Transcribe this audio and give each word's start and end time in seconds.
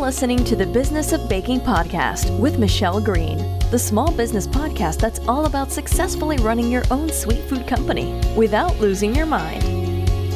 listening 0.00 0.42
to 0.42 0.56
the 0.56 0.66
Business 0.66 1.12
of 1.12 1.28
Baking 1.28 1.60
podcast 1.60 2.36
with 2.38 2.58
Michelle 2.58 3.02
Green, 3.02 3.36
the 3.70 3.78
small 3.78 4.10
business 4.10 4.46
podcast 4.46 4.98
that's 4.98 5.18
all 5.28 5.44
about 5.44 5.70
successfully 5.70 6.38
running 6.38 6.72
your 6.72 6.84
own 6.90 7.10
sweet 7.10 7.44
food 7.50 7.66
company 7.66 8.18
without 8.34 8.80
losing 8.80 9.14
your 9.14 9.26
mind. 9.26 9.62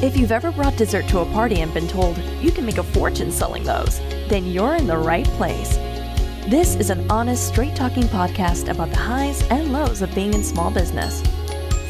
If 0.04 0.18
you've 0.18 0.32
ever 0.32 0.52
brought 0.52 0.76
dessert 0.76 1.08
to 1.08 1.20
a 1.20 1.32
party 1.32 1.62
and 1.62 1.72
been 1.72 1.88
told 1.88 2.18
you 2.42 2.52
can 2.52 2.66
make 2.66 2.76
a 2.76 2.82
fortune 2.82 3.32
selling 3.32 3.64
those, 3.64 4.00
then 4.28 4.44
you're 4.44 4.76
in 4.76 4.86
the 4.86 4.98
right 4.98 5.26
place. 5.38 5.76
This 6.46 6.74
is 6.74 6.90
an 6.90 7.10
honest, 7.10 7.48
straight 7.48 7.74
talking 7.74 8.04
podcast 8.04 8.68
about 8.68 8.90
the 8.90 8.98
highs 8.98 9.42
and 9.48 9.72
lows 9.72 10.02
of 10.02 10.14
being 10.14 10.34
in 10.34 10.44
small 10.44 10.70
business. 10.70 11.22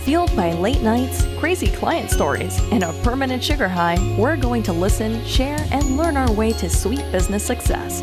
Fueled 0.04 0.36
by 0.36 0.52
late 0.52 0.82
nights, 0.82 1.26
crazy 1.38 1.68
client 1.68 2.10
stories, 2.10 2.58
and 2.70 2.82
a 2.82 2.92
permanent 3.02 3.42
sugar 3.42 3.68
high, 3.68 3.96
we're 4.18 4.36
going 4.36 4.62
to 4.64 4.72
listen, 4.74 5.24
share, 5.24 5.56
and 5.70 5.96
learn 5.96 6.18
our 6.18 6.30
way 6.32 6.52
to 6.52 6.68
sweet 6.68 7.00
business 7.10 7.42
success. 7.42 8.00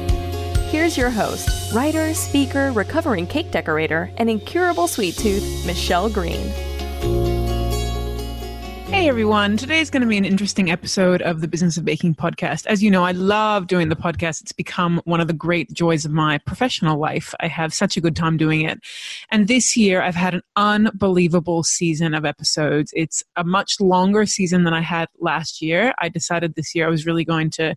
Here's 0.72 0.98
your 0.98 1.12
host, 1.12 1.72
writer, 1.76 2.16
speaker, 2.16 2.72
recovering 2.72 3.28
cake 3.28 3.52
decorator, 3.52 4.10
and 4.18 4.32
incurable 4.32 4.88
sweet 4.88 5.16
tooth, 5.16 5.64
Michelle 5.68 6.10
Green. 6.10 6.52
Hey 8.92 9.08
everyone, 9.08 9.56
today's 9.56 9.90
going 9.90 10.02
to 10.02 10.08
be 10.08 10.18
an 10.18 10.26
interesting 10.26 10.70
episode 10.70 11.22
of 11.22 11.40
the 11.40 11.48
Business 11.48 11.78
of 11.78 11.86
Baking 11.86 12.14
podcast. 12.14 12.66
As 12.66 12.84
you 12.84 12.92
know, 12.92 13.06
I 13.06 13.14
love 13.14 13.68
doing 13.68 13.88
the 13.88 13.96
podcast. 13.96 14.42
It's 14.42 14.52
become 14.52 15.02
one 15.06 15.22
of 15.22 15.28
the 15.28 15.34
great 15.34 15.72
joys 15.72 16.04
of 16.04 16.12
my 16.12 16.40
professional 16.40 17.00
life. 17.00 17.34
I 17.40 17.48
have 17.48 17.74
such 17.74 17.96
a 17.96 18.02
good 18.02 18.18
time 18.18 18.36
doing 18.36 18.62
it. 18.62 18.82
And 19.32 19.48
this 19.48 19.78
year, 19.78 20.02
I've 20.02 20.16
had 20.16 20.34
an 20.34 20.42
unbelievable 20.58 21.64
season 21.64 22.14
of 22.14 22.26
episodes. 22.26 22.92
It's 22.94 23.24
a 23.38 23.46
much 23.46 23.80
longer 23.80 24.26
season 24.26 24.66
than 24.66 24.74
I 24.74 24.82
had 24.82 25.08
last 25.22 25.62
year. 25.62 25.94
I 26.00 26.10
decided 26.10 26.56
this 26.56 26.76
year 26.76 26.86
I 26.86 26.90
was 26.90 27.06
really 27.06 27.24
going 27.24 27.50
to 27.52 27.76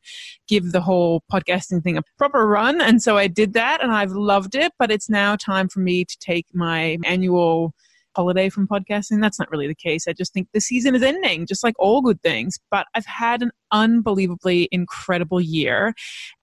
give 0.48 0.72
the 0.72 0.80
whole 0.80 1.22
podcasting 1.32 1.84
thing 1.84 1.96
a 1.96 2.02
proper 2.18 2.44
run. 2.44 2.80
And 2.80 3.00
so 3.00 3.16
I 3.16 3.28
did 3.28 3.52
that 3.52 3.84
and 3.84 3.92
I've 3.92 4.12
loved 4.12 4.56
it. 4.56 4.72
But 4.80 4.90
it's 4.90 5.08
now 5.08 5.36
time 5.36 5.68
for 5.68 5.78
me 5.78 6.04
to 6.04 6.18
take 6.18 6.46
my 6.52 6.98
annual 7.04 7.72
holiday 8.14 8.48
from 8.48 8.66
podcasting. 8.66 9.20
That's 9.20 9.38
not 9.38 9.50
really 9.50 9.66
the 9.66 9.74
case. 9.74 10.06
I 10.08 10.12
just 10.12 10.32
think 10.32 10.48
the 10.52 10.60
season 10.60 10.94
is 10.94 11.02
ending, 11.02 11.46
just 11.46 11.64
like 11.64 11.74
all 11.78 12.02
good 12.02 12.22
things. 12.22 12.58
But 12.70 12.86
I've 12.94 13.06
had 13.06 13.42
an 13.42 13.50
unbelievably 13.72 14.68
incredible 14.70 15.40
year. 15.40 15.94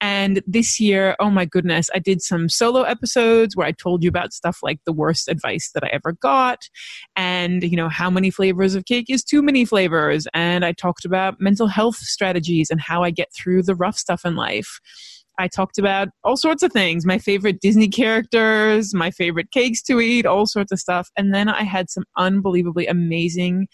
And 0.02 0.42
this 0.46 0.80
year, 0.80 1.16
oh 1.20 1.30
my 1.30 1.46
goodness, 1.46 1.90
I 1.96 2.00
did 2.00 2.22
some 2.22 2.50
solo 2.50 2.84
episodes 2.84 3.56
where 3.56 3.68
I 3.68 3.72
told 3.72 4.04
you 4.04 4.10
about 4.10 4.34
stuff 4.34 4.60
like 4.62 4.80
the 4.86 4.94
worst 4.94 5.28
advice 5.28 5.72
that 5.74 5.84
I 5.84 5.88
ever 5.88 6.14
got 6.14 6.70
and, 7.16 7.64
you 7.64 7.78
know, 7.78 7.90
how 7.90 8.10
many 8.10 8.30
flavors 8.30 8.76
of 8.76 8.86
cake 8.86 9.10
is 9.10 9.24
too 9.24 9.42
many 9.42 9.66
flavors. 9.66 10.28
And 10.34 10.66
I 10.66 10.74
talked 10.74 11.06
about 11.06 11.40
mental 11.40 11.68
health 11.68 11.98
strategies 11.98 12.70
and 12.70 12.82
how 12.82 13.04
I 13.04 13.12
get 13.12 13.34
through 13.34 13.64
the 13.64 13.76
rough 13.76 13.98
stuff 13.98 14.26
in 14.26 14.36
life. 14.36 14.80
I 15.40 15.48
talked 15.48 15.78
about 15.78 16.10
all 16.24 16.38
sorts 16.38 16.64
of 16.64 16.72
things 16.72 17.06
my 17.06 17.18
favorite 17.18 17.62
Disney 17.62 17.88
characters, 17.88 18.94
my 18.94 19.12
favorite 19.12 19.52
cakes 19.52 19.82
to 19.84 20.00
eat, 20.00 20.26
all 20.26 20.46
sorts 20.46 20.72
of 20.72 20.80
stuff. 20.80 21.10
And 21.18 21.34
then 21.34 21.50
I 21.50 21.64
had 21.64 21.90
some 21.90 22.04
unbelievably 22.18 22.88
amazing 22.88 23.68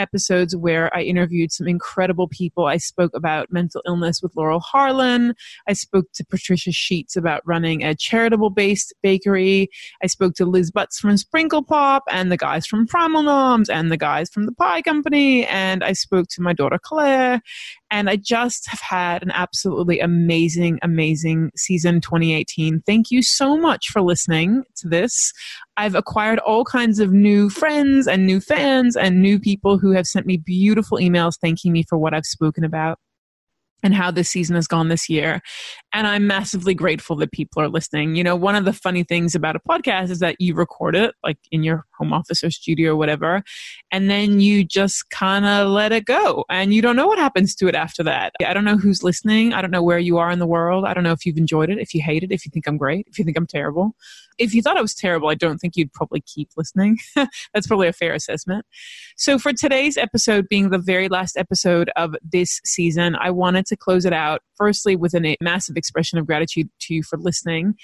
episodes 0.00 0.56
where 0.56 0.94
I 0.96 1.02
interviewed 1.02 1.52
some 1.52 1.68
incredible 1.68 2.26
people. 2.26 2.66
I 2.66 2.78
spoke 2.78 3.12
about 3.14 3.52
mental 3.52 3.82
illness 3.86 4.22
with 4.22 4.34
Laurel 4.34 4.60
Harlan. 4.60 5.34
I 5.68 5.74
spoke 5.74 6.06
to 6.14 6.24
Patricia 6.24 6.70
Scheetz 6.70 7.16
about 7.16 7.42
running 7.44 7.84
a 7.84 7.94
charitable 7.94 8.50
based 8.50 8.94
bakery. 9.02 9.68
I 10.02 10.06
spoke 10.06 10.34
to 10.34 10.46
Liz 10.46 10.70
Butts 10.70 10.98
from 10.98 11.16
Sprinkle 11.16 11.62
Pop 11.62 12.02
and 12.10 12.32
the 12.32 12.36
guys 12.36 12.66
from 12.66 12.86
Primal 12.86 13.22
Noms 13.22 13.68
and 13.68 13.92
the 13.92 13.96
guys 13.96 14.30
from 14.30 14.46
the 14.46 14.52
Pie 14.52 14.82
Company. 14.82 15.46
And 15.46 15.84
I 15.84 15.92
spoke 15.92 16.28
to 16.30 16.42
my 16.42 16.52
daughter 16.52 16.78
Claire. 16.82 17.42
And 17.90 18.08
I 18.08 18.16
just 18.16 18.68
have 18.68 18.80
had 18.80 19.22
an 19.22 19.32
absolutely 19.32 19.98
amazing, 19.98 20.78
amazing 20.82 21.50
season 21.56 22.00
2018. 22.00 22.82
Thank 22.86 23.10
you 23.10 23.22
so 23.22 23.56
much 23.56 23.88
for 23.88 24.00
listening 24.00 24.62
to 24.76 24.88
this. 24.88 25.32
I've 25.80 25.94
acquired 25.94 26.40
all 26.40 26.62
kinds 26.62 26.98
of 26.98 27.10
new 27.10 27.48
friends 27.48 28.06
and 28.06 28.26
new 28.26 28.38
fans 28.38 28.96
and 28.96 29.22
new 29.22 29.40
people 29.40 29.78
who 29.78 29.92
have 29.92 30.06
sent 30.06 30.26
me 30.26 30.36
beautiful 30.36 30.98
emails 30.98 31.38
thanking 31.40 31.72
me 31.72 31.84
for 31.88 31.96
what 31.96 32.12
I've 32.12 32.26
spoken 32.26 32.64
about 32.64 32.98
and 33.82 33.94
how 33.94 34.10
this 34.10 34.28
season 34.28 34.56
has 34.56 34.66
gone 34.66 34.88
this 34.88 35.08
year. 35.08 35.40
And 35.94 36.06
I'm 36.06 36.26
massively 36.26 36.74
grateful 36.74 37.16
that 37.16 37.32
people 37.32 37.62
are 37.62 37.68
listening. 37.70 38.14
You 38.14 38.22
know, 38.22 38.36
one 38.36 38.56
of 38.56 38.66
the 38.66 38.74
funny 38.74 39.04
things 39.04 39.34
about 39.34 39.56
a 39.56 39.60
podcast 39.66 40.10
is 40.10 40.18
that 40.18 40.36
you 40.38 40.54
record 40.54 40.94
it 40.94 41.14
like 41.24 41.38
in 41.50 41.62
your 41.62 41.86
home 42.00 42.12
office 42.12 42.42
or 42.42 42.50
studio 42.50 42.92
or 42.92 42.96
whatever, 42.96 43.42
and 43.92 44.10
then 44.10 44.40
you 44.40 44.64
just 44.64 45.10
kind 45.10 45.44
of 45.44 45.68
let 45.68 45.92
it 45.92 46.04
go 46.04 46.44
and 46.48 46.72
you 46.72 46.82
don't 46.82 46.96
know 46.96 47.06
what 47.06 47.18
happens 47.18 47.54
to 47.56 47.68
it 47.68 47.74
after 47.74 48.02
that. 48.02 48.32
I 48.44 48.54
don't 48.54 48.64
know 48.64 48.76
who's 48.76 49.02
listening. 49.02 49.52
I 49.52 49.62
don't 49.62 49.70
know 49.70 49.82
where 49.82 49.98
you 49.98 50.18
are 50.18 50.30
in 50.30 50.38
the 50.38 50.46
world. 50.46 50.84
I 50.84 50.94
don't 50.94 51.04
know 51.04 51.12
if 51.12 51.26
you've 51.26 51.38
enjoyed 51.38 51.70
it, 51.70 51.78
if 51.78 51.94
you 51.94 52.02
hate 52.02 52.22
it, 52.22 52.32
if 52.32 52.44
you 52.44 52.50
think 52.50 52.66
I'm 52.66 52.76
great, 52.76 53.06
if 53.08 53.18
you 53.18 53.24
think 53.24 53.36
I'm 53.36 53.46
terrible 53.46 53.94
if 54.40 54.54
you 54.54 54.62
thought 54.62 54.78
I 54.78 54.82
was 54.82 54.94
terrible, 54.94 55.28
I 55.28 55.34
don't 55.34 55.58
think 55.58 55.76
you'd 55.76 55.92
probably 55.92 56.22
keep 56.22 56.48
listening. 56.56 56.98
That's 57.14 57.66
probably 57.66 57.88
a 57.88 57.92
fair 57.92 58.14
assessment. 58.14 58.64
So, 59.16 59.38
for 59.38 59.52
today's 59.52 59.96
episode, 59.96 60.48
being 60.48 60.70
the 60.70 60.78
very 60.78 61.08
last 61.08 61.36
episode 61.36 61.90
of 61.94 62.16
this 62.22 62.60
season, 62.64 63.16
I 63.16 63.30
wanted 63.30 63.66
to 63.66 63.76
close 63.76 64.06
it 64.06 64.14
out 64.14 64.40
firstly 64.56 64.96
with 64.96 65.14
a 65.14 65.36
massive 65.40 65.76
expression 65.76 66.18
of 66.18 66.26
gratitude 66.26 66.70
to 66.80 66.94
you 66.94 67.02
for 67.02 67.18
listening. 67.18 67.74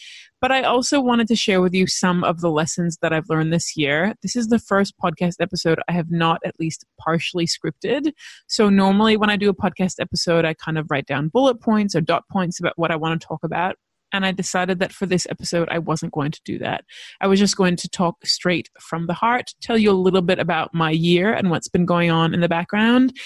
But 0.47 0.53
I 0.53 0.63
also 0.63 1.01
wanted 1.01 1.27
to 1.27 1.35
share 1.35 1.61
with 1.61 1.75
you 1.75 1.89
some 1.89 2.23
of 2.23 2.41
the 2.41 2.53
lessons 2.53 2.99
that 3.03 3.13
I've 3.13 3.29
learned 3.29 3.53
this 3.53 3.77
year. 3.77 4.15
This 4.23 4.37
is 4.37 4.47
the 4.47 4.61
first 4.61 4.95
podcast 4.97 5.41
episode 5.41 5.81
I 5.89 5.93
have 5.93 6.13
not 6.13 6.41
at 6.45 6.55
least 6.61 6.85
partially 7.01 7.49
scripted. 7.49 8.13
So, 8.47 8.69
normally 8.69 9.17
when 9.17 9.29
I 9.29 9.35
do 9.35 9.51
a 9.51 9.53
podcast 9.53 9.95
episode, 9.99 10.45
I 10.45 10.55
kind 10.55 10.79
of 10.79 10.87
write 10.89 11.07
down 11.07 11.31
bullet 11.31 11.61
points 11.61 11.97
or 11.97 12.01
dot 12.01 12.23
points 12.31 12.61
about 12.61 12.75
what 12.77 12.93
I 12.93 12.97
want 12.97 13.21
to 13.21 13.27
talk 13.27 13.41
about 13.43 13.75
and 14.13 14.25
I 14.25 14.31
decided 14.31 14.79
that 14.79 14.93
for 14.93 15.05
this 15.05 15.27
episode, 15.29 15.69
I 15.69 15.81
wasn't 15.81 16.13
going 16.13 16.31
to 16.31 16.41
do 16.45 16.61
that. 16.61 16.85
I 17.21 17.27
was 17.27 17.41
just 17.41 17.57
going 17.57 17.75
to 17.75 17.89
talk 17.89 18.25
straight 18.25 18.71
from 18.79 19.09
the 19.09 19.15
heart, 19.15 19.53
tell 19.61 19.77
you 19.77 19.91
a 19.91 19.95
little 19.95 20.23
bit 20.23 20.39
about 20.39 20.73
my 20.73 20.93
year 20.93 21.33
and 21.33 21.51
what's 21.51 21.69
been 21.69 21.87
going 21.87 22.13
on 22.13 22.33
in 22.33 22.41
the 22.41 22.49
background, 22.49 23.17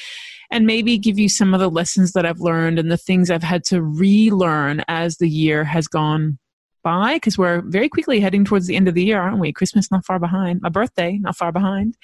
and 0.50 0.66
maybe 0.66 0.96
give 0.96 1.18
you 1.18 1.28
some 1.28 1.52
of 1.52 1.60
the 1.60 1.70
lessons 1.70 2.12
that 2.12 2.24
I've 2.24 2.40
learned 2.40 2.78
and 2.78 2.90
the 2.90 2.96
things 2.96 3.30
I've 3.30 3.42
had 3.42 3.62
to 3.64 3.82
relearn 3.82 4.82
as 4.88 5.18
the 5.18 5.28
year 5.28 5.64
has 5.64 5.86
gone 5.86 6.38
by 6.82 7.14
because 7.14 7.38
we're 7.38 7.62
very 7.62 7.88
quickly 7.88 8.20
heading 8.20 8.44
towards 8.44 8.66
the 8.66 8.76
end 8.76 8.88
of 8.88 8.94
the 8.94 9.04
year, 9.04 9.20
aren't 9.20 9.38
we? 9.38 9.52
Christmas 9.52 9.90
not 9.90 10.04
far 10.04 10.18
behind, 10.18 10.60
my 10.62 10.68
birthday 10.68 11.18
not 11.18 11.36
far 11.36 11.52
behind. 11.52 11.96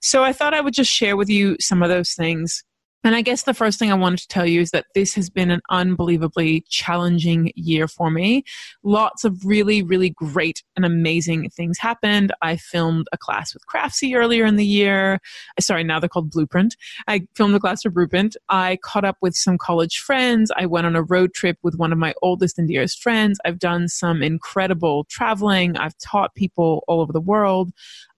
So 0.00 0.22
I 0.22 0.32
thought 0.32 0.54
I 0.54 0.60
would 0.60 0.74
just 0.74 0.90
share 0.90 1.16
with 1.16 1.28
you 1.28 1.56
some 1.60 1.82
of 1.82 1.88
those 1.88 2.12
things. 2.12 2.64
And 3.06 3.14
I 3.14 3.22
guess 3.22 3.44
the 3.44 3.54
first 3.54 3.78
thing 3.78 3.92
I 3.92 3.94
wanted 3.94 4.18
to 4.18 4.26
tell 4.26 4.44
you 4.44 4.60
is 4.60 4.72
that 4.72 4.86
this 4.96 5.14
has 5.14 5.30
been 5.30 5.52
an 5.52 5.60
unbelievably 5.70 6.64
challenging 6.68 7.52
year 7.54 7.86
for 7.86 8.10
me. 8.10 8.42
Lots 8.82 9.22
of 9.22 9.46
really, 9.46 9.80
really 9.80 10.10
great 10.10 10.64
and 10.74 10.84
amazing 10.84 11.48
things 11.50 11.78
happened. 11.78 12.32
I 12.42 12.56
filmed 12.56 13.06
a 13.12 13.16
class 13.16 13.54
with 13.54 13.62
Craftsy 13.64 14.16
earlier 14.16 14.44
in 14.44 14.56
the 14.56 14.66
year. 14.66 15.20
Sorry, 15.60 15.84
now 15.84 16.00
they're 16.00 16.08
called 16.08 16.32
Bluprint. 16.32 16.74
I 17.06 17.28
filmed 17.36 17.54
a 17.54 17.60
class 17.60 17.82
for 17.82 17.90
Bluprint. 17.90 18.34
I 18.48 18.78
caught 18.82 19.04
up 19.04 19.18
with 19.22 19.36
some 19.36 19.56
college 19.56 19.98
friends. 19.98 20.50
I 20.56 20.66
went 20.66 20.88
on 20.88 20.96
a 20.96 21.02
road 21.04 21.32
trip 21.32 21.58
with 21.62 21.76
one 21.76 21.92
of 21.92 21.98
my 21.98 22.12
oldest 22.22 22.58
and 22.58 22.66
dearest 22.66 23.00
friends. 23.00 23.38
I've 23.44 23.60
done 23.60 23.86
some 23.86 24.20
incredible 24.20 25.04
traveling. 25.04 25.76
I've 25.76 25.96
taught 25.98 26.34
people 26.34 26.82
all 26.88 27.00
over 27.00 27.12
the 27.12 27.20
world. 27.20 27.70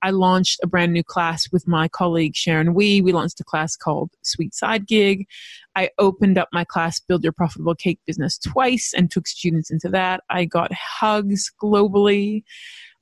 I 0.03 0.10
launched 0.10 0.60
a 0.62 0.66
brand 0.66 0.92
new 0.92 1.03
class 1.03 1.50
with 1.50 1.66
my 1.66 1.88
colleague 1.88 2.36
Sharon 2.36 2.75
Wee. 2.75 3.00
We 3.00 3.12
launched 3.12 3.41
a 3.41 3.44
class 3.44 3.76
called 3.76 4.10
Sweet 4.22 4.54
Side 4.54 4.86
Gig. 4.86 5.26
I 5.75 5.91
opened 5.98 6.38
up 6.38 6.48
my 6.53 6.64
class, 6.64 7.00
Build 7.00 7.22
Your 7.22 7.32
Profitable 7.32 7.75
Cake 7.75 8.00
Business, 8.06 8.38
twice 8.38 8.92
and 8.97 9.10
took 9.10 9.26
students 9.26 9.70
into 9.70 9.88
that. 9.91 10.22
I 10.31 10.44
got 10.44 10.72
hugs 10.72 11.50
globally. 11.62 12.42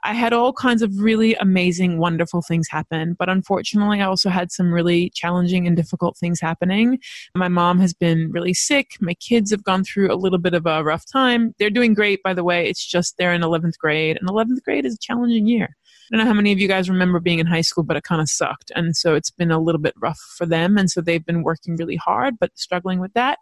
I 0.04 0.12
had 0.12 0.32
all 0.32 0.52
kinds 0.52 0.82
of 0.82 1.00
really 1.00 1.34
amazing, 1.34 1.98
wonderful 1.98 2.40
things 2.40 2.68
happen. 2.70 3.16
But 3.18 3.28
unfortunately, 3.28 4.00
I 4.00 4.06
also 4.06 4.30
had 4.30 4.52
some 4.52 4.72
really 4.72 5.10
challenging 5.10 5.66
and 5.66 5.76
difficult 5.76 6.16
things 6.16 6.40
happening. 6.40 7.00
My 7.34 7.48
mom 7.48 7.80
has 7.80 7.92
been 7.92 8.30
really 8.30 8.54
sick. 8.54 8.92
My 9.00 9.14
kids 9.14 9.50
have 9.50 9.64
gone 9.64 9.82
through 9.82 10.12
a 10.12 10.14
little 10.14 10.38
bit 10.38 10.54
of 10.54 10.64
a 10.64 10.84
rough 10.84 11.04
time. 11.10 11.54
They're 11.58 11.70
doing 11.70 11.92
great, 11.92 12.22
by 12.22 12.34
the 12.34 12.44
way. 12.44 12.68
It's 12.68 12.86
just 12.86 13.16
they're 13.18 13.32
in 13.32 13.42
11th 13.42 13.78
grade, 13.78 14.16
and 14.20 14.28
11th 14.28 14.62
grade 14.62 14.86
is 14.86 14.94
a 14.94 14.98
challenging 14.98 15.46
year. 15.46 15.76
I 16.12 16.16
don't 16.16 16.24
know 16.24 16.30
how 16.30 16.36
many 16.36 16.52
of 16.52 16.58
you 16.58 16.68
guys 16.68 16.88
remember 16.88 17.18
being 17.18 17.40
in 17.40 17.46
high 17.46 17.62
school, 17.62 17.82
but 17.82 17.96
it 17.96 18.04
kind 18.04 18.20
of 18.20 18.28
sucked. 18.28 18.70
And 18.76 18.96
so 18.96 19.14
it's 19.14 19.30
been 19.30 19.50
a 19.50 19.58
little 19.58 19.80
bit 19.80 19.94
rough 20.00 20.20
for 20.36 20.46
them. 20.46 20.78
And 20.78 20.88
so 20.90 21.00
they've 21.00 21.24
been 21.24 21.42
working 21.42 21.76
really 21.76 21.96
hard, 21.96 22.38
but 22.38 22.56
struggling 22.56 23.00
with 23.00 23.12
that. 23.14 23.38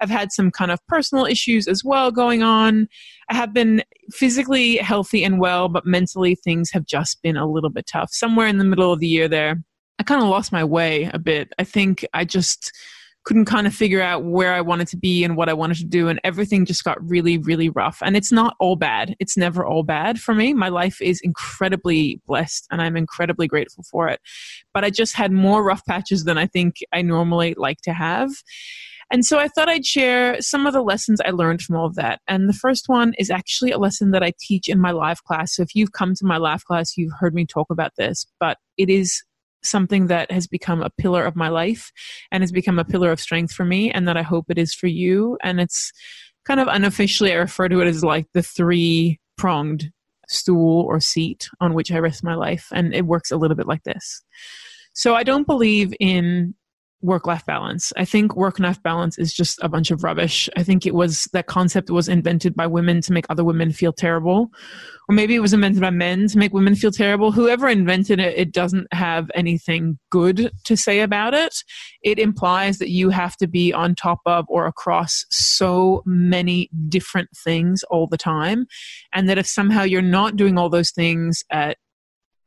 I've 0.00 0.10
had 0.10 0.32
some 0.32 0.50
kind 0.50 0.70
of 0.70 0.84
personal 0.86 1.26
issues 1.26 1.68
as 1.68 1.84
well 1.84 2.10
going 2.10 2.42
on. 2.42 2.88
I 3.30 3.34
have 3.34 3.52
been 3.52 3.82
physically 4.10 4.78
healthy 4.78 5.22
and 5.22 5.38
well, 5.38 5.68
but 5.68 5.86
mentally 5.86 6.34
things 6.34 6.70
have 6.72 6.86
just 6.86 7.22
been 7.22 7.36
a 7.36 7.48
little 7.48 7.70
bit 7.70 7.86
tough. 7.86 8.10
Somewhere 8.12 8.48
in 8.48 8.58
the 8.58 8.64
middle 8.64 8.92
of 8.92 9.00
the 9.00 9.06
year 9.06 9.28
there, 9.28 9.62
I 9.98 10.02
kind 10.02 10.22
of 10.22 10.28
lost 10.28 10.52
my 10.52 10.64
way 10.64 11.10
a 11.12 11.18
bit. 11.18 11.52
I 11.58 11.64
think 11.64 12.04
I 12.14 12.24
just 12.24 12.72
couldn't 13.28 13.44
kind 13.44 13.66
of 13.66 13.74
figure 13.74 14.00
out 14.00 14.24
where 14.24 14.54
I 14.54 14.62
wanted 14.62 14.88
to 14.88 14.96
be 14.96 15.22
and 15.22 15.36
what 15.36 15.50
I 15.50 15.52
wanted 15.52 15.76
to 15.76 15.84
do. 15.84 16.08
And 16.08 16.18
everything 16.24 16.64
just 16.64 16.82
got 16.82 16.96
really, 17.06 17.36
really 17.36 17.68
rough. 17.68 17.98
And 18.02 18.16
it's 18.16 18.32
not 18.32 18.56
all 18.58 18.74
bad. 18.74 19.14
It's 19.20 19.36
never 19.36 19.66
all 19.66 19.82
bad 19.82 20.18
for 20.18 20.34
me. 20.34 20.54
My 20.54 20.70
life 20.70 21.02
is 21.02 21.20
incredibly 21.22 22.22
blessed 22.26 22.66
and 22.70 22.80
I'm 22.80 22.96
incredibly 22.96 23.46
grateful 23.46 23.84
for 23.84 24.08
it. 24.08 24.20
But 24.72 24.82
I 24.82 24.88
just 24.88 25.14
had 25.14 25.30
more 25.30 25.62
rough 25.62 25.84
patches 25.84 26.24
than 26.24 26.38
I 26.38 26.46
think 26.46 26.76
I 26.90 27.02
normally 27.02 27.52
like 27.58 27.82
to 27.82 27.92
have. 27.92 28.30
And 29.10 29.26
so 29.26 29.38
I 29.38 29.48
thought 29.48 29.68
I'd 29.68 29.84
share 29.84 30.40
some 30.40 30.66
of 30.66 30.72
the 30.72 30.82
lessons 30.82 31.20
I 31.20 31.28
learned 31.28 31.60
from 31.60 31.76
all 31.76 31.84
of 31.84 31.96
that. 31.96 32.22
And 32.28 32.48
the 32.48 32.54
first 32.54 32.88
one 32.88 33.12
is 33.18 33.28
actually 33.28 33.72
a 33.72 33.78
lesson 33.78 34.10
that 34.12 34.22
I 34.22 34.32
teach 34.40 34.70
in 34.70 34.80
my 34.80 34.92
live 34.92 35.22
class. 35.24 35.54
So 35.54 35.62
if 35.62 35.74
you've 35.74 35.92
come 35.92 36.14
to 36.14 36.24
my 36.24 36.38
live 36.38 36.64
class, 36.64 36.96
you've 36.96 37.12
heard 37.20 37.34
me 37.34 37.44
talk 37.44 37.66
about 37.68 37.92
this, 37.96 38.26
but 38.40 38.56
it 38.78 38.88
is 38.88 39.22
something 39.62 40.06
that 40.06 40.30
has 40.30 40.46
become 40.46 40.82
a 40.82 40.90
pillar 40.90 41.24
of 41.24 41.36
my 41.36 41.48
life 41.48 41.90
and 42.30 42.42
has 42.42 42.52
become 42.52 42.78
a 42.78 42.84
pillar 42.84 43.10
of 43.10 43.20
strength 43.20 43.52
for 43.52 43.64
me 43.64 43.90
and 43.90 44.06
that 44.06 44.16
I 44.16 44.22
hope 44.22 44.46
it 44.48 44.58
is 44.58 44.74
for 44.74 44.86
you. 44.86 45.38
And 45.42 45.60
it's 45.60 45.92
kind 46.44 46.60
of 46.60 46.68
unofficially, 46.68 47.32
I 47.32 47.36
refer 47.36 47.68
to 47.68 47.80
it 47.80 47.88
as 47.88 48.04
like 48.04 48.26
the 48.34 48.42
three 48.42 49.18
pronged 49.36 49.90
stool 50.28 50.82
or 50.82 51.00
seat 51.00 51.48
on 51.60 51.74
which 51.74 51.90
I 51.90 51.98
rest 51.98 52.22
my 52.22 52.34
life. 52.34 52.68
And 52.72 52.94
it 52.94 53.06
works 53.06 53.30
a 53.30 53.36
little 53.36 53.56
bit 53.56 53.66
like 53.66 53.82
this. 53.84 54.22
So 54.92 55.14
I 55.14 55.22
don't 55.22 55.46
believe 55.46 55.94
in 56.00 56.54
work 57.00 57.26
life 57.26 57.46
balance. 57.46 57.92
I 57.96 58.04
think 58.04 58.34
work 58.34 58.58
life 58.58 58.82
balance 58.82 59.18
is 59.18 59.32
just 59.32 59.58
a 59.62 59.68
bunch 59.68 59.90
of 59.90 60.02
rubbish. 60.02 60.48
I 60.56 60.62
think 60.62 60.84
it 60.84 60.94
was 60.94 61.28
that 61.32 61.46
concept 61.46 61.90
was 61.90 62.08
invented 62.08 62.54
by 62.54 62.66
women 62.66 63.00
to 63.02 63.12
make 63.12 63.26
other 63.28 63.44
women 63.44 63.72
feel 63.72 63.92
terrible. 63.92 64.50
Or 65.08 65.14
maybe 65.14 65.34
it 65.34 65.40
was 65.40 65.52
invented 65.52 65.80
by 65.80 65.90
men 65.90 66.26
to 66.28 66.38
make 66.38 66.52
women 66.52 66.74
feel 66.74 66.90
terrible. 66.90 67.32
Whoever 67.32 67.68
invented 67.68 68.18
it, 68.18 68.36
it 68.36 68.52
doesn't 68.52 68.92
have 68.92 69.30
anything 69.34 69.98
good 70.10 70.50
to 70.64 70.76
say 70.76 71.00
about 71.00 71.34
it. 71.34 71.62
It 72.02 72.18
implies 72.18 72.78
that 72.78 72.90
you 72.90 73.10
have 73.10 73.36
to 73.36 73.46
be 73.46 73.72
on 73.72 73.94
top 73.94 74.20
of 74.26 74.44
or 74.48 74.66
across 74.66 75.24
so 75.30 76.02
many 76.04 76.68
different 76.88 77.30
things 77.44 77.84
all 77.84 78.06
the 78.06 78.18
time. 78.18 78.66
And 79.12 79.28
that 79.28 79.38
if 79.38 79.46
somehow 79.46 79.84
you're 79.84 80.02
not 80.02 80.36
doing 80.36 80.58
all 80.58 80.68
those 80.68 80.90
things 80.90 81.42
at 81.50 81.78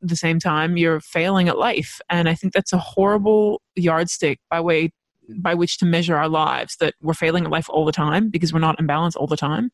the 0.02 0.16
same 0.16 0.38
time 0.38 0.76
you're 0.76 1.00
failing 1.00 1.48
at 1.48 1.58
life. 1.58 2.00
And 2.10 2.28
i 2.28 2.34
think 2.34 2.52
that's 2.52 2.72
a 2.72 2.78
horrible 2.78 3.62
yardstick 3.76 4.38
by 4.50 4.60
way 4.60 4.90
by 5.38 5.54
which 5.54 5.78
to 5.78 5.86
measure 5.86 6.16
our 6.16 6.28
lives 6.28 6.76
that 6.80 6.94
we're 7.00 7.14
failing 7.14 7.44
at 7.44 7.50
life 7.50 7.70
all 7.70 7.84
the 7.84 7.92
time 7.92 8.28
because 8.28 8.52
we're 8.52 8.58
not 8.58 8.78
in 8.80 8.86
balance 8.86 9.14
all 9.14 9.28
the 9.28 9.36
time. 9.36 9.70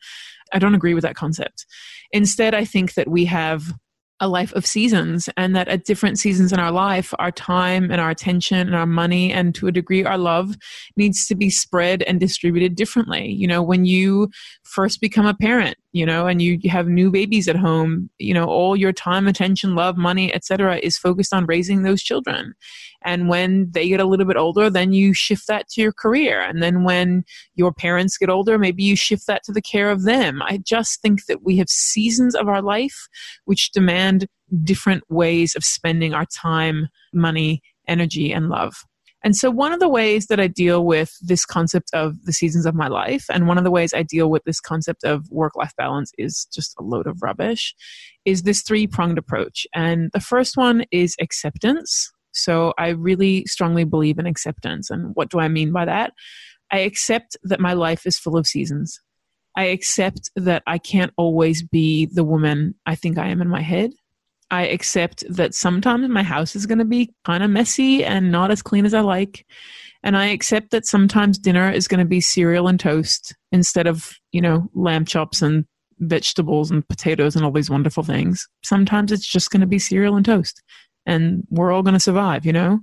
I 0.53 0.59
don't 0.59 0.75
agree 0.75 0.95
with 0.95 1.03
that 1.03 1.17
concept. 1.17 1.67
Instead 2.13 2.55
i 2.55 2.65
think 2.65 2.95
that 2.95 3.09
we 3.09 3.25
have 3.25 3.75
a 4.21 4.29
life 4.29 4.53
of 4.55 4.67
seasons 4.67 5.29
and 5.37 5.55
that 5.55 5.69
at 5.69 5.85
different 5.85 6.19
seasons 6.19 6.53
in 6.53 6.59
our 6.59 6.73
life 6.73 7.15
our 7.19 7.31
time 7.31 7.91
and 7.91 8.01
our 8.01 8.11
attention 8.11 8.67
and 8.67 8.75
our 8.75 8.87
money 8.87 9.33
and 9.33 9.55
to 9.55 9.69
a 9.69 9.73
degree 9.73 10.05
our 10.05 10.19
love 10.19 10.57
needs 10.97 11.27
to 11.27 11.35
be 11.35 11.51
spread 11.51 12.03
and 12.03 12.19
distributed 12.19 12.75
differently. 12.75 13.31
You 13.31 13.47
know 13.47 13.63
when 13.63 13.85
you 13.85 14.29
first 14.65 15.01
become 15.01 15.27
a 15.27 15.35
parent 15.35 15.77
you 15.93 16.05
know 16.05 16.27
and 16.27 16.43
you 16.43 16.59
have 16.69 16.87
new 16.87 17.11
babies 17.11 17.49
at 17.49 17.57
home 17.57 18.11
you 18.19 18.35
know 18.35 18.45
all 18.45 18.77
your 18.77 18.93
time 18.93 19.27
attention 19.27 19.75
love 19.75 19.97
money 19.97 20.33
etc 20.35 20.79
is 20.83 20.99
focused 20.99 21.33
on 21.33 21.47
raising 21.47 21.83
those 21.83 22.03
children. 22.03 22.55
And 23.05 23.29
when 23.29 23.71
they 23.71 23.89
get 23.89 24.01
a 24.01 24.05
little 24.05 24.27
bit 24.27 24.37
older 24.37 24.69
then 24.69 24.93
you 24.93 25.15
shift 25.15 25.47
that 25.49 25.69
to 25.71 25.81
your 25.81 25.93
career. 25.93 26.41
And 26.41 26.63
then 26.63 26.85
when 26.85 27.25
your 27.55 27.73
parents 27.73 28.19
get 28.19 28.29
older 28.31 28.59
maybe 28.59 28.83
you 28.83 28.97
shift 28.97 29.27
that 29.27 29.43
to 29.45 29.53
the 29.53 29.63
care 29.63 29.91
of 29.91 30.05
them. 30.05 30.43
I 30.43 30.59
just 30.59 31.01
think 31.01 31.27
that 31.27 31.43
we 31.43 31.57
have 31.59 31.69
seasons 31.69 32.35
of 32.35 32.49
our 32.49 32.63
life 32.63 33.09
which 33.45 33.71
demand 33.71 34.27
different 34.63 35.05
ways 35.09 35.55
of 35.55 35.65
spending 35.65 36.15
our 36.15 36.27
time 36.27 36.89
money 37.13 37.63
energy 37.87 38.33
and 38.33 38.49
love 38.49 38.85
and 39.25 39.35
so, 39.35 39.51
one 39.51 39.73
of 39.73 39.81
the 39.81 39.89
ways 39.89 40.27
that 40.27 40.39
I 40.39 40.47
deal 40.47 40.85
with 40.85 41.17
this 41.21 41.45
concept 41.45 41.91
of 41.93 42.25
the 42.25 42.33
seasons 42.33 42.67
of 42.67 42.75
my 42.75 42.87
life, 42.87 43.27
and 43.31 43.49
one 43.49 43.59
of 43.59 43.65
the 43.65 43.71
ways 43.71 43.93
I 43.93 44.03
deal 44.05 44.31
with 44.31 44.45
this 44.45 44.61
concept 44.61 45.03
of 45.03 45.29
work 45.31 45.57
life 45.57 45.73
balance 45.77 46.13
is 46.19 46.47
just 46.53 46.75
a 46.79 46.83
load 46.83 47.07
of 47.07 47.23
rubbish, 47.23 47.75
is 48.25 48.43
this 48.43 48.63
three 48.63 48.87
pronged 48.87 49.19
approach. 49.19 49.67
And 49.75 50.11
the 50.13 50.21
first 50.21 50.57
one 50.57 50.85
is 50.93 51.17
acceptance. 51.21 52.13
So, 52.33 52.75
I 52.79 52.91
really 52.91 53.45
strongly 53.47 53.85
believe 53.85 54.19
in 54.21 54.27
acceptance. 54.27 54.89
And 54.89 55.15
what 55.15 55.31
do 55.31 55.41
I 55.41 55.49
mean 55.49 55.73
by 55.73 55.85
that? 55.85 56.13
I 56.71 56.81
accept 56.81 57.37
that 57.43 57.61
my 57.61 57.73
life 57.73 58.07
is 58.07 58.19
full 58.19 58.37
of 58.37 58.47
seasons. 58.47 59.01
I 59.57 59.65
accept 59.65 60.31
that 60.37 60.63
I 60.69 60.79
can't 60.79 61.13
always 61.17 61.65
be 61.65 62.07
the 62.07 62.23
woman 62.23 62.77
I 62.87 62.95
think 62.95 63.19
I 63.19 63.29
am 63.29 63.43
in 63.43 63.49
my 63.49 63.63
head. 63.63 63.91
I 64.51 64.67
accept 64.67 65.25
that 65.29 65.55
sometimes 65.55 66.09
my 66.09 66.23
house 66.23 66.57
is 66.57 66.67
going 66.67 66.79
to 66.79 66.85
be 66.85 67.13
kind 67.25 67.43
of 67.43 67.51
messy 67.51 68.05
and 68.05 68.33
not 68.33 68.51
as 68.51 68.63
clean 68.63 68.87
as 68.87 68.95
I 68.95 69.01
like. 69.01 69.47
And 70.03 70.17
I 70.17 70.27
accept 70.27 70.71
that 70.71 70.87
sometimes 70.87 71.39
dinner 71.39 71.71
is 71.71 71.89
going 71.89 71.99
to 71.99 72.07
be 72.07 72.21
cereal 72.21 72.69
and 72.69 72.79
toast 72.79 73.35
instead 73.53 73.87
of, 73.87 74.15
you 74.33 74.41
know, 74.41 74.71
lamb 74.75 75.05
chops 75.05 75.43
and 75.43 75.67
vegetables 75.99 76.71
and 76.71 76.87
potatoes 76.89 77.35
and 77.35 77.45
all 77.45 77.51
these 77.51 77.71
wonderful 77.71 78.03
things. 78.03 78.47
Sometimes 78.65 79.13
it's 79.13 79.27
just 79.27 79.51
going 79.51 79.61
to 79.61 79.67
be 79.67 79.79
cereal 79.79 80.17
and 80.17 80.25
toast. 80.25 80.63
And 81.05 81.45
we're 81.51 81.73
all 81.73 81.83
going 81.83 81.95
to 81.95 82.01
survive, 82.01 82.47
you 82.47 82.53
know? 82.53 82.81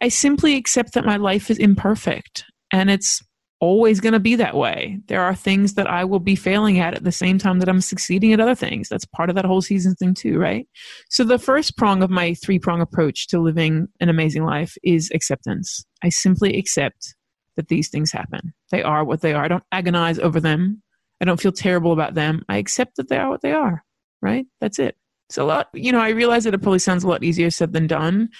I 0.00 0.08
simply 0.08 0.56
accept 0.56 0.94
that 0.94 1.04
my 1.04 1.16
life 1.16 1.50
is 1.50 1.58
imperfect 1.58 2.44
and 2.72 2.90
it's 2.90 3.22
always 3.60 4.00
going 4.00 4.12
to 4.12 4.20
be 4.20 4.34
that 4.36 4.54
way. 4.54 5.00
There 5.06 5.22
are 5.22 5.34
things 5.34 5.74
that 5.74 5.86
I 5.86 6.04
will 6.04 6.20
be 6.20 6.36
failing 6.36 6.78
at 6.78 6.94
at 6.94 7.04
the 7.04 7.12
same 7.12 7.38
time 7.38 7.58
that 7.58 7.68
I'm 7.68 7.80
succeeding 7.80 8.32
at 8.32 8.40
other 8.40 8.54
things. 8.54 8.88
That's 8.88 9.04
part 9.04 9.30
of 9.30 9.36
that 9.36 9.44
whole 9.44 9.60
season 9.60 9.94
thing, 9.94 10.14
too, 10.14 10.38
right? 10.38 10.66
So, 11.08 11.24
the 11.24 11.38
first 11.38 11.76
prong 11.76 12.02
of 12.02 12.10
my 12.10 12.34
three 12.34 12.58
prong 12.58 12.80
approach 12.80 13.28
to 13.28 13.40
living 13.40 13.88
an 14.00 14.08
amazing 14.08 14.44
life 14.44 14.76
is 14.82 15.10
acceptance. 15.12 15.84
I 16.02 16.08
simply 16.08 16.56
accept 16.56 17.14
that 17.56 17.68
these 17.68 17.88
things 17.88 18.12
happen. 18.12 18.54
They 18.70 18.82
are 18.82 19.04
what 19.04 19.20
they 19.20 19.34
are. 19.34 19.44
I 19.44 19.48
don't 19.48 19.64
agonize 19.72 20.18
over 20.18 20.40
them. 20.40 20.82
I 21.20 21.24
don't 21.24 21.40
feel 21.40 21.52
terrible 21.52 21.92
about 21.92 22.14
them. 22.14 22.44
I 22.48 22.58
accept 22.58 22.96
that 22.96 23.08
they 23.08 23.18
are 23.18 23.28
what 23.28 23.42
they 23.42 23.52
are, 23.52 23.84
right? 24.22 24.46
That's 24.60 24.78
it. 24.78 24.96
It's 25.28 25.38
a 25.38 25.44
lot, 25.44 25.68
you 25.74 25.92
know, 25.92 26.00
I 26.00 26.10
realize 26.10 26.44
that 26.44 26.54
it 26.54 26.62
probably 26.62 26.78
sounds 26.78 27.04
a 27.04 27.08
lot 27.08 27.22
easier 27.22 27.50
said 27.50 27.72
than 27.72 27.86
done 27.86 28.30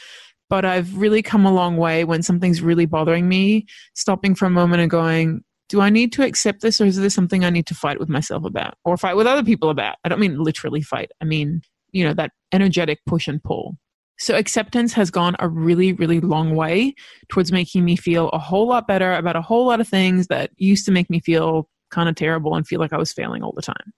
but 0.49 0.65
I've 0.65 0.97
really 0.97 1.23
come 1.23 1.45
a 1.47 1.53
long 1.53 1.77
way 1.77 2.05
when 2.05 2.23
something's 2.23 2.63
really 2.63 2.87
bothering 2.87 3.29
me, 3.29 3.67
stopping 3.95 4.35
for 4.35 4.47
a 4.47 4.51
moment 4.51 4.83
and 4.83 4.91
going, 4.91 5.43
do 5.69 5.81
I 5.81 5.91
need 5.91 6.13
to 6.13 6.25
accept 6.25 6.63
this 6.63 6.81
or 6.81 6.87
is 6.87 6.97
this 6.97 7.15
something 7.15 7.45
I 7.45 7.51
need 7.51 7.67
to 7.67 7.75
fight 7.75 8.01
with 8.01 8.09
myself 8.09 8.45
about 8.45 8.75
or 8.85 8.97
fight 8.97 9.17
with 9.17 9.27
other 9.27 9.45
people 9.45 9.69
about? 9.69 9.97
I 10.05 10.09
don't 10.09 10.21
mean 10.21 10.43
literally 10.43 10.81
fight. 10.81 11.11
I 11.21 11.25
mean, 11.25 11.61
you 11.93 12.05
know, 12.05 12.15
that 12.15 12.33
energetic 12.53 13.01
push 13.07 13.29
and 13.29 13.43
pull. 13.43 13.77
So 14.19 14.37
acceptance 14.37 14.93
has 14.95 15.11
gone 15.11 15.37
a 15.39 15.49
really, 15.49 15.93
really 15.93 16.21
long 16.21 16.57
way 16.57 16.95
towards 17.29 17.53
making 17.53 17.85
me 17.85 17.95
feel 17.95 18.31
a 18.31 18.39
whole 18.39 18.67
lot 18.67 18.89
better 18.89 19.13
about 19.13 19.37
a 19.37 19.43
whole 19.43 19.67
lot 19.67 19.81
of 19.81 19.87
things 19.87 20.27
that 20.27 20.51
used 20.57 20.85
to 20.87 20.93
make 20.93 21.09
me 21.09 21.21
feel 21.21 21.69
kind 21.91 22.09
of 22.09 22.17
terrible 22.17 22.55
and 22.55 22.67
feel 22.67 22.81
like 22.81 22.93
I 22.93 22.99
was 22.99 23.13
failing 23.13 23.43
all 23.43 23.53
the 23.53 23.63
time. 23.63 23.93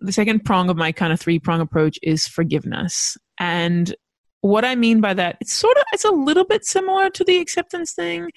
The 0.00 0.12
second 0.12 0.44
prong 0.44 0.68
of 0.68 0.76
my 0.76 0.90
kind 0.90 1.12
of 1.12 1.20
three 1.20 1.38
prong 1.38 1.60
approach 1.60 1.98
is 2.02 2.26
forgiveness. 2.26 3.16
And 3.38 3.94
what 4.42 4.64
I 4.64 4.74
mean 4.74 5.00
by 5.00 5.14
that, 5.14 5.38
it's 5.40 5.52
sort 5.52 5.76
of 5.78 5.84
it's 5.92 6.04
a 6.04 6.10
little 6.10 6.44
bit 6.44 6.64
similar 6.64 7.08
to 7.10 7.24
the 7.24 7.38
acceptance 7.38 7.92
thing, 7.92 8.30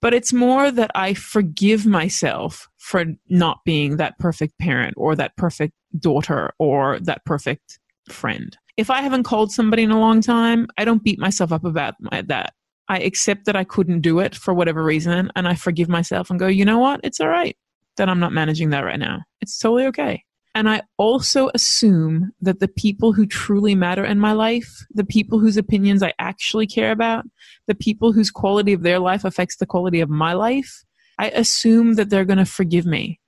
but 0.00 0.14
it's 0.14 0.32
more 0.32 0.70
that 0.70 0.90
I 0.94 1.14
forgive 1.14 1.86
myself 1.86 2.68
for 2.76 3.04
not 3.28 3.58
being 3.64 3.96
that 3.96 4.18
perfect 4.18 4.58
parent 4.58 4.94
or 4.96 5.16
that 5.16 5.34
perfect 5.36 5.72
daughter 5.98 6.52
or 6.58 7.00
that 7.00 7.24
perfect 7.24 7.78
friend. 8.10 8.56
If 8.76 8.90
I 8.90 9.00
haven't 9.00 9.24
called 9.24 9.50
somebody 9.50 9.82
in 9.82 9.90
a 9.90 9.98
long 9.98 10.20
time, 10.20 10.66
I 10.76 10.84
don't 10.84 11.02
beat 11.02 11.18
myself 11.18 11.50
up 11.52 11.64
about 11.64 11.94
my, 12.00 12.22
that. 12.22 12.52
I 12.88 13.00
accept 13.00 13.46
that 13.46 13.56
I 13.56 13.64
couldn't 13.64 14.02
do 14.02 14.20
it 14.20 14.36
for 14.36 14.54
whatever 14.54 14.84
reason 14.84 15.32
and 15.34 15.48
I 15.48 15.54
forgive 15.54 15.88
myself 15.88 16.30
and 16.30 16.38
go, 16.38 16.46
"You 16.46 16.64
know 16.66 16.78
what? 16.78 17.00
It's 17.02 17.20
all 17.20 17.28
right 17.28 17.56
that 17.96 18.10
I'm 18.10 18.20
not 18.20 18.32
managing 18.32 18.70
that 18.70 18.84
right 18.84 18.98
now. 18.98 19.22
It's 19.40 19.58
totally 19.58 19.86
okay." 19.86 20.22
And 20.56 20.70
I 20.70 20.80
also 20.96 21.50
assume 21.52 22.32
that 22.40 22.60
the 22.60 22.68
people 22.68 23.12
who 23.12 23.26
truly 23.26 23.74
matter 23.74 24.02
in 24.02 24.18
my 24.18 24.32
life, 24.32 24.86
the 24.90 25.04
people 25.04 25.38
whose 25.38 25.58
opinions 25.58 26.02
I 26.02 26.14
actually 26.18 26.66
care 26.66 26.92
about, 26.92 27.26
the 27.66 27.74
people 27.74 28.14
whose 28.14 28.30
quality 28.30 28.72
of 28.72 28.82
their 28.82 28.98
life 28.98 29.26
affects 29.26 29.56
the 29.56 29.66
quality 29.66 30.00
of 30.00 30.08
my 30.08 30.32
life, 30.32 30.82
I 31.18 31.28
assume 31.28 31.96
that 31.96 32.08
they're 32.08 32.24
going 32.24 32.38
to 32.38 32.46
forgive 32.46 32.86
me. 32.86 33.20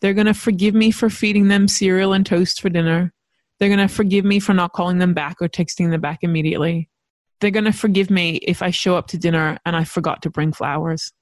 They're 0.00 0.14
going 0.14 0.26
to 0.26 0.32
forgive 0.32 0.74
me 0.74 0.90
for 0.90 1.10
feeding 1.10 1.48
them 1.48 1.68
cereal 1.68 2.14
and 2.14 2.24
toast 2.24 2.62
for 2.62 2.70
dinner. 2.70 3.12
They're 3.58 3.68
going 3.68 3.86
to 3.86 3.94
forgive 3.94 4.24
me 4.24 4.40
for 4.40 4.54
not 4.54 4.72
calling 4.72 4.96
them 4.96 5.12
back 5.12 5.36
or 5.42 5.50
texting 5.50 5.90
them 5.90 6.00
back 6.00 6.20
immediately. 6.22 6.88
They're 7.42 7.50
going 7.50 7.66
to 7.66 7.72
forgive 7.72 8.08
me 8.08 8.36
if 8.36 8.62
I 8.62 8.70
show 8.70 8.96
up 8.96 9.06
to 9.08 9.18
dinner 9.18 9.58
and 9.66 9.76
I 9.76 9.84
forgot 9.84 10.22
to 10.22 10.30
bring 10.30 10.54
flowers. 10.54 11.12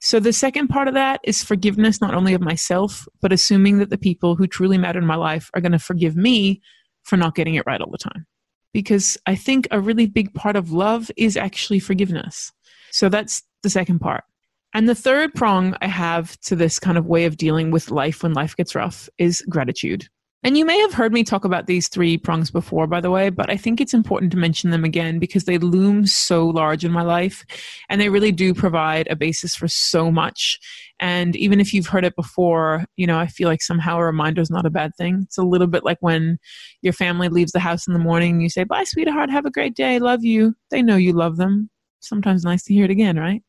So 0.00 0.20
the 0.20 0.32
second 0.32 0.68
part 0.68 0.88
of 0.88 0.94
that 0.94 1.20
is 1.24 1.42
forgiveness, 1.42 2.00
not 2.00 2.14
only 2.14 2.34
of 2.34 2.40
myself, 2.40 3.08
but 3.20 3.32
assuming 3.32 3.78
that 3.78 3.90
the 3.90 3.98
people 3.98 4.36
who 4.36 4.46
truly 4.46 4.78
matter 4.78 4.98
in 4.98 5.06
my 5.06 5.16
life 5.16 5.50
are 5.54 5.60
going 5.60 5.72
to 5.72 5.78
forgive 5.78 6.16
me 6.16 6.62
for 7.02 7.16
not 7.16 7.34
getting 7.34 7.56
it 7.56 7.64
right 7.66 7.80
all 7.80 7.90
the 7.90 7.98
time. 7.98 8.26
Because 8.72 9.16
I 9.26 9.34
think 9.34 9.66
a 9.70 9.80
really 9.80 10.06
big 10.06 10.32
part 10.34 10.54
of 10.54 10.70
love 10.70 11.10
is 11.16 11.36
actually 11.36 11.80
forgiveness. 11.80 12.52
So 12.92 13.08
that's 13.08 13.42
the 13.62 13.70
second 13.70 13.98
part. 13.98 14.24
And 14.74 14.88
the 14.88 14.94
third 14.94 15.34
prong 15.34 15.74
I 15.80 15.86
have 15.86 16.38
to 16.40 16.54
this 16.54 16.78
kind 16.78 16.98
of 16.98 17.06
way 17.06 17.24
of 17.24 17.36
dealing 17.36 17.70
with 17.70 17.90
life 17.90 18.22
when 18.22 18.34
life 18.34 18.54
gets 18.54 18.74
rough 18.74 19.08
is 19.18 19.42
gratitude. 19.48 20.06
And 20.44 20.56
you 20.56 20.64
may 20.64 20.78
have 20.78 20.94
heard 20.94 21.12
me 21.12 21.24
talk 21.24 21.44
about 21.44 21.66
these 21.66 21.88
three 21.88 22.16
prongs 22.16 22.48
before, 22.48 22.86
by 22.86 23.00
the 23.00 23.10
way, 23.10 23.28
but 23.28 23.50
I 23.50 23.56
think 23.56 23.80
it's 23.80 23.92
important 23.92 24.30
to 24.30 24.38
mention 24.38 24.70
them 24.70 24.84
again 24.84 25.18
because 25.18 25.44
they 25.44 25.58
loom 25.58 26.06
so 26.06 26.46
large 26.46 26.84
in 26.84 26.92
my 26.92 27.02
life 27.02 27.44
and 27.88 28.00
they 28.00 28.08
really 28.08 28.30
do 28.30 28.54
provide 28.54 29.08
a 29.08 29.16
basis 29.16 29.56
for 29.56 29.66
so 29.66 30.12
much. 30.12 30.60
And 31.00 31.34
even 31.34 31.58
if 31.60 31.74
you've 31.74 31.88
heard 31.88 32.04
it 32.04 32.14
before, 32.14 32.84
you 32.96 33.04
know, 33.04 33.18
I 33.18 33.26
feel 33.26 33.48
like 33.48 33.62
somehow 33.62 33.98
a 33.98 34.04
reminder 34.04 34.40
is 34.40 34.50
not 34.50 34.64
a 34.64 34.70
bad 34.70 34.94
thing. 34.96 35.22
It's 35.24 35.38
a 35.38 35.42
little 35.42 35.66
bit 35.66 35.82
like 35.84 35.98
when 36.00 36.38
your 36.82 36.92
family 36.92 37.28
leaves 37.28 37.50
the 37.50 37.58
house 37.58 37.88
in 37.88 37.92
the 37.92 37.98
morning 37.98 38.34
and 38.34 38.42
you 38.42 38.48
say, 38.48 38.62
Bye, 38.62 38.84
sweetheart, 38.84 39.30
have 39.30 39.44
a 39.44 39.50
great 39.50 39.74
day, 39.74 39.98
love 39.98 40.24
you. 40.24 40.54
They 40.70 40.82
know 40.82 40.96
you 40.96 41.14
love 41.14 41.36
them. 41.36 41.68
Sometimes 41.98 42.44
nice 42.44 42.62
to 42.64 42.74
hear 42.74 42.84
it 42.84 42.92
again, 42.92 43.18
right? 43.18 43.42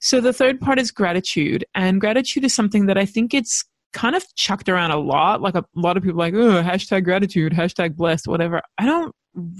So 0.00 0.20
the 0.20 0.32
third 0.32 0.60
part 0.60 0.80
is 0.80 0.90
gratitude. 0.90 1.64
And 1.76 2.00
gratitude 2.00 2.44
is 2.44 2.52
something 2.52 2.86
that 2.86 2.98
I 2.98 3.06
think 3.06 3.32
it's 3.32 3.64
kind 3.92 4.16
of 4.16 4.24
chucked 4.34 4.68
around 4.68 4.90
a 4.90 4.98
lot. 4.98 5.40
Like 5.40 5.54
a, 5.54 5.64
lot 5.74 5.96
of 5.96 6.02
people 6.02 6.18
like, 6.18 6.34
oh, 6.34 6.62
hashtag 6.62 7.04
gratitude, 7.04 7.52
hashtag 7.52 7.96
blessed, 7.96 8.28
whatever. 8.28 8.62
I 8.78 8.86
don't 8.86 9.14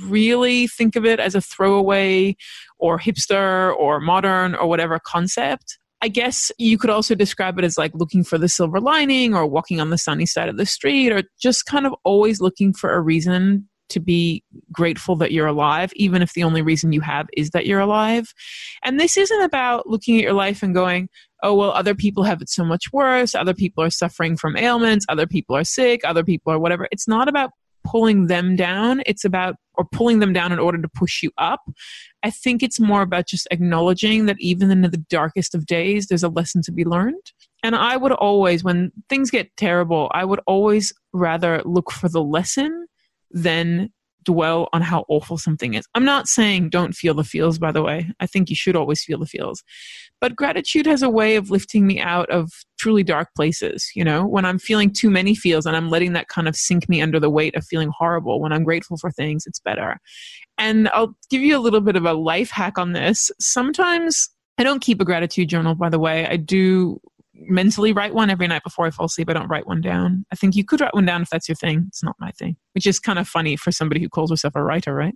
really 0.06 0.66
think 0.66 0.96
of 0.96 1.04
it 1.04 1.18
as 1.18 1.34
a 1.34 1.40
throwaway 1.40 2.36
or 2.78 2.98
hipster 2.98 3.74
or 3.76 4.00
modern 4.00 4.54
or 4.54 4.66
whatever 4.66 4.98
concept. 4.98 5.78
I 6.02 6.08
guess 6.08 6.50
you 6.58 6.78
could 6.78 6.90
also 6.90 7.14
describe 7.14 7.58
it 7.58 7.64
as 7.64 7.78
like 7.78 7.92
looking 7.94 8.24
for 8.24 8.36
the 8.36 8.48
silver 8.48 8.80
lining 8.80 9.34
or 9.34 9.46
walking 9.46 9.80
on 9.80 9.90
the 9.90 9.98
sunny 9.98 10.26
side 10.26 10.48
of 10.48 10.56
the 10.56 10.66
street 10.66 11.12
or 11.12 11.22
just 11.40 11.64
kind 11.64 11.86
of 11.86 11.94
always 12.04 12.40
looking 12.40 12.72
for 12.72 12.92
a 12.92 13.00
reason 13.00 13.68
to 13.92 14.00
be 14.00 14.42
grateful 14.72 15.14
that 15.16 15.32
you're 15.32 15.46
alive, 15.46 15.92
even 15.94 16.22
if 16.22 16.32
the 16.32 16.42
only 16.42 16.62
reason 16.62 16.92
you 16.92 17.00
have 17.00 17.28
is 17.36 17.50
that 17.50 17.66
you're 17.66 17.80
alive. 17.80 18.32
And 18.82 18.98
this 18.98 19.16
isn't 19.16 19.42
about 19.42 19.86
looking 19.86 20.16
at 20.16 20.22
your 20.22 20.32
life 20.32 20.62
and 20.62 20.74
going, 20.74 21.08
oh, 21.42 21.54
well, 21.54 21.72
other 21.72 21.94
people 21.94 22.22
have 22.24 22.40
it 22.40 22.48
so 22.48 22.64
much 22.64 22.92
worse. 22.92 23.34
Other 23.34 23.54
people 23.54 23.82
are 23.84 23.90
suffering 23.90 24.36
from 24.36 24.56
ailments. 24.56 25.04
Other 25.08 25.26
people 25.26 25.56
are 25.56 25.64
sick. 25.64 26.02
Other 26.04 26.24
people 26.24 26.52
are 26.52 26.58
whatever. 26.58 26.88
It's 26.92 27.08
not 27.08 27.28
about 27.28 27.50
pulling 27.84 28.28
them 28.28 28.54
down. 28.54 29.02
It's 29.06 29.24
about, 29.24 29.56
or 29.74 29.84
pulling 29.90 30.20
them 30.20 30.32
down 30.32 30.52
in 30.52 30.58
order 30.58 30.80
to 30.80 30.88
push 30.88 31.22
you 31.22 31.30
up. 31.38 31.60
I 32.22 32.30
think 32.30 32.62
it's 32.62 32.78
more 32.78 33.02
about 33.02 33.26
just 33.26 33.48
acknowledging 33.50 34.26
that 34.26 34.36
even 34.38 34.70
in 34.70 34.82
the 34.82 35.04
darkest 35.10 35.54
of 35.54 35.66
days, 35.66 36.06
there's 36.06 36.22
a 36.22 36.28
lesson 36.28 36.62
to 36.62 36.72
be 36.72 36.84
learned. 36.84 37.32
And 37.64 37.74
I 37.74 37.96
would 37.96 38.12
always, 38.12 38.62
when 38.62 38.92
things 39.08 39.30
get 39.30 39.56
terrible, 39.56 40.10
I 40.14 40.24
would 40.24 40.40
always 40.46 40.92
rather 41.12 41.60
look 41.64 41.90
for 41.90 42.08
the 42.08 42.22
lesson 42.22 42.86
than 43.30 43.92
dwell 44.24 44.68
on 44.72 44.82
how 44.82 45.04
awful 45.08 45.38
something 45.38 45.74
is. 45.74 45.84
I'm 45.94 46.04
not 46.04 46.28
saying 46.28 46.70
don't 46.70 46.94
feel 46.94 47.14
the 47.14 47.24
feels, 47.24 47.58
by 47.58 47.72
the 47.72 47.82
way. 47.82 48.10
I 48.20 48.26
think 48.26 48.50
you 48.50 48.56
should 48.56 48.76
always 48.76 49.02
feel 49.02 49.18
the 49.18 49.26
feels. 49.26 49.62
But 50.20 50.36
gratitude 50.36 50.86
has 50.86 51.02
a 51.02 51.10
way 51.10 51.36
of 51.36 51.50
lifting 51.50 51.86
me 51.86 52.00
out 52.00 52.30
of 52.30 52.50
truly 52.78 53.02
dark 53.02 53.28
places. 53.34 53.90
You 53.94 54.04
know, 54.04 54.26
when 54.26 54.44
I'm 54.44 54.58
feeling 54.58 54.92
too 54.92 55.10
many 55.10 55.34
feels 55.34 55.66
and 55.66 55.76
I'm 55.76 55.90
letting 55.90 56.12
that 56.12 56.28
kind 56.28 56.48
of 56.48 56.56
sink 56.56 56.88
me 56.88 57.02
under 57.02 57.18
the 57.18 57.30
weight 57.30 57.56
of 57.56 57.64
feeling 57.64 57.90
horrible, 57.96 58.40
when 58.40 58.52
I'm 58.52 58.64
grateful 58.64 58.96
for 58.96 59.10
things, 59.10 59.44
it's 59.46 59.60
better. 59.60 59.98
And 60.58 60.88
I'll 60.90 61.16
give 61.30 61.42
you 61.42 61.56
a 61.56 61.60
little 61.60 61.80
bit 61.80 61.96
of 61.96 62.04
a 62.04 62.12
life 62.12 62.50
hack 62.50 62.78
on 62.78 62.92
this. 62.92 63.30
Sometimes 63.40 64.28
I 64.58 64.64
don't 64.64 64.82
keep 64.82 65.00
a 65.00 65.04
gratitude 65.04 65.48
journal, 65.48 65.74
by 65.74 65.88
the 65.88 65.98
way. 65.98 66.26
I 66.26 66.36
do 66.36 67.00
mentally 67.48 67.92
write 67.92 68.14
one 68.14 68.30
every 68.30 68.46
night 68.46 68.62
before 68.64 68.86
I 68.86 68.90
fall 68.90 69.06
asleep. 69.06 69.30
I 69.30 69.32
don't 69.32 69.48
write 69.48 69.66
one 69.66 69.80
down. 69.80 70.24
I 70.32 70.36
think 70.36 70.56
you 70.56 70.64
could 70.64 70.80
write 70.80 70.94
one 70.94 71.04
down 71.04 71.22
if 71.22 71.30
that's 71.30 71.48
your 71.48 71.56
thing. 71.56 71.84
It's 71.88 72.02
not 72.02 72.16
my 72.18 72.30
thing, 72.32 72.56
which 72.74 72.86
is 72.86 72.98
kind 72.98 73.18
of 73.18 73.28
funny 73.28 73.56
for 73.56 73.72
somebody 73.72 74.00
who 74.00 74.08
calls 74.08 74.30
herself 74.30 74.54
a 74.56 74.62
writer, 74.62 74.94
right? 74.94 75.14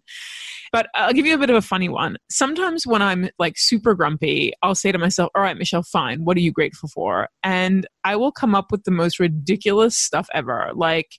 But 0.73 0.89
I'll 0.95 1.13
give 1.13 1.27
you 1.27 1.35
a 1.35 1.39
bit 1.39 1.51
of 1.51 1.57
a 1.57 1.63
funny 1.63 1.89
one. 1.89 2.17
Sometimes 2.31 2.87
when 2.87 3.03
I'm 3.03 3.31
like 3.39 3.55
super 3.57 3.95
grumpy, 3.95 4.53
I'll 4.63 4.75
say 4.75 4.93
to 4.93 4.99
myself, 4.99 5.31
All 5.35 5.43
right, 5.43 5.57
Michelle, 5.57 5.83
fine. 5.83 6.25
What 6.25 6.37
are 6.37 6.41
you 6.41 6.53
grateful 6.53 6.89
for? 6.89 7.29
And 7.43 7.87
I 8.05 8.17
will 8.17 8.33
come 8.33 8.55
up 8.55 8.71
with 8.71 8.85
the 8.85 8.91
most 8.91 9.19
ridiculous 9.19 9.97
stuff 9.97 10.29
ever. 10.35 10.71
Like, 10.75 11.13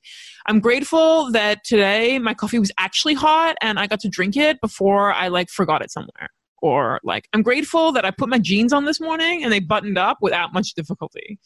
I'm 0.48 0.60
grateful 0.60 1.32
that 1.32 1.64
today 1.64 2.20
my 2.20 2.34
coffee 2.34 2.60
was 2.60 2.72
actually 2.78 3.14
hot 3.14 3.56
and 3.62 3.80
I 3.80 3.88
got 3.88 4.00
to 4.02 4.10
drink 4.10 4.36
it 4.36 4.60
before 4.62 5.14
I 5.14 5.30
like 5.30 5.50
forgot 5.50 5.82
it 5.82 5.92
somewhere 5.92 6.30
or 6.62 7.00
like 7.04 7.28
i'm 7.34 7.42
grateful 7.42 7.92
that 7.92 8.06
i 8.06 8.12
put 8.12 8.30
my 8.30 8.40
jeans 8.40 8.74
on 8.74 8.86
this 8.86 9.00
morning 9.00 9.44
and 9.44 9.52
they 9.52 9.60
buttoned 9.60 9.98
up 9.98 10.18
without 10.22 10.54
much 10.54 10.74
difficulty. 10.74 11.40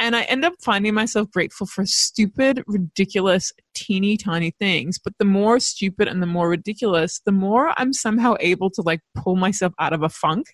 And 0.00 0.16
i 0.16 0.22
end 0.22 0.44
up 0.44 0.54
finding 0.62 0.94
myself 0.94 1.30
grateful 1.30 1.66
for 1.66 1.86
stupid 1.86 2.62
ridiculous 2.66 3.52
teeny 3.74 4.16
tiny 4.16 4.52
things. 4.58 4.98
But 4.98 5.14
the 5.18 5.24
more 5.24 5.60
stupid 5.60 6.08
and 6.08 6.22
the 6.22 6.26
more 6.26 6.48
ridiculous 6.48 7.20
the 7.24 7.32
more 7.32 7.72
i'm 7.76 7.92
somehow 7.92 8.34
able 8.40 8.70
to 8.70 8.82
like 8.82 9.00
pull 9.14 9.36
myself 9.36 9.72
out 9.78 9.92
of 9.92 10.02
a 10.02 10.08
funk 10.08 10.46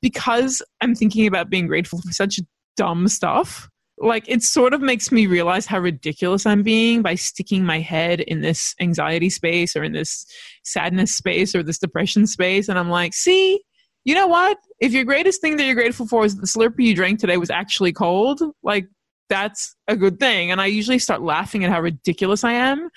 because 0.00 0.62
i'm 0.80 0.94
thinking 0.94 1.26
about 1.26 1.50
being 1.50 1.66
grateful 1.66 2.00
for 2.00 2.12
such 2.12 2.40
dumb 2.76 3.08
stuff 3.08 3.68
like 4.00 4.24
it 4.28 4.42
sort 4.42 4.72
of 4.72 4.80
makes 4.80 5.12
me 5.12 5.26
realize 5.26 5.66
how 5.66 5.78
ridiculous 5.78 6.46
I'm 6.46 6.62
being 6.62 7.02
by 7.02 7.14
sticking 7.14 7.64
my 7.64 7.80
head 7.80 8.20
in 8.20 8.40
this 8.40 8.74
anxiety 8.80 9.28
space 9.28 9.76
or 9.76 9.84
in 9.84 9.92
this 9.92 10.26
sadness 10.64 11.14
space 11.14 11.54
or 11.54 11.62
this 11.62 11.78
depression 11.78 12.26
space. 12.26 12.68
And 12.68 12.78
I'm 12.78 12.88
like, 12.88 13.12
see, 13.12 13.60
you 14.04 14.14
know 14.14 14.26
what? 14.26 14.56
If 14.80 14.92
your 14.92 15.04
greatest 15.04 15.42
thing 15.42 15.56
that 15.56 15.66
you're 15.66 15.74
grateful 15.74 16.06
for 16.06 16.24
is 16.24 16.36
the 16.36 16.46
Slurpee 16.46 16.86
you 16.86 16.94
drank 16.94 17.20
today 17.20 17.36
was 17.36 17.50
actually 17.50 17.92
cold, 17.92 18.40
like 18.62 18.86
that's 19.28 19.76
a 19.86 19.96
good 19.96 20.18
thing. 20.18 20.50
And 20.50 20.60
I 20.60 20.66
usually 20.66 20.98
start 20.98 21.20
laughing 21.20 21.62
at 21.62 21.70
how 21.70 21.80
ridiculous 21.80 22.42
I 22.42 22.52
am. 22.52 22.88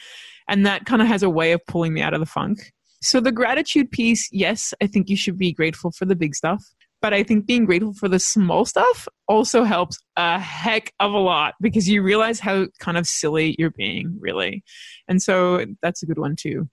And 0.48 0.66
that 0.66 0.86
kind 0.86 1.02
of 1.02 1.10
has 1.10 1.22
a 1.22 1.30
way 1.30 1.52
of 1.52 1.66
pulling 1.68 1.94
me 1.94 2.02
out 2.02 2.14
of 2.14 2.22
the 2.22 2.26
funk. 2.26 2.72
So 3.02 3.20
the 3.20 3.34
gratitude 3.34 3.92
piece, 3.92 4.30
yes, 4.32 4.74
I 4.82 4.88
think 4.88 5.10
you 5.10 5.18
should 5.18 5.38
be 5.38 5.52
grateful 5.52 5.92
for 5.92 6.06
the 6.06 6.16
big 6.16 6.34
stuff 6.34 6.64
but 7.04 7.14
I 7.14 7.22
think 7.22 7.46
being 7.46 7.66
grateful 7.66 7.94
for 7.94 8.08
the 8.08 8.18
small 8.18 8.64
stuff 8.64 9.10
also 9.28 9.66
helps 9.66 10.00
a 10.16 10.40
heck 10.40 10.94
of 11.02 11.12
a 11.12 11.18
lot 11.18 11.54
because 11.60 11.90
you 11.90 12.02
realize 12.02 12.40
how 12.40 12.68
kind 12.80 12.98
of 12.98 13.06
silly 13.06 13.58
you're 13.60 13.72
being, 13.72 14.16
really. 14.22 14.64
And 15.10 15.22
so 15.22 15.66
that's 15.82 16.02
a 16.02 16.06
good 16.06 16.18
one 16.18 16.38
too. 16.38 16.70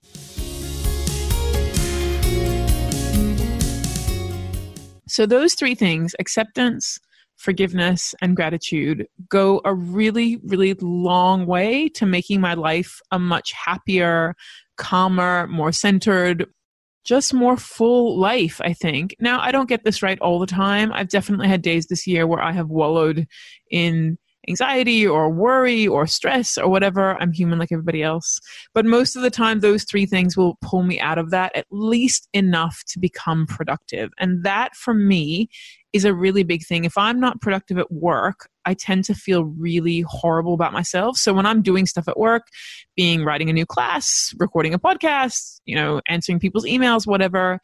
So, 5.09 5.27
those 5.27 5.55
three 5.55 5.75
things 5.75 6.15
acceptance, 6.21 7.01
forgiveness, 7.35 8.15
and 8.23 8.37
gratitude 8.37 9.09
go 9.29 9.61
a 9.65 9.75
really, 9.75 10.39
really 10.45 10.75
long 10.75 11.47
way 11.47 11.89
to 11.89 12.07
making 12.07 12.41
my 12.41 12.55
life 12.55 13.01
a 13.11 13.19
much 13.19 13.51
happier, 13.53 14.37
calmer, 14.77 15.49
more 15.49 15.73
centered, 15.73 16.47
just 17.05 17.33
more 17.33 17.57
full 17.57 18.19
life, 18.19 18.61
I 18.63 18.73
think. 18.73 19.17
Now, 19.21 19.41
I 19.41 19.53
don't 19.53 19.69
get 19.69 19.85
this 19.85 20.03
right 20.03 20.19
all 20.21 20.39
the 20.39 20.47
time. 20.47 20.93
I've 20.93 21.09
definitely 21.09 21.49
had 21.49 21.63
days 21.63 21.87
this 21.87 22.07
year 22.07 22.27
where 22.27 22.43
I 22.43 22.53
have 22.53 22.69
wallowed 22.69 23.27
in 23.71 24.19
anxiety 24.49 25.07
or 25.07 25.31
worry 25.31 25.87
or 25.87 26.07
stress 26.07 26.59
or 26.59 26.69
whatever. 26.69 27.21
I'm 27.21 27.33
human 27.33 27.59
like 27.59 27.73
everybody 27.73 28.03
else. 28.03 28.39
But 28.75 28.85
most 28.85 29.17
of 29.17 29.23
the 29.23 29.31
time, 29.31 29.61
those 29.61 29.85
three 29.85 30.07
things 30.07 30.37
will 30.37 30.59
pull 30.61 30.83
me 30.83 31.01
out 31.01 31.19
of 31.19 31.31
that 31.31 31.55
at 31.55 31.67
least 31.71 32.29
enough 32.33 32.83
to 32.89 32.99
become 32.99 33.47
productive. 33.47 34.11
And 34.19 34.45
that 34.45 34.75
for 34.75 34.95
me 34.95 35.49
is 35.93 36.05
a 36.05 36.15
really 36.15 36.43
big 36.43 36.65
thing. 36.65 36.85
If 36.85 36.97
I'm 36.97 37.21
not 37.21 37.41
productive 37.41 37.79
at 37.79 37.91
work, 37.91 38.49
I 38.65 38.75
tend 38.75 39.05
to 39.07 39.15
feel 39.15 39.45
really 39.45 40.03
horrible 40.07 40.55
about 40.55 40.73
myself. 40.73 41.17
So 41.17 41.33
when 41.33 41.47
I'm 41.47 41.63
doing 41.63 41.87
stuff 41.87 42.09
at 42.09 42.19
work, 42.19 42.49
being 42.97 43.25
writing 43.25 43.51
a 43.51 43.53
new 43.53 43.67
class, 43.67 44.35
recording 44.39 44.75
a 44.75 44.79
podcast, 44.79 45.61
you 45.65 45.75
know, 45.75 46.01
answering 46.09 46.39
people's 46.39 46.65
emails, 46.65 47.07
whatever, 47.07 47.61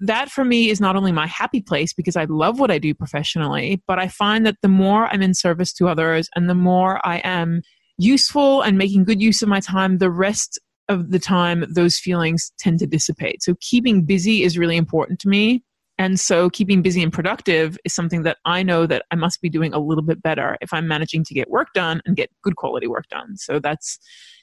that 0.00 0.30
for 0.30 0.44
me 0.44 0.68
is 0.68 0.80
not 0.80 0.96
only 0.96 1.12
my 1.12 1.26
happy 1.26 1.60
place 1.60 1.92
because 1.92 2.16
I 2.16 2.24
love 2.24 2.58
what 2.58 2.70
I 2.70 2.78
do 2.78 2.92
professionally, 2.92 3.82
but 3.86 3.98
I 3.98 4.08
find 4.08 4.44
that 4.46 4.56
the 4.60 4.68
more 4.68 5.06
I'm 5.06 5.22
in 5.22 5.34
service 5.34 5.72
to 5.74 5.88
others 5.88 6.28
and 6.34 6.50
the 6.50 6.54
more 6.54 7.04
I 7.06 7.18
am 7.18 7.62
useful 7.98 8.62
and 8.62 8.76
making 8.76 9.04
good 9.04 9.22
use 9.22 9.42
of 9.42 9.48
my 9.48 9.60
time, 9.60 9.98
the 9.98 10.10
rest 10.10 10.58
of 10.88 11.10
the 11.10 11.20
time 11.20 11.64
those 11.68 11.98
feelings 11.98 12.52
tend 12.58 12.80
to 12.80 12.86
dissipate. 12.86 13.42
So 13.42 13.54
keeping 13.60 14.04
busy 14.04 14.42
is 14.42 14.58
really 14.58 14.76
important 14.76 15.20
to 15.20 15.28
me. 15.28 15.62
And 16.02 16.18
so 16.18 16.50
keeping 16.50 16.82
busy 16.82 17.00
and 17.00 17.12
productive 17.12 17.78
is 17.84 17.94
something 17.94 18.24
that 18.24 18.38
I 18.44 18.64
know 18.64 18.88
that 18.88 19.04
I 19.12 19.14
must 19.14 19.40
be 19.40 19.48
doing 19.48 19.72
a 19.72 19.78
little 19.78 20.02
bit 20.02 20.20
better 20.20 20.58
if 20.60 20.72
I'm 20.72 20.88
managing 20.88 21.22
to 21.22 21.32
get 21.32 21.48
work 21.48 21.68
done 21.74 22.02
and 22.04 22.16
get 22.16 22.28
good 22.42 22.56
quality 22.56 22.88
work 22.88 23.06
done. 23.08 23.36
So 23.36 23.60
that's 23.60 24.00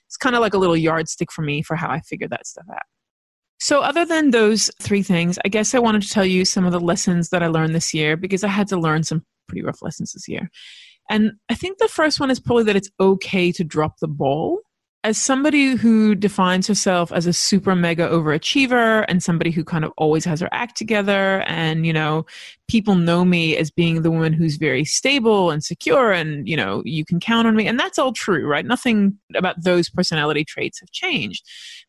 it's 0.08 0.16
kind 0.16 0.38
of 0.38 0.42
like 0.42 0.54
a 0.54 0.58
little 0.58 0.78
yardstick 0.78 1.34
for 1.34 1.42
me 1.42 1.62
for 1.62 1.75
how 1.75 1.89
I 1.89 2.00
figure 2.00 2.30
that 2.30 2.48
stuff 2.48 2.63
out. 2.72 2.84
So, 3.60 3.82
other 3.82 4.06
than 4.06 4.32
those 4.32 4.72
three 4.82 5.04
things, 5.04 5.38
I 5.44 5.50
guess 5.50 5.75
I 5.75 5.80
wanted 5.80 6.01
to 6.04 6.10
tell 6.10 6.24
you 6.24 6.46
some 6.46 6.66
of 6.66 6.72
the 6.72 6.80
lessons 6.80 7.28
that 7.32 7.44
I 7.44 7.48
learned 7.48 7.75
this 7.75 7.94
year 7.94 8.16
because 8.16 8.46
I 8.46 8.48
had 8.48 8.70
to 8.70 8.78
learn 8.78 9.04
some 9.04 9.25
pretty 9.50 9.62
rough 9.62 9.82
lessons 9.82 10.13
this 10.13 10.30
year. 10.30 10.50
And 11.10 11.34
I 11.50 11.56
think 11.56 11.78
the 11.78 11.89
first 11.89 12.22
one 12.22 12.32
is 12.32 12.39
probably 12.39 12.63
that 12.63 12.78
it's 12.78 12.89
okay 13.01 13.51
to 13.51 13.66
drop 13.66 13.96
the 14.00 14.08
ball 14.08 14.62
as 15.06 15.18
somebody 15.18 15.75
who 15.75 16.13
defines 16.13 16.68
herself 16.68 17.12
as 17.13 17.25
a 17.25 17.32
super 17.32 17.74
mega 17.74 18.10
overachiever 18.10 19.06
and 19.08 19.24
somebody 19.24 19.50
who 19.50 19.63
kind 19.63 19.86
of 19.86 19.94
always 19.98 20.25
has 20.25 20.41
her 20.41 20.50
act 20.51 20.75
together 20.77 21.41
and 21.48 21.86
you 21.86 21.94
know 21.94 22.25
people 22.68 22.96
know 22.96 23.24
me 23.24 23.56
as 23.56 23.72
being 23.72 24.01
the 24.01 24.12
woman 24.12 24.34
who's 24.34 24.58
very 24.58 24.84
stable 24.84 25.51
and 25.51 25.63
secure 25.63 26.12
and 26.12 26.48
you 26.48 26.58
know 26.58 26.82
you 26.86 27.06
can 27.06 27.20
count 27.20 27.48
on 27.48 27.56
me. 27.56 27.65
And 27.65 27.79
that's 27.79 27.98
all 27.98 28.12
true 28.12 28.46
right? 28.46 28.65
Nothing 28.65 29.18
about 29.36 29.63
those 29.63 29.89
personality 29.89 30.44
traits 30.44 30.79
have 30.82 30.91
changed. 30.91 31.46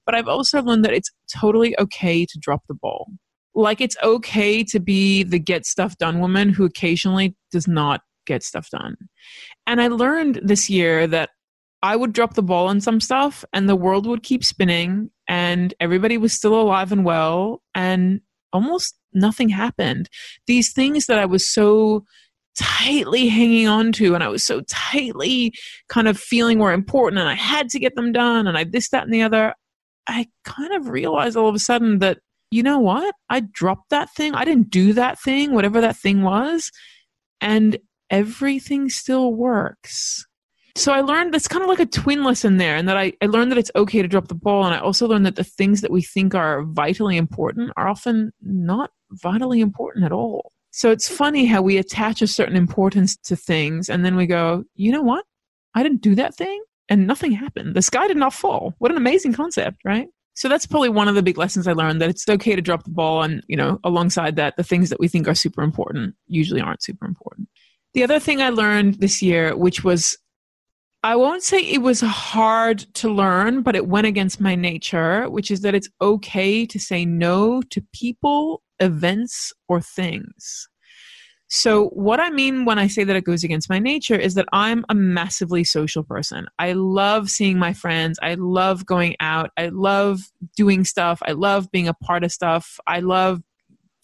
But 0.07 0.15
i've 0.15 0.29
also 0.29 0.63
learned 0.63 0.85
that 0.85 0.95
it's 0.95 1.11
totally 1.35 1.79
okay 1.81 2.25
to 2.25 2.39
drop 2.39 2.63
the 2.69 2.75
ball. 2.75 3.09
Like 3.55 3.81
it's 3.81 3.97
okay 4.05 4.63
to 4.65 4.79
be 4.79 5.25
the 5.25 5.41
get 5.41 5.67
stuff 5.67 5.99
done 5.99 6.21
woman 6.21 6.51
who 6.51 6.65
occasionally 6.65 7.35
does 7.51 7.67
not 7.67 8.03
get 8.25 8.45
stuff 8.45 8.71
done. 8.71 8.97
And 9.67 9.83
i 9.83 9.89
learned 9.89 10.41
this 10.45 10.71
year 10.71 11.09
that 11.09 11.31
I 11.83 11.97
would 11.97 12.13
drop 12.13 12.35
the 12.35 12.43
ball 12.43 12.69
on 12.69 12.81
some 12.81 13.01
stuff 13.01 13.45
and 13.53 13.69
the 13.69 13.77
world 13.77 14.07
would 14.07 14.23
keep 14.23 14.45
spinning 14.45 15.11
and 15.29 15.73
everybody 15.81 16.19
was 16.19 16.33
still 16.33 16.61
alive 16.61 16.93
and 16.93 17.05
well 17.05 17.63
and 17.75 18.21
almost 18.53 18.97
nothing 19.13 19.49
happened. 19.49 20.09
These 20.47 20.73
things 20.73 21.07
that 21.07 21.19
I 21.19 21.25
was 21.25 21.49
so 21.49 22.05
tightly 22.59 23.29
hanging 23.29 23.67
on 23.67 23.93
to 23.93 24.15
and 24.15 24.23
I 24.23 24.29
was 24.29 24.45
so 24.45 24.61
tightly 24.69 25.55
kind 25.89 26.09
of 26.09 26.19
feeling 26.19 26.59
were 26.59 26.73
important 26.73 27.21
and 27.21 27.29
I 27.29 27.35
had 27.35 27.71
to 27.71 27.79
get 27.79 27.95
them 27.95 28.13
done 28.13 28.47
and 28.47 28.59
I 28.59 28.65
this, 28.65 28.91
that, 28.91 29.05
and 29.05 29.15
the 29.15 29.23
other. 29.23 29.55
I 30.07 30.27
kind 30.45 30.73
of 30.75 30.89
realized 30.89 31.37
all 31.37 31.49
of 31.49 31.55
a 31.55 31.61
sudden 31.61 32.01
that 32.01 32.19
you 32.51 32.63
know 32.63 32.81
what? 32.81 33.15
I 33.29 33.41
dropped 33.41 33.91
that 33.91 34.11
thing. 34.17 34.35
I 34.35 34.45
didn't 34.45 34.71
do 34.71 34.93
that 34.95 35.21
thing, 35.21 35.55
whatever 35.55 35.81
that 35.81 35.97
thing 35.97 36.23
was. 36.23 36.73
And 37.41 37.79
everything 38.11 38.91
still 38.91 39.33
works. 39.33 40.27
So 40.77 40.93
I 40.93 41.01
learned 41.01 41.35
that's 41.35 41.49
kind 41.49 41.63
of 41.63 41.69
like 41.69 41.81
a 41.81 41.87
twin 41.87 42.25
lesson 42.25 42.57
there, 42.57 42.77
and 42.77 42.89
that 42.89 42.97
I, 42.97 43.13
I 43.21 43.27
learned 43.27 43.51
that 43.51 43.59
it's 43.59 43.71
okay 43.75 44.03
to 44.03 44.09
drop 44.09 44.29
the 44.29 44.35
ball. 44.35 44.65
And 44.65 44.75
I 44.75 44.79
also 44.79 45.07
learned 45.07 45.27
that 45.27 45.37
the 45.37 45.45
things 45.45 45.81
that 45.81 45.91
we 45.91 46.03
think 46.03 46.35
are 46.35 46.63
vitally 46.63 47.17
important 47.17 47.73
are 47.77 47.89
often 47.89 48.33
not 48.41 48.91
vitally 49.11 49.61
important 49.61 50.05
at 50.05 50.13
all. 50.13 50.53
So 50.71 50.91
it's 50.91 51.09
funny 51.09 51.47
how 51.47 51.63
we 51.63 51.79
attach 51.79 52.23
a 52.23 52.27
certain 52.27 52.57
importance 52.57 53.17
to 53.25 53.35
things 53.35 53.89
and 53.89 54.05
then 54.05 54.15
we 54.15 54.27
go, 54.27 54.65
you 54.75 54.93
know 54.93 55.03
what? 55.03 55.25
I 55.75 55.83
didn't 55.83 56.01
do 56.01 56.15
that 56.15 56.37
thing 56.37 56.63
and 56.89 57.07
nothing 57.07 57.33
happened. 57.33 57.75
The 57.75 57.83
sky 57.83 58.07
did 58.07 58.17
not 58.17 58.33
fall. 58.33 58.75
What 58.79 58.93
an 58.93 58.97
amazing 58.97 59.33
concept, 59.33 59.79
right? 59.85 60.09
So 60.35 60.49
that's 60.49 60.67
probably 60.67 60.89
one 60.89 61.09
of 61.09 61.17
the 61.17 61.23
big 61.23 61.39
lessons 61.39 61.67
I 61.67 61.73
learned 61.73 62.01
that 62.01 62.11
it's 62.11 62.29
okay 62.29 62.55
to 62.55 62.63
drop 62.63 62.85
the 62.85 62.91
ball 62.91 63.23
and, 63.23 63.43
you 63.49 63.57
know, 63.57 63.81
alongside 63.83 64.37
that, 64.37 64.57
the 64.57 64.63
things 64.63 64.91
that 64.91 65.01
we 65.01 65.09
think 65.09 65.27
are 65.27 65.35
super 65.35 65.63
important 65.63 66.15
usually 66.29 66.61
aren't 66.61 66.83
super 66.83 67.05
important. 67.05 67.49
The 67.93 68.05
other 68.05 68.21
thing 68.21 68.41
I 68.41 68.51
learned 68.51 69.01
this 69.01 69.21
year, 69.21 69.57
which 69.57 69.83
was, 69.83 70.17
I 71.03 71.17
won't 71.17 71.43
say 71.43 71.61
it 71.61 71.81
was 71.81 72.03
hard 72.03 72.81
to 72.97 73.09
learn, 73.09 73.63
but 73.63 73.75
it 73.75 73.87
went 73.87 74.07
against 74.07 74.39
my 74.39 74.55
nature, 74.55 75.31
which 75.31 75.51
is 75.51 75.63
that 75.63 75.75
it's 75.75 75.89
okay 76.03 76.67
to 76.67 76.79
say 76.79 77.07
no 77.07 77.63
to 77.71 77.83
people, 77.95 78.63
events, 78.81 79.53
or 79.67 79.81
things. 79.81 80.69
So, 81.49 81.87
what 81.89 82.21
I 82.21 82.31
mean 82.31 82.65
when 82.65 82.79
I 82.79 82.87
say 82.87 83.03
that 83.03 83.17
it 83.17 83.25
goes 83.25 83.43
against 83.43 83.71
my 83.71 83.79
nature 83.79 84.15
is 84.15 84.35
that 84.35 84.47
I'm 84.53 84.85
a 84.89 84.95
massively 84.95 85.65
social 85.65 86.05
person. 86.05 86.47
I 86.59 86.75
love 86.75 87.31
seeing 87.31 87.59
my 87.59 87.73
friends. 87.73 88.19
I 88.23 88.35
love 88.35 88.85
going 88.87 89.17
out. 89.21 89.51
I 89.57 89.71
love 89.73 90.21
doing 90.57 90.85
stuff. 90.85 91.21
I 91.27 91.33
love 91.33 91.71
being 91.73 91.89
a 91.89 91.95
part 91.95 92.25
of 92.25 92.31
stuff. 92.31 92.79
I 92.87 93.01
love 93.01 93.41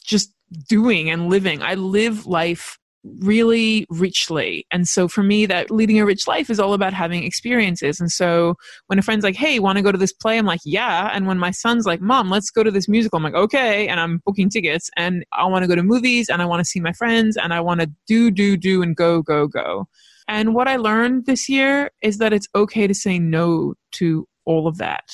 just 0.02 0.32
doing 0.68 1.10
and 1.10 1.28
living. 1.28 1.62
I 1.62 1.74
live 1.74 2.26
life 2.26 2.78
really 3.18 3.86
richly. 3.90 4.66
And 4.70 4.88
so 4.88 5.08
for 5.08 5.22
me, 5.22 5.46
that 5.46 5.70
leading 5.70 5.98
a 5.98 6.06
rich 6.06 6.26
life 6.26 6.50
is 6.50 6.60
all 6.60 6.74
about 6.74 6.92
having 6.92 7.24
experiences. 7.24 8.00
And 8.00 8.10
so 8.10 8.54
when 8.86 8.98
a 8.98 9.02
friend's 9.02 9.24
like, 9.24 9.36
hey, 9.36 9.58
want 9.58 9.76
to 9.76 9.82
go 9.82 9.92
to 9.92 9.98
this 9.98 10.12
play? 10.12 10.38
I'm 10.38 10.46
like, 10.46 10.60
yeah. 10.64 11.10
And 11.12 11.26
when 11.26 11.38
my 11.38 11.50
son's 11.50 11.86
like, 11.86 12.00
mom, 12.00 12.30
let's 12.30 12.50
go 12.50 12.62
to 12.62 12.70
this 12.70 12.88
musical, 12.88 13.16
I'm 13.16 13.22
like, 13.22 13.34
okay. 13.34 13.88
And 13.88 14.00
I'm 14.00 14.20
booking 14.24 14.50
tickets 14.50 14.90
and 14.96 15.24
I 15.32 15.44
want 15.46 15.62
to 15.62 15.68
go 15.68 15.74
to 15.74 15.82
movies 15.82 16.28
and 16.28 16.42
I 16.42 16.46
want 16.46 16.60
to 16.60 16.64
see 16.64 16.80
my 16.80 16.92
friends 16.92 17.36
and 17.36 17.52
I 17.52 17.60
want 17.60 17.80
to 17.80 17.90
do, 18.06 18.30
do, 18.30 18.56
do 18.56 18.82
and 18.82 18.96
go, 18.96 19.22
go, 19.22 19.46
go. 19.46 19.88
And 20.28 20.54
what 20.54 20.68
I 20.68 20.76
learned 20.76 21.26
this 21.26 21.48
year 21.48 21.90
is 22.02 22.18
that 22.18 22.32
it's 22.32 22.48
okay 22.54 22.86
to 22.86 22.94
say 22.94 23.18
no 23.18 23.74
to 23.92 24.26
all 24.44 24.66
of 24.66 24.78
that. 24.78 25.04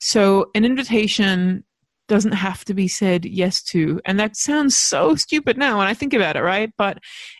So 0.00 0.50
an 0.54 0.64
invitation 0.64 1.64
doesn't 2.14 2.30
have 2.30 2.64
to 2.64 2.74
be 2.74 2.86
said 2.86 3.24
yes 3.24 3.60
to. 3.60 4.00
And 4.04 4.20
that 4.20 4.36
sounds 4.36 4.76
so 4.76 5.16
stupid 5.16 5.58
now 5.58 5.78
when 5.78 5.88
I 5.88 5.94
think 5.94 6.14
about 6.14 6.36
it, 6.36 6.42
right? 6.42 6.70
But 6.78 6.98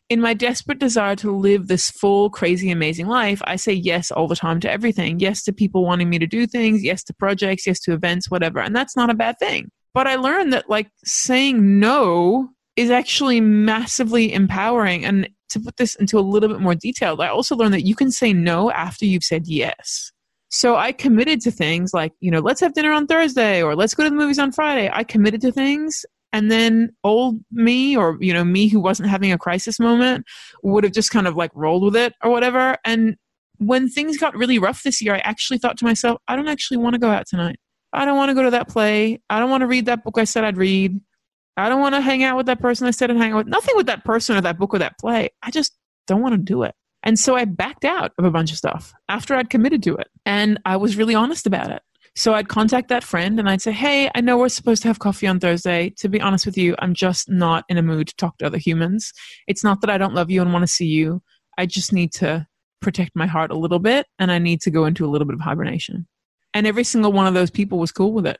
in 0.09 0.21
my 0.21 0.35
desperate 0.35 0.81
desire 0.81 1.15
to 1.15 1.31
live 1.31 1.69
this 1.69 1.93
full, 1.93 2.29
crazy, 2.29 2.73
amazing 2.73 3.07
life, 3.07 3.41
I 3.45 3.55
say 3.55 3.73
yes 3.73 4.11
all 4.11 4.27
the 4.27 4.35
time 4.35 4.59
to 4.61 4.71
everything. 4.71 5.21
Yes 5.21 5.45
to 5.45 5.53
people 5.53 5.85
wanting 5.85 6.11
me 6.11 6.19
to 6.19 6.27
do 6.27 6.45
things, 6.49 6.83
yes 6.83 7.05
to 7.05 7.15
projects, 7.15 7.69
yes 7.69 7.79
to 7.83 7.93
events, 7.93 8.33
whatever. 8.33 8.59
And 8.59 8.75
that's 8.75 8.97
not 8.97 9.11
a 9.11 9.15
bad 9.15 9.39
thing. 9.39 9.71
But 9.93 10.09
I 10.09 10.17
learned 10.17 10.53
that 10.53 10.69
like 10.69 10.89
saying 11.05 11.79
no 11.79 12.49
is 12.75 12.91
actually 12.91 13.41
massively 13.41 14.33
empowering. 14.33 15.05
And 15.05 15.29
to 15.51 15.61
put 15.61 15.77
this 15.77 15.95
into 15.95 16.19
a 16.19 16.21
little 16.21 16.49
bit 16.49 16.59
more 16.59 16.75
detail, 16.75 17.23
I 17.23 17.29
also 17.29 17.55
learned 17.55 17.75
that 17.75 17.87
you 17.87 17.95
can 17.95 18.11
say 18.11 18.33
no 18.33 18.73
after 18.73 19.07
you've 19.07 19.23
said 19.23 19.47
yes. 19.47 20.11
So 20.55 20.77
I 20.77 20.93
committed 20.93 21.41
to 21.41 21.51
things 21.51 21.93
like, 21.93 22.13
you 22.21 22.31
know, 22.31 22.39
let's 22.39 22.61
have 22.61 22.75
dinner 22.75 22.93
on 22.93 23.09
Thursday 23.09 23.61
or 23.61 23.75
let's 23.75 23.93
go 23.93 24.05
to 24.05 24.11
the 24.11 24.15
movies 24.15 24.39
on 24.39 24.53
Friday. 24.53 24.89
I 24.93 25.03
committed 25.03 25.41
to 25.41 25.51
things. 25.51 26.07
And 26.33 26.49
then 26.49 26.91
old 27.03 27.41
me 27.51 27.97
or 27.97 28.19
you 28.21 28.33
know 28.33 28.45
me 28.45 28.69
who 28.69 28.79
wasn't 28.79 29.09
having 29.09 29.33
a 29.33 29.39
crisis 29.39 29.81
moment 29.81 30.25
would 30.63 30.85
have 30.85 30.93
just 30.93 31.11
kind 31.11 31.27
of 31.27 31.35
like 31.35 31.51
rolled 31.57 31.83
with 31.83 31.97
it 31.97 32.13
or 32.23 32.31
whatever. 32.31 32.77
And 32.85 33.17
when 33.59 33.89
things 33.89 34.17
got 34.17 34.37
really 34.37 34.61
rough 34.61 34.85
this 34.85 35.03
year 35.03 35.15
i 35.17 35.19
actually 35.19 35.59
thought 35.59 35.77
to 35.79 35.85
myself 35.85 36.21
i 36.27 36.35
don't 36.35 36.49
actually 36.49 36.77
want 36.77 36.95
to 36.95 37.01
go 37.01 37.11
out 37.11 37.27
tonight. 37.27 37.57
I 37.93 38.05
don't 38.05 38.17
want 38.17 38.31
to 38.31 38.35
go 38.35 38.43
to 38.45 38.51
that 38.51 38.69
play. 38.69 39.21
I 39.31 39.41
don't 39.41 39.51
want 39.51 39.63
to 39.63 39.67
read 39.67 39.87
that 39.87 40.05
book 40.05 40.19
i 40.19 40.25
said 40.25 40.45
i'd 40.45 40.57
read. 40.57 41.01
I 41.57 41.69
don't 41.69 41.81
want 41.81 41.97
to 41.97 42.01
hang 42.01 42.23
out 42.23 42.37
with 42.37 42.47
that 42.47 42.61
person 42.61 42.87
i 42.87 42.93
said 42.93 43.11
i'd 43.11 43.17
hang 43.17 43.33
out 43.33 43.39
with. 43.39 43.47
Nothing 43.49 43.75
with 43.75 43.87
that 43.87 44.05
person 44.05 44.37
or 44.37 44.41
that 44.41 44.59
book 44.59 44.73
or 44.73 44.79
that 44.79 44.99
play. 45.01 45.31
I 45.43 45.51
just 45.51 45.77
don't 46.07 46.23
want 46.23 46.35
to 46.35 46.39
do 46.39 46.63
it 46.63 46.77
and 47.05 47.19
so 47.19 47.37
I 47.37 47.45
backed 47.45 47.85
out 47.85 48.13
of 48.19 48.25
a 48.25 48.31
bunch 48.31 48.51
of 48.51 48.57
stuff 48.57 48.93
after 49.09 49.35
I'd 49.35 49.51
committed 49.51 49.83
to 49.85 49.95
it. 49.97 50.09
And 50.25 50.59
I 50.65 50.77
was 50.77 50.97
really 50.97 51.15
honest 51.15 51.47
about 51.47 51.71
it. 51.71 51.83
So 52.17 52.33
I'd 52.33 52.49
contact 52.49 52.89
that 52.89 53.05
friend 53.05 53.39
and 53.39 53.49
I'd 53.49 53.61
say, 53.61 53.73
Hey, 53.73 54.11
I 54.15 54.21
know 54.21 54.39
we're 54.39 54.49
supposed 54.49 54.83
to 54.83 54.89
have 54.89 55.01
coffee 55.01 55.27
on 55.27 55.39
Thursday. 55.39 55.91
To 55.99 56.09
be 56.09 56.21
honest 56.21 56.47
with 56.47 56.57
you, 56.57 56.75
I'm 56.79 56.95
just 56.95 57.29
not 57.29 57.65
in 57.69 57.77
a 57.77 57.83
mood 57.83 58.09
to 58.09 58.17
talk 58.17 58.39
to 58.39 58.47
other 58.47 58.59
humans. 58.59 59.13
It's 59.47 59.63
not 59.63 59.81
that 59.83 59.91
I 59.91 59.99
don't 59.99 60.15
love 60.15 60.31
you 60.31 60.41
and 60.41 60.53
want 60.53 60.63
to 60.63 60.73
see 60.73 60.87
you. 60.87 61.23
I 61.59 61.67
just 61.67 61.93
need 61.93 62.13
to 62.15 62.47
protect 62.81 63.13
my 63.15 63.27
heart 63.27 63.51
a 63.51 63.59
little 63.59 63.79
bit 63.79 64.07
and 64.19 64.33
I 64.33 64.39
need 64.39 64.61
to 64.63 64.71
go 64.71 64.87
into 64.87 65.05
a 65.05 65.09
little 65.09 65.27
bit 65.27 65.35
of 65.35 65.41
hibernation. 65.41 66.07
And 66.55 66.67
every 66.67 66.85
single 66.85 67.13
one 67.13 67.27
of 67.27 67.35
those 67.35 67.51
people 67.51 67.79
was 67.79 67.93
cool 67.93 68.13
with 68.13 68.27
it. 68.27 68.39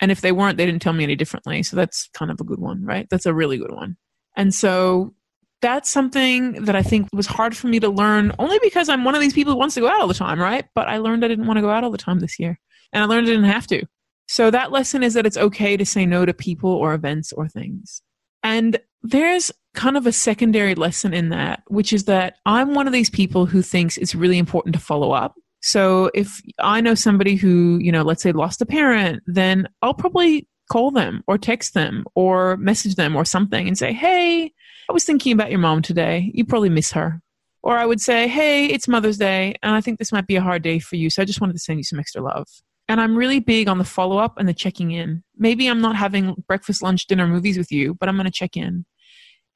And 0.00 0.10
if 0.10 0.22
they 0.22 0.32
weren't, 0.32 0.56
they 0.56 0.66
didn't 0.66 0.82
tell 0.82 0.94
me 0.94 1.04
any 1.04 1.14
differently. 1.14 1.62
So 1.62 1.76
that's 1.76 2.08
kind 2.14 2.30
of 2.30 2.40
a 2.40 2.44
good 2.44 2.58
one, 2.58 2.84
right? 2.84 3.06
That's 3.10 3.26
a 3.26 3.34
really 3.34 3.58
good 3.58 3.72
one. 3.72 3.96
And 4.36 4.52
so 4.54 5.14
that's 5.62 5.88
something 5.88 6.64
that 6.64 6.76
I 6.76 6.82
think 6.82 7.08
was 7.12 7.26
hard 7.26 7.56
for 7.56 7.68
me 7.68 7.80
to 7.80 7.88
learn 7.88 8.32
only 8.38 8.58
because 8.62 8.88
I'm 8.88 9.04
one 9.04 9.14
of 9.14 9.20
these 9.20 9.32
people 9.32 9.52
who 9.52 9.58
wants 9.58 9.76
to 9.76 9.80
go 9.80 9.88
out 9.88 10.00
all 10.00 10.08
the 10.08 10.14
time, 10.14 10.40
right? 10.40 10.66
But 10.74 10.88
I 10.88 10.98
learned 10.98 11.24
I 11.24 11.28
didn't 11.28 11.46
want 11.46 11.56
to 11.56 11.62
go 11.62 11.70
out 11.70 11.84
all 11.84 11.90
the 11.90 11.98
time 11.98 12.20
this 12.20 12.38
year. 12.38 12.58
And 12.92 13.02
I 13.02 13.06
learned 13.06 13.28
I 13.28 13.30
didn't 13.30 13.44
have 13.44 13.66
to. 13.68 13.86
So 14.28 14.50
that 14.50 14.72
lesson 14.72 15.02
is 15.02 15.14
that 15.14 15.24
it's 15.24 15.36
okay 15.36 15.76
to 15.76 15.86
say 15.86 16.04
no 16.04 16.26
to 16.26 16.34
people 16.34 16.70
or 16.70 16.94
events 16.94 17.32
or 17.32 17.48
things. 17.48 18.02
And 18.42 18.78
there's 19.02 19.52
kind 19.74 19.96
of 19.96 20.06
a 20.06 20.12
secondary 20.12 20.74
lesson 20.74 21.14
in 21.14 21.28
that, 21.30 21.62
which 21.68 21.92
is 21.92 22.04
that 22.04 22.36
I'm 22.44 22.74
one 22.74 22.86
of 22.86 22.92
these 22.92 23.10
people 23.10 23.46
who 23.46 23.62
thinks 23.62 23.96
it's 23.96 24.14
really 24.14 24.38
important 24.38 24.74
to 24.74 24.80
follow 24.80 25.12
up. 25.12 25.34
So 25.60 26.10
if 26.12 26.42
I 26.58 26.80
know 26.80 26.96
somebody 26.96 27.36
who, 27.36 27.78
you 27.80 27.92
know, 27.92 28.02
let's 28.02 28.22
say 28.22 28.32
lost 28.32 28.60
a 28.60 28.66
parent, 28.66 29.22
then 29.26 29.68
I'll 29.80 29.94
probably 29.94 30.48
call 30.70 30.90
them 30.90 31.22
or 31.26 31.38
text 31.38 31.74
them 31.74 32.04
or 32.14 32.56
message 32.56 32.96
them 32.96 33.14
or 33.14 33.24
something 33.24 33.68
and 33.68 33.78
say, 33.78 33.92
hey, 33.92 34.52
I 34.92 34.94
was 34.94 35.04
thinking 35.04 35.32
about 35.32 35.48
your 35.48 35.58
mom 35.58 35.80
today. 35.80 36.30
You 36.34 36.44
probably 36.44 36.68
miss 36.68 36.92
her. 36.92 37.22
Or 37.62 37.78
I 37.78 37.86
would 37.86 37.98
say, 37.98 38.28
hey, 38.28 38.66
it's 38.66 38.86
Mother's 38.86 39.16
Day, 39.16 39.54
and 39.62 39.74
I 39.74 39.80
think 39.80 39.98
this 39.98 40.12
might 40.12 40.26
be 40.26 40.36
a 40.36 40.42
hard 40.42 40.60
day 40.60 40.80
for 40.80 40.96
you, 40.96 41.08
so 41.08 41.22
I 41.22 41.24
just 41.24 41.40
wanted 41.40 41.54
to 41.54 41.60
send 41.60 41.78
you 41.78 41.82
some 41.82 41.98
extra 41.98 42.20
love. 42.20 42.46
And 42.88 43.00
I'm 43.00 43.16
really 43.16 43.40
big 43.40 43.68
on 43.68 43.78
the 43.78 43.84
follow 43.84 44.18
up 44.18 44.36
and 44.36 44.46
the 44.46 44.52
checking 44.52 44.90
in. 44.90 45.24
Maybe 45.34 45.66
I'm 45.66 45.80
not 45.80 45.96
having 45.96 46.34
breakfast, 46.46 46.82
lunch, 46.82 47.06
dinner, 47.06 47.26
movies 47.26 47.56
with 47.56 47.72
you, 47.72 47.94
but 47.94 48.10
I'm 48.10 48.16
going 48.16 48.26
to 48.26 48.30
check 48.30 48.54
in. 48.54 48.84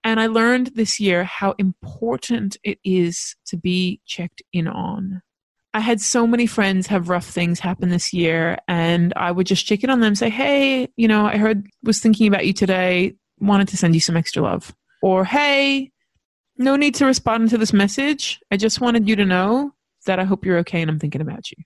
And 0.02 0.20
I 0.20 0.28
learned 0.28 0.68
this 0.68 0.98
year 0.98 1.24
how 1.24 1.54
important 1.58 2.56
it 2.64 2.78
is 2.82 3.36
to 3.48 3.58
be 3.58 4.00
checked 4.06 4.40
in 4.54 4.66
on. 4.66 5.20
I 5.74 5.80
had 5.80 6.00
so 6.00 6.26
many 6.26 6.46
friends 6.46 6.86
have 6.86 7.10
rough 7.10 7.26
things 7.26 7.60
happen 7.60 7.90
this 7.90 8.14
year, 8.14 8.56
and 8.68 9.12
I 9.16 9.32
would 9.32 9.46
just 9.46 9.66
check 9.66 9.84
in 9.84 9.90
on 9.90 10.00
them, 10.00 10.14
say, 10.14 10.30
Hey, 10.30 10.88
you 10.96 11.08
know, 11.08 11.26
I 11.26 11.36
heard, 11.36 11.66
was 11.82 12.00
thinking 12.00 12.26
about 12.26 12.46
you 12.46 12.54
today, 12.54 13.16
wanted 13.38 13.68
to 13.68 13.76
send 13.76 13.92
you 13.92 14.00
some 14.00 14.16
extra 14.16 14.42
love. 14.42 14.74
Or, 15.06 15.24
Hey, 15.24 15.92
no 16.58 16.74
need 16.74 16.96
to 16.96 17.06
respond 17.06 17.50
to 17.50 17.58
this 17.58 17.72
message. 17.72 18.40
I 18.50 18.56
just 18.56 18.80
wanted 18.80 19.08
you 19.08 19.14
to 19.14 19.24
know 19.24 19.72
that 20.06 20.18
I 20.18 20.24
hope 20.24 20.44
you're 20.44 20.58
okay 20.58 20.82
and 20.82 20.90
I'm 20.90 20.98
thinking 20.98 21.20
about 21.20 21.48
you. 21.52 21.62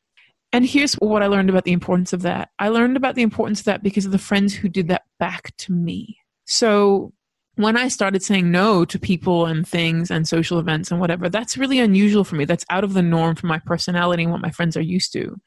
And 0.52 0.66
here's 0.66 0.92
what 0.96 1.22
I 1.22 1.26
learned 1.26 1.48
about 1.48 1.64
the 1.64 1.72
importance 1.72 2.12
of 2.12 2.20
that. 2.20 2.50
I 2.58 2.68
learned 2.68 2.98
about 2.98 3.14
the 3.14 3.22
importance 3.22 3.60
of 3.60 3.64
that 3.64 3.82
because 3.82 4.04
of 4.04 4.12
the 4.12 4.18
friends 4.18 4.52
who 4.52 4.68
did 4.68 4.88
that 4.88 5.04
back 5.18 5.56
to 5.56 5.72
me. 5.72 6.18
So 6.44 7.14
when 7.54 7.78
I 7.78 7.88
started 7.88 8.22
saying 8.22 8.50
no 8.50 8.84
to 8.84 8.98
people 8.98 9.46
and 9.46 9.66
things 9.66 10.10
and 10.10 10.28
social 10.28 10.58
events 10.58 10.90
and 10.90 11.00
whatever, 11.00 11.30
that's 11.30 11.56
really 11.56 11.78
unusual 11.78 12.24
for 12.24 12.36
me. 12.36 12.44
That's 12.44 12.66
out 12.68 12.84
of 12.84 12.92
the 12.92 13.00
norm 13.00 13.36
for 13.36 13.46
my 13.46 13.58
personality 13.60 14.24
and 14.24 14.32
what 14.32 14.42
my 14.42 14.50
friends 14.50 14.76
are 14.76 14.82
used 14.82 15.14
to. 15.14 15.40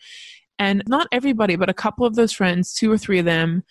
And 0.58 0.82
not 0.88 1.08
everybody, 1.12 1.58
but 1.58 1.70
a 1.70 1.76
couple 1.76 2.08
of 2.08 2.16
those 2.16 2.34
friends, 2.34 2.74
two 2.74 2.92
or 2.92 2.98
three 2.98 3.20
of 3.20 3.26
them, 3.26 3.64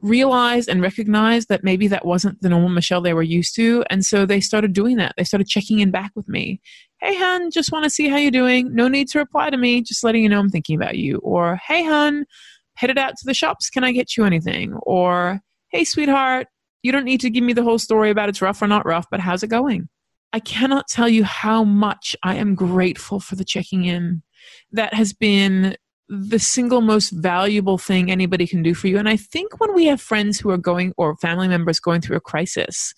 realized 0.00 0.68
and 0.68 0.80
recognized 0.80 1.48
that 1.48 1.64
maybe 1.64 1.88
that 1.88 2.06
wasn't 2.06 2.40
the 2.40 2.48
normal 2.48 2.68
Michelle 2.68 3.00
they 3.00 3.14
were 3.14 3.22
used 3.22 3.54
to. 3.56 3.84
And 3.90 4.04
so 4.04 4.26
they 4.26 4.40
started 4.40 4.72
doing 4.72 4.96
that. 4.96 5.14
They 5.16 5.24
started 5.24 5.48
checking 5.48 5.80
in 5.80 5.90
back 5.90 6.12
with 6.14 6.28
me. 6.28 6.60
Hey, 7.00 7.16
hun, 7.16 7.50
just 7.50 7.72
want 7.72 7.84
to 7.84 7.90
see 7.90 8.08
how 8.08 8.16
you're 8.16 8.30
doing. 8.30 8.74
No 8.74 8.88
need 8.88 9.08
to 9.08 9.18
reply 9.18 9.50
to 9.50 9.56
me. 9.56 9.82
Just 9.82 10.04
letting 10.04 10.22
you 10.22 10.28
know 10.28 10.38
I'm 10.38 10.50
thinking 10.50 10.76
about 10.76 10.96
you. 10.96 11.18
Or, 11.18 11.56
hey, 11.66 11.84
hun, 11.84 12.26
headed 12.74 12.98
out 12.98 13.16
to 13.16 13.24
the 13.24 13.34
shops. 13.34 13.70
Can 13.70 13.84
I 13.84 13.92
get 13.92 14.16
you 14.16 14.24
anything? 14.24 14.74
Or, 14.82 15.40
hey, 15.70 15.84
sweetheart, 15.84 16.46
you 16.82 16.92
don't 16.92 17.04
need 17.04 17.20
to 17.20 17.30
give 17.30 17.44
me 17.44 17.52
the 17.52 17.64
whole 17.64 17.78
story 17.78 18.10
about 18.10 18.28
it's 18.28 18.42
rough 18.42 18.62
or 18.62 18.66
not 18.66 18.86
rough, 18.86 19.06
but 19.10 19.20
how's 19.20 19.42
it 19.42 19.48
going? 19.48 19.88
I 20.32 20.40
cannot 20.40 20.88
tell 20.88 21.08
you 21.08 21.24
how 21.24 21.64
much 21.64 22.14
I 22.22 22.36
am 22.36 22.54
grateful 22.54 23.18
for 23.18 23.34
the 23.34 23.44
checking 23.44 23.84
in. 23.84 24.22
That 24.72 24.94
has 24.94 25.12
been 25.12 25.76
the 26.08 26.38
single 26.38 26.80
most 26.80 27.10
valuable 27.10 27.76
thing 27.76 28.10
anybody 28.10 28.46
can 28.46 28.62
do 28.62 28.74
for 28.74 28.88
you. 28.88 28.98
And 28.98 29.08
I 29.08 29.16
think 29.16 29.60
when 29.60 29.74
we 29.74 29.86
have 29.86 30.00
friends 30.00 30.40
who 30.40 30.50
are 30.50 30.58
going 30.58 30.94
or 30.96 31.16
family 31.16 31.48
members 31.48 31.80
going 31.80 32.00
through 32.00 32.16
a 32.16 32.20
crisis, 32.20 32.94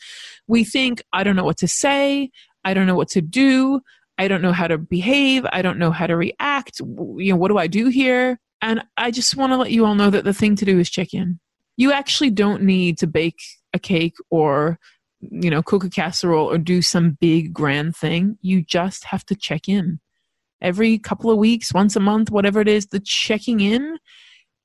we 0.47 0.63
think, 0.65 1.03
I 1.13 1.25
don't 1.25 1.37
know 1.37 1.45
what 1.45 1.59
to 1.59 1.69
say, 1.69 2.31
I 2.65 2.73
don't 2.73 2.87
know 2.87 2.95
what 2.95 3.09
to 3.09 3.21
do, 3.21 3.81
I 4.19 4.29
don't 4.29 4.43
know 4.43 4.53
how 4.53 4.69
to 4.69 4.79
behave, 4.79 5.45
I 5.53 5.63
don't 5.63 5.79
know 5.79 5.91
how 5.91 6.07
to 6.07 6.17
react. 6.17 6.81
You 6.81 7.33
know, 7.33 7.37
what 7.37 7.49
do 7.49 7.59
I 7.59 7.67
do 7.67 7.89
here? 7.89 8.39
And 8.63 8.83
I 8.97 9.11
just 9.11 9.37
want 9.37 9.53
to 9.53 9.57
let 9.57 9.71
you 9.71 9.87
all 9.87 9.95
know 9.95 10.11
that 10.11 10.25
the 10.25 10.35
thing 10.35 10.55
to 10.57 10.65
do 10.65 10.79
is 10.79 10.91
check 10.91 11.15
in 11.15 11.41
You 11.77 11.93
actually 11.93 12.31
don't 12.31 12.63
need 12.63 12.99
to 12.99 13.07
bake 13.07 13.41
a 13.73 13.79
cake 13.79 14.17
or 14.31 14.79
you 15.21 15.51
know 15.51 15.63
cook 15.63 15.85
a 15.85 15.91
casserole 15.91 16.51
or 16.51 16.59
do 16.59 16.81
some 16.83 17.19
big 17.21 17.53
grand 17.53 17.97
thing. 17.97 18.39
You 18.41 18.63
just 18.63 19.05
have 19.05 19.25
to 19.27 19.35
check 19.35 19.69
in 19.69 20.01
every 20.61 20.99
couple 20.99 21.31
of 21.31 21.39
weeks, 21.39 21.73
once 21.73 21.97
a 21.97 22.01
month, 22.01 22.31
whatever 22.31 22.61
it 22.61 22.69
is. 22.69 22.87
The 22.87 23.01
checking 23.01 23.61
in 23.61 23.99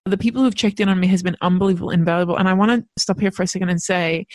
the 0.06 0.18
people 0.18 0.44
who've 0.44 0.56
checked 0.56 0.80
in 0.80 0.88
on 0.88 1.00
me 1.00 1.08
has 1.08 1.24
been 1.24 1.36
unbelievable, 1.42 1.90
invaluable. 1.90 2.38
And 2.38 2.48
I 2.48 2.54
want 2.54 2.72
to 2.72 3.02
stop 3.02 3.20
here 3.20 3.32
for 3.32 3.44
a 3.44 3.48
second 3.48 3.70
and 3.70 3.82
say 3.82 4.28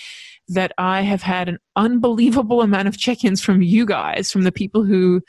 that 0.48 0.72
I 0.78 1.02
have 1.02 1.22
had 1.22 1.48
an 1.48 1.58
unbelievable 1.76 2.60
amount 2.60 2.88
of 2.88 2.98
check 2.98 3.24
ins 3.24 3.40
from 3.40 3.62
you 3.62 3.86
guys, 3.86 4.32
from 4.32 4.42
the 4.42 4.50
people 4.50 4.84
who 4.84 5.22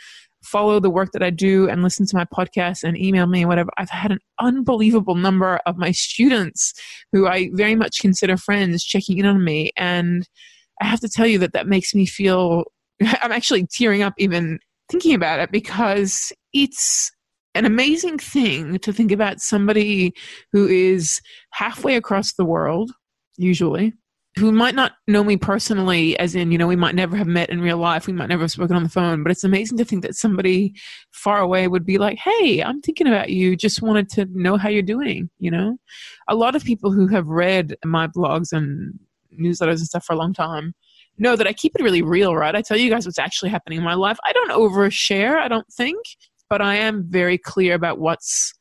follow 0.44 0.80
the 0.80 0.89
work 0.89 1.12
that 1.12 1.22
I 1.22 1.30
do 1.30 1.70
and 1.70 1.84
listen 1.84 2.08
to 2.08 2.15
my 2.15 2.26
podcast 2.26 2.84
and 2.84 2.98
email 2.98 3.28
me 3.28 3.41
and 3.41 3.50
whatever. 3.50 3.70
I've 3.78 3.91
had 3.91 4.12
an 4.12 4.20
unbelievable 4.39 5.13
number 5.13 5.60
of 5.67 5.78
my 5.78 5.91
students 5.91 6.74
who 7.12 7.28
I 7.28 7.52
very 7.54 7.76
much 7.76 8.00
consider 8.00 8.36
friends 8.36 8.84
checking 8.84 9.20
in 9.20 9.28
on 9.28 9.44
me. 9.44 9.72
And 9.78 10.28
I 10.82 10.86
have 10.86 11.02
to 11.02 11.10
tell 11.10 11.28
you 11.28 11.38
that 11.39 11.54
that 11.54 11.67
makes 11.67 11.94
me 11.94 12.08
feel, 12.08 12.63
I'm 13.22 13.32
actually 13.32 13.67
tearing 13.67 14.02
up 14.02 14.15
even 14.17 14.58
thinking 14.91 15.15
about 15.15 15.39
it 15.39 15.51
because 15.51 16.32
it's 16.54 17.12
an 17.56 17.65
amazing 17.65 18.17
thing 18.17 18.77
to 18.80 18.93
think 18.93 19.12
about 19.12 19.39
somebody 19.39 20.13
who 20.51 20.67
is 20.67 21.21
halfway 21.51 21.95
across 21.95 22.34
the 22.34 22.45
world, 22.45 22.91
usually, 23.38 23.93
who 24.38 24.51
might 24.51 24.75
not 24.75 24.93
know 25.08 25.23
me 25.23 25.36
personally, 25.36 26.17
as 26.17 26.36
in, 26.36 26.51
you 26.51 26.58
know, 26.58 26.67
we 26.67 26.77
might 26.77 26.95
never 26.95 27.17
have 27.17 27.27
met 27.27 27.49
in 27.49 27.62
real 27.62 27.77
life, 27.77 28.08
we 28.08 28.13
might 28.13 28.30
never 28.30 28.43
have 28.43 28.51
spoken 28.51 28.75
on 28.75 28.84
the 28.84 28.89
phone, 28.89 29.23
but 29.23 29.32
it's 29.32 29.43
amazing 29.43 29.77
to 29.77 29.84
think 29.84 30.04
that 30.04 30.15
somebody 30.15 30.73
far 31.12 31.39
away 31.39 31.67
would 31.67 31.86
be 31.86 31.97
like, 31.97 32.17
hey, 32.17 32.63
I'm 32.63 32.82
thinking 32.82 33.08
about 33.08 33.30
you, 33.30 33.58
just 33.58 33.82
wanted 33.82 34.10
to 34.12 34.27
know 34.32 34.56
how 34.56 34.69
you're 34.69 34.82
doing, 34.82 35.30
you 35.39 35.51
know? 35.51 35.77
A 36.30 36.36
lot 36.36 36.56
of 36.56 36.63
people 36.63 36.91
who 36.91 37.08
have 37.08 37.27
read 37.27 37.75
my 37.84 38.08
blogs 38.08 38.54
and 38.54 38.97
newsletters 39.38 39.80
and 39.80 39.88
stuff 39.88 40.06
for 40.06 40.13
a 40.13 40.17
long 40.17 40.34
time 40.34 40.73
know 41.17 41.36
that 41.36 41.47
I 41.47 41.54
keep 41.54 41.74
it 41.76 41.84
really 41.84 42.02
real, 42.02 42.36
right? 42.36 42.56
I 42.56 42.62
tell 42.62 42.78
you 42.78 42.89
guys 42.89 43.06
what's 43.06 43.19
actually 43.19 43.50
happening 43.50 43.78
in 43.78 43.84
my 43.84 43.93
life. 43.93 44.17
I 44.26 44.34
don't 44.34 44.52
overshare, 44.52 45.38
I 45.38 45.47
don't 45.47 45.67
think 45.71 46.00
but 46.52 46.62
I 46.62 46.76
am 46.76 47.06
very 47.10 47.38
clear 47.38 47.74
about 47.76 47.97
what's 47.97 48.54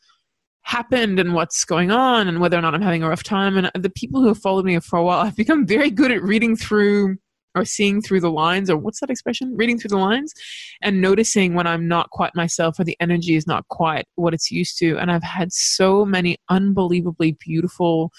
happened 0.63 1.19
and 1.19 1.35
what's 1.35 1.65
going 1.65 1.91
on 1.91 2.29
and 2.29 2.41
whether 2.41 2.57
or 2.57 2.61
not 2.61 2.73
I'm 2.73 2.81
having 2.81 3.03
a 3.03 3.09
rough 3.09 3.25
time. 3.25 3.59
And 3.59 3.69
the 3.75 3.91
people 3.91 4.21
who 4.23 4.29
have 4.29 4.39
followed 4.39 4.65
me 4.65 4.79
for 4.79 4.97
a 4.97 5.03
while, 5.03 5.19
I've 5.19 5.35
become 5.35 5.67
very 5.67 5.91
good 5.91 6.13
at 6.13 6.23
reading 6.23 6.55
through 6.55 7.17
or 7.57 7.65
seeing 7.65 8.01
through 8.01 8.21
the 8.21 8.31
lines, 8.31 8.71
or 8.71 8.77
what's 8.77 9.01
that 9.01 9.11
expression? 9.11 9.57
Reading 9.57 9.77
through 9.77 9.89
the 9.89 9.99
lines 9.99 10.33
and 10.81 11.01
noticing 11.01 11.55
when 11.55 11.67
I'm 11.67 11.89
not 11.89 12.11
quite 12.11 12.37
myself 12.37 12.79
or 12.79 12.85
the 12.85 12.97
energy 13.01 13.35
is 13.35 13.49
not 13.49 13.67
quite 13.67 14.05
what 14.15 14.35
it's 14.35 14.53
used 14.53 14.79
to. 14.79 14.97
And 14.99 15.11
I've 15.11 15.25
had 15.25 15.53
so 15.53 16.05
many 16.05 16.37
unbelievably 16.49 17.39
beautiful 17.45 18.13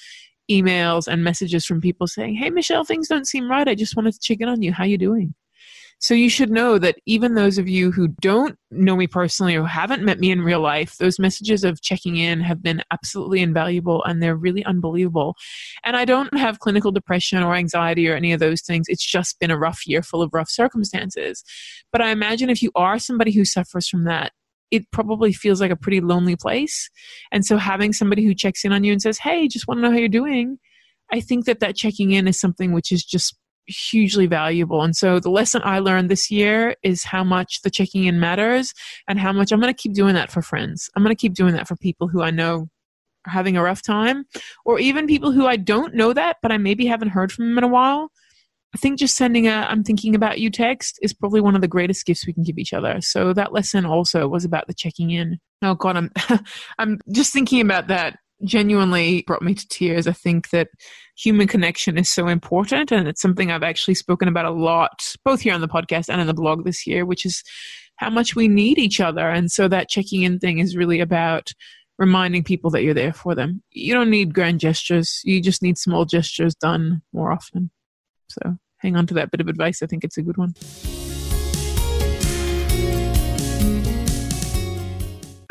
emails 0.51 1.07
and 1.07 1.23
messages 1.23 1.65
from 1.65 1.81
people 1.81 2.07
saying, 2.07 2.35
Hey, 2.35 2.49
Michelle, 2.49 2.83
things 2.83 3.07
don't 3.07 3.27
seem 3.27 3.49
right. 3.49 3.67
I 3.67 3.75
just 3.75 3.95
wanted 3.95 4.13
to 4.13 4.19
check 4.19 4.39
in 4.41 4.49
on 4.49 4.61
you. 4.61 4.73
How 4.73 4.83
are 4.83 4.87
you 4.87 4.97
doing? 4.97 5.33
So 6.01 6.15
you 6.15 6.29
should 6.31 6.49
know 6.49 6.79
that 6.79 6.97
even 7.05 7.35
those 7.35 7.59
of 7.59 7.69
you 7.69 7.91
who 7.91 8.07
don't 8.21 8.57
know 8.71 8.95
me 8.95 9.05
personally 9.05 9.55
or 9.55 9.67
haven't 9.67 10.03
met 10.03 10.19
me 10.19 10.31
in 10.31 10.41
real 10.41 10.59
life, 10.59 10.97
those 10.97 11.19
messages 11.19 11.63
of 11.63 11.83
checking 11.83 12.17
in 12.17 12.41
have 12.41 12.63
been 12.63 12.81
absolutely 12.91 13.39
invaluable 13.39 14.03
and 14.05 14.21
they're 14.21 14.35
really 14.35 14.65
unbelievable. 14.65 15.35
And 15.85 15.95
I 15.95 16.05
don't 16.05 16.35
have 16.35 16.57
clinical 16.57 16.91
depression 16.91 17.43
or 17.43 17.53
anxiety 17.53 18.09
or 18.09 18.15
any 18.15 18.33
of 18.33 18.39
those 18.39 18.63
things. 18.63 18.87
It's 18.89 19.05
just 19.05 19.39
been 19.39 19.51
a 19.51 19.59
rough 19.59 19.85
year 19.85 20.01
full 20.01 20.23
of 20.23 20.33
rough 20.33 20.49
circumstances. 20.49 21.43
But 21.91 22.01
I 22.01 22.09
imagine 22.09 22.49
if 22.49 22.63
you 22.63 22.71
are 22.73 22.97
somebody 22.97 23.31
who 23.31 23.45
suffers 23.45 23.87
from 23.87 24.05
that, 24.05 24.31
it 24.71 24.89
probably 24.91 25.33
feels 25.33 25.61
like 25.61 25.71
a 25.71 25.75
pretty 25.75 26.01
lonely 26.01 26.35
place. 26.35 26.89
And 27.31 27.45
so 27.45 27.57
having 27.57 27.93
somebody 27.93 28.23
who 28.23 28.33
checks 28.33 28.65
in 28.65 28.71
on 28.71 28.83
you 28.83 28.91
and 28.91 29.01
says, 29.01 29.17
Hey, 29.17 29.47
just 29.47 29.67
want 29.67 29.77
to 29.77 29.81
know 29.81 29.91
how 29.91 29.97
you're 29.97 30.07
doing. 30.07 30.57
I 31.11 31.19
think 31.19 31.45
that 31.45 31.59
that 31.59 31.75
checking 31.75 32.11
in 32.11 32.27
is 32.27 32.39
something 32.39 32.71
which 32.71 32.91
is 32.91 33.03
just 33.03 33.35
hugely 33.67 34.27
valuable. 34.27 34.81
And 34.81 34.95
so 34.95 35.19
the 35.19 35.29
lesson 35.29 35.61
I 35.63 35.79
learned 35.79 36.09
this 36.09 36.31
year 36.31 36.75
is 36.83 37.03
how 37.03 37.23
much 37.23 37.61
the 37.63 37.69
checking 37.69 38.05
in 38.05 38.19
matters 38.19 38.73
and 39.07 39.19
how 39.19 39.31
much 39.31 39.51
I'm 39.51 39.59
going 39.59 39.73
to 39.73 39.81
keep 39.81 39.93
doing 39.93 40.15
that 40.15 40.31
for 40.31 40.41
friends. 40.41 40.89
I'm 40.95 41.03
going 41.03 41.15
to 41.15 41.19
keep 41.19 41.33
doing 41.33 41.53
that 41.53 41.67
for 41.67 41.75
people 41.75 42.07
who 42.07 42.21
I 42.21 42.31
know 42.31 42.67
are 43.27 43.31
having 43.31 43.57
a 43.57 43.61
rough 43.61 43.83
time 43.83 44.25
or 44.65 44.79
even 44.79 45.05
people 45.05 45.31
who 45.31 45.45
I 45.45 45.57
don't 45.57 45.93
know 45.93 46.13
that, 46.13 46.37
but 46.41 46.51
I 46.51 46.57
maybe 46.57 46.85
haven't 46.85 47.09
heard 47.09 47.31
from 47.31 47.49
them 47.49 47.57
in 47.57 47.63
a 47.63 47.67
while. 47.67 48.11
I 48.73 48.77
think 48.77 48.99
just 48.99 49.15
sending 49.15 49.47
a 49.47 49.67
I'm 49.69 49.83
thinking 49.83 50.15
about 50.15 50.39
you 50.39 50.49
text 50.49 50.97
is 51.01 51.13
probably 51.13 51.41
one 51.41 51.55
of 51.55 51.61
the 51.61 51.67
greatest 51.67 52.05
gifts 52.05 52.25
we 52.25 52.33
can 52.33 52.43
give 52.43 52.57
each 52.57 52.73
other. 52.73 53.01
So 53.01 53.33
that 53.33 53.53
lesson 53.53 53.85
also 53.85 54.27
was 54.27 54.45
about 54.45 54.67
the 54.67 54.73
checking 54.73 55.11
in. 55.11 55.39
Oh 55.61 55.75
god, 55.75 55.97
I'm 55.97 56.11
I'm 56.79 56.99
just 57.11 57.33
thinking 57.33 57.61
about 57.61 57.87
that 57.87 58.17
genuinely 58.43 59.23
brought 59.27 59.41
me 59.41 59.53
to 59.53 59.67
tears. 59.67 60.07
I 60.07 60.13
think 60.13 60.49
that 60.49 60.69
human 61.15 61.47
connection 61.47 61.97
is 61.97 62.09
so 62.09 62.27
important, 62.27 62.91
and 62.91 63.07
it's 63.07 63.21
something 63.21 63.51
I've 63.51 63.63
actually 63.63 63.95
spoken 63.95 64.27
about 64.27 64.45
a 64.45 64.51
lot, 64.51 65.15
both 65.23 65.41
here 65.41 65.53
on 65.53 65.61
the 65.61 65.67
podcast 65.67 66.09
and 66.09 66.21
in 66.21 66.27
the 66.27 66.33
blog 66.33 66.63
this 66.63 66.87
year, 66.87 67.05
which 67.05 67.25
is 67.25 67.43
how 67.97 68.09
much 68.09 68.35
we 68.35 68.47
need 68.47 68.79
each 68.79 68.99
other. 68.99 69.29
And 69.29 69.51
so 69.51 69.67
that 69.67 69.89
checking 69.89 70.23
in 70.23 70.39
thing 70.39 70.59
is 70.59 70.75
really 70.75 70.99
about 70.99 71.51
reminding 71.99 72.43
people 72.43 72.71
that 72.71 72.83
you're 72.83 72.95
there 72.95 73.13
for 73.13 73.35
them. 73.35 73.61
You 73.71 73.93
don't 73.93 74.09
need 74.09 74.33
grand 74.33 74.59
gestures, 74.59 75.21
you 75.23 75.41
just 75.41 75.61
need 75.61 75.77
small 75.77 76.05
gestures 76.05 76.55
done 76.55 77.01
more 77.13 77.31
often. 77.31 77.69
So 78.31 78.57
hang 78.77 78.95
on 78.95 79.07
to 79.07 79.13
that 79.15 79.31
bit 79.31 79.41
of 79.41 79.47
advice. 79.47 79.81
I 79.81 79.87
think 79.87 80.03
it's 80.03 80.17
a 80.17 80.21
good 80.21 80.37
one. 80.37 80.53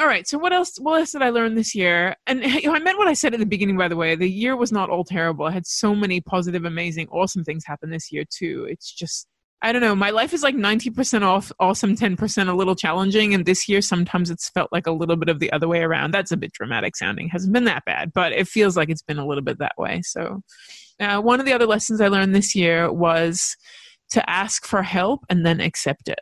all 0.01 0.07
right. 0.07 0.27
So 0.27 0.39
what 0.39 0.53
else? 0.53 0.79
What 0.79 0.99
else 0.99 1.13
did 1.13 1.23
I 1.23 1.29
learn 1.31 1.55
this 1.55 1.75
year? 1.75 2.17
And 2.27 2.43
you 2.45 2.63
know, 2.63 2.75
I 2.75 2.79
meant 2.79 2.99
what 2.99 3.09
I 3.09 3.13
said 3.13 3.35
at 3.35 3.41
the 3.41 3.47
beginning. 3.47 3.77
By 3.77 3.89
the 3.89 3.97
way, 3.97 4.17
the 4.17 4.29
year 4.29 4.57
was 4.57 4.73
not 4.73 4.89
all 4.89 5.05
terrible. 5.05 5.45
I 5.45 5.51
had 5.51 5.67
so 5.67 5.95
many 5.95 6.21
positive, 6.21 6.65
amazing, 6.65 7.09
awesome 7.11 7.45
things 7.45 7.65
happen 7.67 7.91
this 7.91 8.11
year 8.11 8.25
too. 8.29 8.67
It's 8.69 8.91
just 8.91 9.27
I 9.63 9.73
don't 9.73 9.83
know. 9.83 9.95
My 9.95 10.09
life 10.09 10.33
is 10.33 10.43
like 10.43 10.55
ninety 10.55 10.89
percent 10.89 11.23
off, 11.23 11.53
awesome, 11.61 11.95
ten 11.95 12.17
percent 12.17 12.49
a 12.49 12.55
little 12.55 12.75
challenging. 12.75 13.35
And 13.35 13.45
this 13.45 13.69
year, 13.69 13.83
sometimes 13.83 14.31
it's 14.31 14.49
felt 14.49 14.73
like 14.73 14.87
a 14.87 14.93
little 14.93 15.17
bit 15.17 15.29
of 15.29 15.39
the 15.39 15.53
other 15.53 15.69
way 15.69 15.81
around. 15.81 16.13
That's 16.13 16.33
a 16.33 16.37
bit 16.37 16.53
dramatic 16.53 16.97
sounding. 16.97 17.29
Hasn't 17.29 17.53
been 17.53 17.65
that 17.65 17.85
bad, 17.85 18.13
but 18.15 18.33
it 18.33 18.49
feels 18.49 18.77
like 18.77 18.89
it's 18.89 19.03
been 19.03 19.19
a 19.19 19.27
little 19.27 19.45
bit 19.45 19.59
that 19.59 19.77
way. 19.77 20.01
So, 20.03 20.41
uh, 21.01 21.21
one 21.21 21.41
of 21.41 21.47
the 21.47 21.53
other 21.53 21.67
lessons 21.67 22.01
I 22.01 22.09
learned 22.09 22.35
this 22.35 22.55
year 22.55 22.93
was 22.93 23.57
to 24.11 24.29
ask 24.29 24.67
for 24.67 24.83
help 24.83 25.25
and 25.29 25.47
then 25.47 25.61
accept 25.61 26.09
it. 26.09 26.21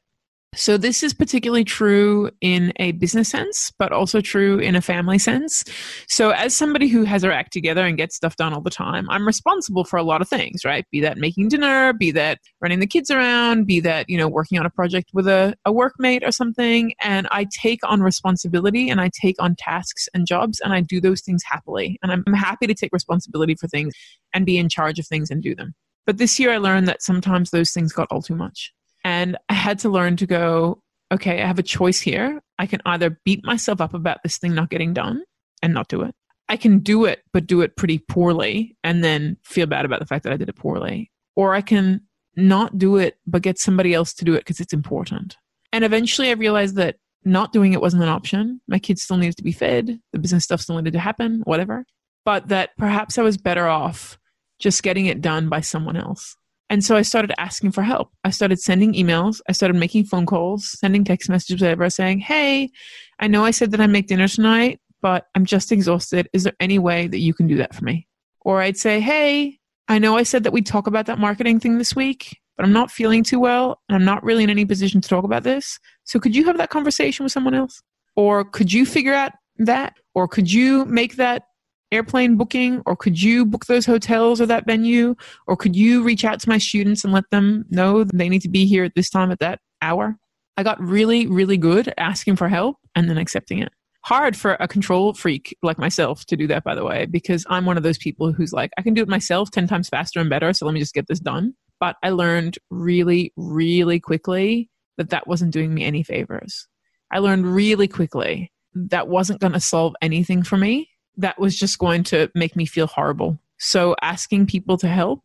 So, 0.54 0.78
this 0.78 1.02
is 1.02 1.12
particularly 1.12 1.62
true 1.62 2.30
in 2.40 2.72
a 2.76 2.92
business 2.92 3.28
sense, 3.28 3.70
but 3.78 3.92
also 3.92 4.22
true 4.22 4.58
in 4.58 4.74
a 4.74 4.80
family 4.80 5.18
sense. 5.18 5.62
So, 6.08 6.30
as 6.30 6.56
somebody 6.56 6.88
who 6.88 7.04
has 7.04 7.22
her 7.22 7.30
act 7.30 7.52
together 7.52 7.84
and 7.84 7.98
gets 7.98 8.16
stuff 8.16 8.34
done 8.36 8.54
all 8.54 8.62
the 8.62 8.70
time, 8.70 9.08
I'm 9.10 9.26
responsible 9.26 9.84
for 9.84 9.98
a 9.98 10.02
lot 10.02 10.22
of 10.22 10.28
things, 10.28 10.64
right? 10.64 10.86
Be 10.90 11.00
that 11.00 11.18
making 11.18 11.48
dinner, 11.48 11.92
be 11.92 12.10
that 12.12 12.38
running 12.62 12.80
the 12.80 12.86
kids 12.86 13.10
around, 13.10 13.66
be 13.66 13.78
that, 13.80 14.08
you 14.08 14.16
know, 14.16 14.26
working 14.26 14.58
on 14.58 14.64
a 14.64 14.70
project 14.70 15.10
with 15.12 15.28
a, 15.28 15.54
a 15.66 15.72
workmate 15.72 16.26
or 16.26 16.32
something. 16.32 16.94
And 17.02 17.28
I 17.30 17.46
take 17.52 17.80
on 17.84 18.00
responsibility 18.00 18.88
and 18.88 19.02
I 19.02 19.10
take 19.20 19.36
on 19.38 19.54
tasks 19.54 20.08
and 20.14 20.26
jobs 20.26 20.60
and 20.60 20.72
I 20.72 20.80
do 20.80 20.98
those 20.98 21.20
things 21.20 21.42
happily. 21.44 21.98
And 22.02 22.10
I'm, 22.10 22.24
I'm 22.26 22.32
happy 22.32 22.66
to 22.66 22.74
take 22.74 22.92
responsibility 22.94 23.54
for 23.54 23.68
things 23.68 23.92
and 24.32 24.46
be 24.46 24.56
in 24.56 24.70
charge 24.70 24.98
of 24.98 25.06
things 25.06 25.30
and 25.30 25.42
do 25.42 25.54
them. 25.54 25.74
But 26.06 26.16
this 26.16 26.40
year 26.40 26.50
I 26.50 26.56
learned 26.56 26.88
that 26.88 27.02
sometimes 27.02 27.50
those 27.50 27.70
things 27.70 27.92
got 27.92 28.08
all 28.10 28.22
too 28.22 28.34
much. 28.34 28.72
And 29.04 29.36
I 29.48 29.54
had 29.54 29.78
to 29.80 29.88
learn 29.88 30.16
to 30.16 30.26
go, 30.26 30.82
okay, 31.12 31.42
I 31.42 31.46
have 31.46 31.58
a 31.58 31.62
choice 31.62 32.00
here. 32.00 32.40
I 32.58 32.66
can 32.66 32.80
either 32.84 33.18
beat 33.24 33.44
myself 33.44 33.80
up 33.80 33.94
about 33.94 34.22
this 34.22 34.38
thing 34.38 34.54
not 34.54 34.70
getting 34.70 34.92
done 34.92 35.22
and 35.62 35.72
not 35.72 35.88
do 35.88 36.02
it. 36.02 36.14
I 36.48 36.56
can 36.56 36.78
do 36.80 37.04
it, 37.04 37.22
but 37.32 37.46
do 37.46 37.60
it 37.60 37.76
pretty 37.76 37.98
poorly 37.98 38.76
and 38.82 39.04
then 39.04 39.36
feel 39.44 39.66
bad 39.66 39.84
about 39.84 40.00
the 40.00 40.06
fact 40.06 40.24
that 40.24 40.32
I 40.32 40.36
did 40.36 40.48
it 40.48 40.56
poorly. 40.56 41.10
Or 41.36 41.54
I 41.54 41.60
can 41.60 42.00
not 42.36 42.78
do 42.78 42.96
it, 42.96 43.18
but 43.26 43.42
get 43.42 43.58
somebody 43.58 43.94
else 43.94 44.14
to 44.14 44.24
do 44.24 44.34
it 44.34 44.40
because 44.40 44.60
it's 44.60 44.72
important. 44.72 45.36
And 45.72 45.84
eventually 45.84 46.30
I 46.30 46.34
realized 46.34 46.76
that 46.76 46.96
not 47.24 47.52
doing 47.52 47.72
it 47.72 47.80
wasn't 47.80 48.02
an 48.02 48.08
option. 48.08 48.60
My 48.68 48.78
kids 48.78 49.02
still 49.02 49.18
needed 49.18 49.36
to 49.36 49.42
be 49.42 49.52
fed, 49.52 50.00
the 50.12 50.18
business 50.18 50.44
stuff 50.44 50.60
still 50.60 50.76
needed 50.76 50.94
to 50.94 51.00
happen, 51.00 51.42
whatever. 51.44 51.84
But 52.24 52.48
that 52.48 52.70
perhaps 52.78 53.18
I 53.18 53.22
was 53.22 53.36
better 53.36 53.66
off 53.66 54.18
just 54.58 54.82
getting 54.82 55.06
it 55.06 55.20
done 55.20 55.48
by 55.48 55.60
someone 55.60 55.96
else. 55.96 56.36
And 56.70 56.84
so 56.84 56.96
I 56.96 57.02
started 57.02 57.32
asking 57.38 57.72
for 57.72 57.82
help. 57.82 58.10
I 58.24 58.30
started 58.30 58.60
sending 58.60 58.92
emails. 58.92 59.40
I 59.48 59.52
started 59.52 59.76
making 59.76 60.04
phone 60.04 60.26
calls, 60.26 60.78
sending 60.78 61.04
text 61.04 61.28
messages, 61.28 61.62
whatever, 61.62 61.88
saying, 61.88 62.20
Hey, 62.20 62.70
I 63.18 63.26
know 63.26 63.44
I 63.44 63.50
said 63.50 63.70
that 63.70 63.80
I 63.80 63.86
make 63.86 64.06
dinner 64.06 64.28
tonight, 64.28 64.80
but 65.00 65.26
I'm 65.34 65.44
just 65.44 65.72
exhausted. 65.72 66.28
Is 66.32 66.44
there 66.44 66.52
any 66.60 66.78
way 66.78 67.06
that 67.06 67.18
you 67.18 67.32
can 67.32 67.46
do 67.46 67.56
that 67.56 67.74
for 67.74 67.84
me? 67.84 68.06
Or 68.42 68.60
I'd 68.60 68.76
say, 68.76 69.00
Hey, 69.00 69.58
I 69.88 69.98
know 69.98 70.16
I 70.16 70.22
said 70.22 70.44
that 70.44 70.52
we'd 70.52 70.66
talk 70.66 70.86
about 70.86 71.06
that 71.06 71.18
marketing 71.18 71.60
thing 71.60 71.78
this 71.78 71.96
week, 71.96 72.38
but 72.56 72.64
I'm 72.64 72.72
not 72.72 72.90
feeling 72.90 73.24
too 73.24 73.40
well 73.40 73.80
and 73.88 73.96
I'm 73.96 74.04
not 74.04 74.22
really 74.22 74.44
in 74.44 74.50
any 74.50 74.66
position 74.66 75.00
to 75.00 75.08
talk 75.08 75.24
about 75.24 75.44
this. 75.44 75.78
So 76.04 76.20
could 76.20 76.36
you 76.36 76.44
have 76.44 76.58
that 76.58 76.70
conversation 76.70 77.24
with 77.24 77.32
someone 77.32 77.54
else? 77.54 77.80
Or 78.14 78.44
could 78.44 78.72
you 78.72 78.84
figure 78.84 79.14
out 79.14 79.32
that? 79.58 79.94
Or 80.14 80.28
could 80.28 80.52
you 80.52 80.84
make 80.84 81.16
that 81.16 81.44
airplane 81.92 82.36
booking 82.36 82.82
or 82.86 82.96
could 82.96 83.20
you 83.20 83.44
book 83.44 83.66
those 83.66 83.86
hotels 83.86 84.40
or 84.40 84.46
that 84.46 84.66
venue 84.66 85.14
or 85.46 85.56
could 85.56 85.74
you 85.74 86.02
reach 86.02 86.24
out 86.24 86.40
to 86.40 86.48
my 86.48 86.58
students 86.58 87.04
and 87.04 87.12
let 87.12 87.24
them 87.30 87.64
know 87.70 88.04
they 88.04 88.28
need 88.28 88.42
to 88.42 88.48
be 88.48 88.66
here 88.66 88.84
at 88.84 88.94
this 88.94 89.10
time 89.10 89.30
at 89.30 89.38
that 89.38 89.58
hour 89.80 90.16
i 90.56 90.62
got 90.62 90.80
really 90.80 91.26
really 91.26 91.56
good 91.56 91.88
at 91.88 91.98
asking 91.98 92.36
for 92.36 92.48
help 92.48 92.76
and 92.94 93.08
then 93.08 93.16
accepting 93.18 93.58
it 93.58 93.72
hard 94.08 94.34
for 94.34 94.56
a 94.60 94.66
control 94.66 95.12
freak 95.12 95.54
like 95.62 95.78
myself 95.78 96.24
to 96.24 96.34
do 96.34 96.46
that, 96.46 96.64
by 96.64 96.74
the 96.74 96.82
way, 96.82 97.04
because 97.04 97.44
I'm 97.50 97.66
one 97.66 97.76
of 97.76 97.82
those 97.82 97.98
people 97.98 98.32
who's 98.32 98.54
like, 98.54 98.70
I 98.78 98.82
can 98.82 98.94
do 98.94 99.02
it 99.02 99.08
myself 99.08 99.50
10 99.50 99.66
times 99.68 99.90
faster 99.90 100.18
and 100.18 100.30
better. 100.30 100.50
So 100.54 100.64
let 100.64 100.72
me 100.72 100.80
just 100.80 100.94
get 100.94 101.08
this 101.08 101.20
done. 101.20 101.52
But 101.78 101.96
I 102.02 102.08
learned 102.10 102.58
really, 102.70 103.34
really 103.36 104.00
quickly 104.00 104.70
that 104.96 105.10
that 105.10 105.26
wasn't 105.26 105.52
doing 105.52 105.74
me 105.74 105.84
any 105.84 106.02
favors. 106.02 106.66
I 107.12 107.18
learned 107.18 107.46
really 107.46 107.86
quickly 107.86 108.50
that 108.74 109.08
wasn't 109.08 109.40
going 109.40 109.52
to 109.52 109.60
solve 109.60 109.94
anything 110.00 110.42
for 110.42 110.56
me. 110.56 110.88
That 111.18 111.38
was 111.38 111.58
just 111.58 111.78
going 111.78 112.04
to 112.04 112.30
make 112.34 112.56
me 112.56 112.64
feel 112.64 112.86
horrible. 112.86 113.38
So 113.58 113.94
asking 114.00 114.46
people 114.46 114.76
to 114.78 114.88
help 114.88 115.20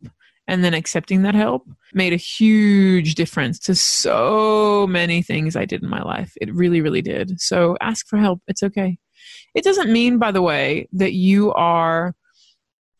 and 0.46 0.62
then 0.62 0.74
accepting 0.74 1.22
that 1.22 1.34
help 1.34 1.66
made 1.94 2.12
a 2.12 2.16
huge 2.16 3.14
difference 3.14 3.58
to 3.60 3.74
so 3.74 4.86
many 4.88 5.22
things 5.22 5.56
I 5.56 5.64
did 5.64 5.82
in 5.82 5.88
my 5.88 6.02
life. 6.02 6.34
It 6.40 6.54
really, 6.54 6.80
really 6.80 7.00
did. 7.00 7.40
So 7.40 7.76
ask 7.80 8.06
for 8.06 8.18
help. 8.18 8.42
It's 8.46 8.62
okay. 8.62 8.98
It 9.54 9.64
doesn't 9.64 9.90
mean, 9.90 10.18
by 10.18 10.32
the 10.32 10.42
way, 10.42 10.88
that 10.92 11.12
you 11.12 11.52
are 11.52 12.14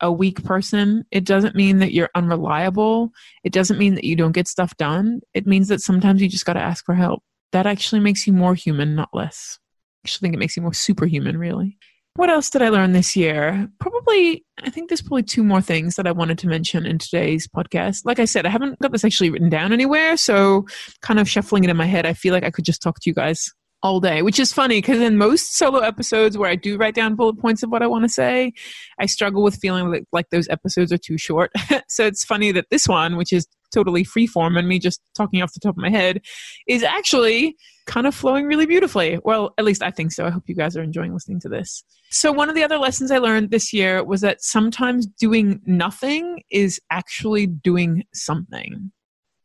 a 0.01 0.11
weak 0.11 0.43
person. 0.43 1.05
It 1.11 1.25
doesn't 1.25 1.55
mean 1.55 1.79
that 1.79 1.93
you're 1.93 2.09
unreliable. 2.15 3.11
It 3.43 3.53
doesn't 3.53 3.77
mean 3.77 3.95
that 3.95 4.05
you 4.05 4.15
don't 4.15 4.31
get 4.31 4.47
stuff 4.47 4.75
done. 4.77 5.21
It 5.33 5.45
means 5.45 5.67
that 5.67 5.81
sometimes 5.81 6.21
you 6.21 6.29
just 6.29 6.45
got 6.45 6.53
to 6.53 6.61
ask 6.61 6.85
for 6.85 6.95
help. 6.95 7.21
That 7.51 7.67
actually 7.67 8.01
makes 8.01 8.25
you 8.25 8.33
more 8.33 8.55
human, 8.55 8.95
not 8.95 9.09
less. 9.13 9.59
I 9.59 10.07
actually 10.07 10.25
think 10.27 10.35
it 10.35 10.39
makes 10.39 10.57
you 10.57 10.63
more 10.63 10.73
superhuman, 10.73 11.37
really. 11.37 11.77
What 12.15 12.29
else 12.29 12.49
did 12.49 12.61
I 12.61 12.69
learn 12.69 12.93
this 12.93 13.15
year? 13.17 13.67
Probably, 13.79 14.45
I 14.63 14.69
think 14.69 14.89
there's 14.89 15.01
probably 15.01 15.23
two 15.23 15.43
more 15.43 15.61
things 15.61 15.95
that 15.95 16.07
I 16.07 16.13
wanted 16.13 16.37
to 16.39 16.47
mention 16.47 16.85
in 16.85 16.97
today's 16.97 17.45
podcast. 17.45 18.05
Like 18.05 18.19
I 18.19 18.25
said, 18.25 18.45
I 18.45 18.49
haven't 18.49 18.79
got 18.79 18.93
this 18.93 19.03
actually 19.03 19.29
written 19.29 19.49
down 19.49 19.73
anywhere. 19.73 20.15
So, 20.15 20.65
kind 21.01 21.19
of 21.19 21.29
shuffling 21.29 21.65
it 21.65 21.69
in 21.69 21.75
my 21.75 21.85
head, 21.85 22.05
I 22.05 22.13
feel 22.13 22.33
like 22.33 22.45
I 22.45 22.51
could 22.51 22.63
just 22.63 22.81
talk 22.81 23.01
to 23.01 23.09
you 23.09 23.13
guys 23.13 23.51
all 23.85 23.99
day, 23.99 24.23
which 24.23 24.39
is 24.39 24.51
funny 24.51 24.79
because 24.79 24.99
in 24.99 25.15
most 25.15 25.55
solo 25.55 25.79
episodes 25.81 26.39
where 26.39 26.49
I 26.49 26.55
do 26.55 26.75
write 26.75 26.95
down 26.95 27.13
bullet 27.13 27.37
points 27.37 27.61
of 27.61 27.69
what 27.69 27.83
I 27.83 27.87
want 27.87 28.03
to 28.03 28.09
say, 28.09 28.51
I 28.99 29.05
struggle 29.05 29.43
with 29.43 29.57
feeling 29.57 29.91
like, 29.91 30.05
like 30.11 30.31
those 30.31 30.49
episodes 30.49 30.91
are 30.91 30.97
too 30.97 31.19
short. 31.19 31.51
so 31.87 32.03
it's 32.03 32.25
funny 32.25 32.51
that 32.51 32.71
this 32.71 32.87
one, 32.87 33.15
which 33.15 33.31
is 33.31 33.47
totally 33.71 34.03
freeform 34.03 34.57
and 34.57 34.67
me 34.67 34.79
just 34.79 35.01
talking 35.15 35.39
off 35.43 35.53
the 35.53 35.59
top 35.59 35.75
of 35.75 35.81
my 35.83 35.91
head, 35.91 36.21
is 36.67 36.81
actually 36.81 37.55
kind 37.85 38.07
of 38.07 38.15
flowing 38.15 38.47
really 38.47 38.65
beautifully. 38.65 39.19
Well, 39.23 39.53
at 39.59 39.65
least 39.65 39.83
I 39.83 39.91
think 39.91 40.11
so. 40.11 40.25
I 40.25 40.31
hope 40.31 40.45
you 40.47 40.55
guys 40.55 40.75
are 40.75 40.81
enjoying 40.81 41.13
listening 41.13 41.39
to 41.41 41.49
this. 41.49 41.83
So, 42.09 42.31
one 42.31 42.49
of 42.49 42.55
the 42.55 42.63
other 42.63 42.79
lessons 42.79 43.11
I 43.11 43.19
learned 43.19 43.51
this 43.51 43.71
year 43.71 44.03
was 44.03 44.21
that 44.21 44.41
sometimes 44.41 45.05
doing 45.05 45.61
nothing 45.67 46.41
is 46.49 46.79
actually 46.89 47.45
doing 47.45 48.03
something 48.15 48.91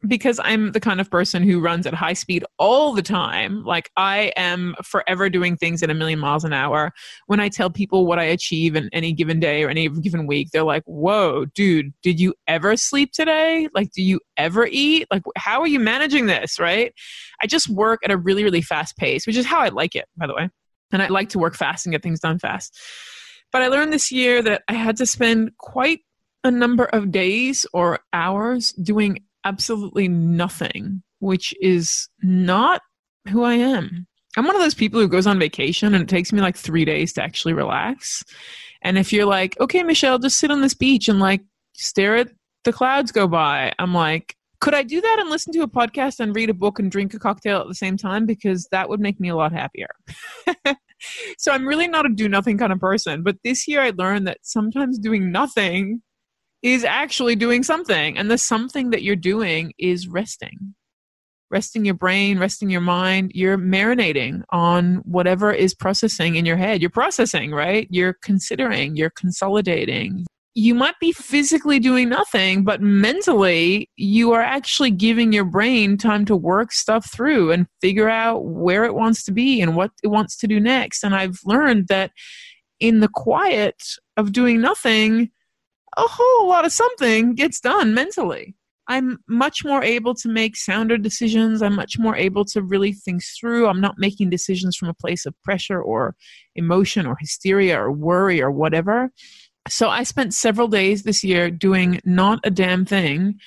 because 0.06 0.40
I'm 0.42 0.72
the 0.72 0.80
kind 0.80 1.00
of 1.00 1.10
person 1.10 1.42
who 1.42 1.60
runs 1.60 1.86
at 1.86 1.92
high 1.92 2.14
speed 2.14 2.44
all 2.58 2.92
the 2.92 3.02
time, 3.02 3.64
like 3.64 3.90
I 3.96 4.32
am 4.36 4.74
forever 4.82 5.28
doing 5.28 5.56
things 5.56 5.82
at 5.82 5.90
a 5.90 5.94
million 5.94 6.18
miles 6.18 6.44
an 6.44 6.52
hour. 6.52 6.92
When 7.26 7.40
I 7.40 7.48
tell 7.48 7.70
people 7.70 8.06
what 8.06 8.18
I 8.18 8.24
achieve 8.24 8.76
in 8.76 8.88
any 8.92 9.12
given 9.12 9.40
day 9.40 9.62
or 9.62 9.68
any 9.68 9.88
given 9.88 10.26
week, 10.26 10.48
they're 10.52 10.64
like, 10.64 10.84
whoa, 10.86 11.44
dude, 11.44 11.92
did 12.02 12.18
you 12.18 12.34
ever 12.46 12.76
sleep 12.76 13.12
today? 13.12 13.68
Like, 13.74 13.92
do 13.92 14.02
you 14.02 14.20
ever 14.36 14.66
eat? 14.70 15.06
Like, 15.10 15.22
how 15.36 15.60
are 15.60 15.68
you 15.68 15.78
managing 15.78 16.26
this? 16.26 16.58
Right? 16.58 16.92
I 17.42 17.46
just 17.46 17.68
work 17.68 18.00
at 18.02 18.10
a 18.10 18.16
really, 18.16 18.42
really 18.42 18.62
fast 18.62 18.96
pace, 18.96 19.26
which 19.26 19.36
is 19.36 19.46
how 19.46 19.60
I 19.60 19.68
like 19.68 19.94
it, 19.94 20.06
by 20.16 20.26
the 20.26 20.34
way. 20.34 20.48
And 20.92 21.02
I 21.02 21.08
like 21.08 21.28
to 21.30 21.38
work 21.38 21.54
fast 21.54 21.86
and 21.86 21.92
get 21.92 22.02
things 22.02 22.20
done 22.20 22.38
fast. 22.38 22.76
But 23.52 23.62
I 23.62 23.68
learned 23.68 23.92
this 23.92 24.10
year 24.10 24.42
that 24.42 24.62
I 24.68 24.74
had 24.74 24.96
to 24.96 25.06
spend 25.06 25.52
quite 25.58 26.00
a 26.42 26.50
number 26.50 26.84
of 26.86 27.10
days 27.10 27.66
or 27.72 28.00
hours 28.12 28.72
doing 28.72 29.18
absolutely 29.44 30.08
nothing, 30.08 31.02
which 31.18 31.54
is 31.60 32.08
not 32.22 32.82
who 33.28 33.42
I 33.44 33.54
am. 33.54 34.06
I'm 34.36 34.46
one 34.46 34.54
of 34.54 34.62
those 34.62 34.74
people 34.74 35.00
who 35.00 35.08
goes 35.08 35.26
on 35.26 35.38
vacation 35.38 35.94
and 35.94 36.02
it 36.02 36.08
takes 36.08 36.32
me 36.32 36.40
like 36.40 36.56
three 36.56 36.84
days 36.84 37.12
to 37.14 37.22
actually 37.22 37.52
relax. 37.52 38.22
And 38.82 38.96
if 38.96 39.12
you're 39.12 39.26
like, 39.26 39.58
okay, 39.60 39.82
Michelle, 39.82 40.18
just 40.18 40.38
sit 40.38 40.50
on 40.50 40.60
this 40.60 40.74
beach 40.74 41.08
and 41.08 41.18
like 41.18 41.42
stare 41.74 42.16
at 42.16 42.28
the 42.64 42.72
clouds 42.72 43.12
go 43.12 43.26
by, 43.26 43.72
I'm 43.78 43.92
like, 43.92 44.36
could 44.60 44.74
I 44.74 44.82
do 44.82 45.00
that 45.00 45.16
and 45.18 45.30
listen 45.30 45.52
to 45.54 45.62
a 45.62 45.68
podcast 45.68 46.20
and 46.20 46.36
read 46.36 46.50
a 46.50 46.54
book 46.54 46.78
and 46.78 46.90
drink 46.90 47.14
a 47.14 47.18
cocktail 47.18 47.60
at 47.60 47.66
the 47.66 47.74
same 47.74 47.96
time? 47.96 48.26
Because 48.26 48.68
that 48.70 48.88
would 48.88 49.00
make 49.00 49.18
me 49.18 49.30
a 49.30 49.36
lot 49.36 49.52
happier. 49.52 49.88
so 51.38 51.52
I'm 51.52 51.66
really 51.66 51.88
not 51.88 52.06
a 52.06 52.10
do 52.10 52.28
nothing 52.28 52.58
kind 52.58 52.72
of 52.72 52.78
person. 52.78 53.22
But 53.22 53.36
this 53.42 53.66
year 53.66 53.80
I 53.80 53.92
learned 53.96 54.26
that 54.28 54.38
sometimes 54.42 54.98
doing 54.98 55.32
nothing 55.32 56.02
is 56.62 56.84
actually 56.84 57.36
doing 57.36 57.62
something. 57.62 58.18
And 58.18 58.30
the 58.30 58.38
something 58.38 58.90
that 58.90 59.02
you're 59.02 59.16
doing 59.16 59.72
is 59.78 60.08
resting. 60.08 60.74
Resting 61.50 61.84
your 61.84 61.94
brain, 61.94 62.38
resting 62.38 62.70
your 62.70 62.80
mind. 62.80 63.32
You're 63.34 63.58
marinating 63.58 64.42
on 64.50 64.96
whatever 64.98 65.52
is 65.52 65.74
processing 65.74 66.36
in 66.36 66.46
your 66.46 66.56
head. 66.56 66.80
You're 66.80 66.90
processing, 66.90 67.50
right? 67.50 67.88
You're 67.90 68.16
considering, 68.22 68.94
you're 68.94 69.10
consolidating. 69.10 70.26
You 70.54 70.74
might 70.74 70.98
be 71.00 71.12
physically 71.12 71.78
doing 71.78 72.08
nothing, 72.08 72.64
but 72.64 72.80
mentally, 72.80 73.88
you 73.96 74.32
are 74.32 74.42
actually 74.42 74.90
giving 74.90 75.32
your 75.32 75.44
brain 75.44 75.96
time 75.96 76.24
to 76.26 76.36
work 76.36 76.72
stuff 76.72 77.10
through 77.10 77.52
and 77.52 77.66
figure 77.80 78.08
out 78.08 78.44
where 78.44 78.84
it 78.84 78.94
wants 78.94 79.24
to 79.24 79.32
be 79.32 79.60
and 79.60 79.76
what 79.76 79.92
it 80.02 80.08
wants 80.08 80.36
to 80.38 80.46
do 80.46 80.60
next. 80.60 81.04
And 81.04 81.14
I've 81.14 81.38
learned 81.44 81.88
that 81.88 82.10
in 82.80 83.00
the 83.00 83.08
quiet 83.08 83.76
of 84.16 84.32
doing 84.32 84.60
nothing, 84.60 85.30
a 85.96 86.06
whole 86.06 86.48
lot 86.48 86.64
of 86.64 86.72
something 86.72 87.34
gets 87.34 87.60
done 87.60 87.94
mentally. 87.94 88.54
I'm 88.90 89.18
much 89.28 89.64
more 89.64 89.84
able 89.84 90.14
to 90.16 90.28
make 90.28 90.56
sounder 90.56 90.98
decisions. 90.98 91.62
I'm 91.62 91.76
much 91.76 91.96
more 91.96 92.16
able 92.16 92.44
to 92.46 92.60
really 92.60 92.92
think 92.92 93.22
through. 93.38 93.68
I'm 93.68 93.80
not 93.80 93.98
making 93.98 94.30
decisions 94.30 94.76
from 94.76 94.88
a 94.88 94.94
place 94.94 95.26
of 95.26 95.34
pressure 95.44 95.80
or 95.80 96.16
emotion 96.56 97.06
or 97.06 97.16
hysteria 97.20 97.80
or 97.80 97.92
worry 97.92 98.42
or 98.42 98.50
whatever. 98.50 99.10
So 99.68 99.88
I 99.90 100.02
spent 100.02 100.34
several 100.34 100.66
days 100.66 101.04
this 101.04 101.22
year 101.22 101.50
doing 101.52 102.00
not 102.04 102.40
a 102.42 102.50
damn 102.50 102.84
thing, 102.84 103.38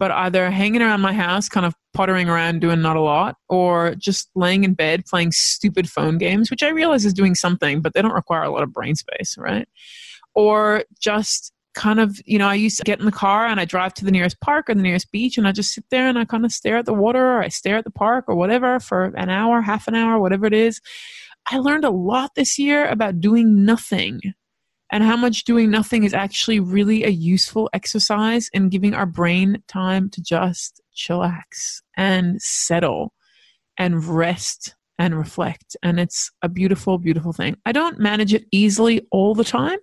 but 0.00 0.10
either 0.10 0.50
hanging 0.50 0.82
around 0.82 1.00
my 1.00 1.12
house, 1.12 1.48
kind 1.48 1.66
of 1.66 1.74
pottering 1.94 2.28
around, 2.28 2.60
doing 2.60 2.82
not 2.82 2.96
a 2.96 3.00
lot, 3.00 3.36
or 3.48 3.94
just 3.96 4.30
laying 4.34 4.64
in 4.64 4.74
bed 4.74 5.04
playing 5.06 5.30
stupid 5.30 5.88
phone 5.88 6.18
games, 6.18 6.50
which 6.50 6.62
I 6.64 6.70
realize 6.70 7.04
is 7.04 7.14
doing 7.14 7.36
something, 7.36 7.80
but 7.82 7.94
they 7.94 8.02
don't 8.02 8.12
require 8.12 8.42
a 8.42 8.50
lot 8.50 8.64
of 8.64 8.72
brain 8.72 8.96
space, 8.96 9.36
right? 9.38 9.68
Or 10.34 10.84
just 11.00 11.52
kind 11.78 12.00
of, 12.00 12.20
you 12.26 12.38
know, 12.38 12.48
I 12.48 12.54
used 12.54 12.76
to 12.78 12.82
get 12.82 12.98
in 12.98 13.06
the 13.06 13.12
car 13.12 13.46
and 13.46 13.60
I 13.60 13.64
drive 13.64 13.94
to 13.94 14.04
the 14.04 14.10
nearest 14.10 14.40
park 14.40 14.68
or 14.68 14.74
the 14.74 14.82
nearest 14.82 15.12
beach 15.12 15.38
and 15.38 15.46
I 15.46 15.52
just 15.52 15.72
sit 15.72 15.84
there 15.90 16.08
and 16.08 16.18
I 16.18 16.24
kind 16.24 16.44
of 16.44 16.52
stare 16.52 16.76
at 16.76 16.86
the 16.86 16.92
water 16.92 17.36
or 17.36 17.40
I 17.40 17.48
stare 17.48 17.76
at 17.76 17.84
the 17.84 17.90
park 17.90 18.24
or 18.26 18.34
whatever 18.34 18.80
for 18.80 19.04
an 19.04 19.30
hour, 19.30 19.62
half 19.62 19.86
an 19.86 19.94
hour, 19.94 20.20
whatever 20.20 20.44
it 20.44 20.52
is. 20.52 20.80
I 21.46 21.58
learned 21.58 21.84
a 21.84 21.90
lot 21.90 22.34
this 22.34 22.58
year 22.58 22.86
about 22.86 23.20
doing 23.20 23.64
nothing 23.64 24.20
and 24.90 25.04
how 25.04 25.16
much 25.16 25.44
doing 25.44 25.70
nothing 25.70 26.02
is 26.02 26.12
actually 26.12 26.58
really 26.58 27.04
a 27.04 27.10
useful 27.10 27.70
exercise 27.72 28.50
in 28.52 28.70
giving 28.70 28.94
our 28.94 29.06
brain 29.06 29.62
time 29.68 30.10
to 30.10 30.20
just 30.20 30.80
chillax 30.96 31.80
and 31.96 32.42
settle 32.42 33.12
and 33.78 34.04
rest 34.04 34.74
and 34.98 35.16
reflect. 35.16 35.76
And 35.82 36.00
it's 36.00 36.30
a 36.42 36.48
beautiful, 36.48 36.98
beautiful 36.98 37.32
thing. 37.32 37.56
I 37.64 37.72
don't 37.72 37.98
manage 37.98 38.34
it 38.34 38.44
easily 38.52 39.06
all 39.10 39.34
the 39.34 39.44
time, 39.44 39.78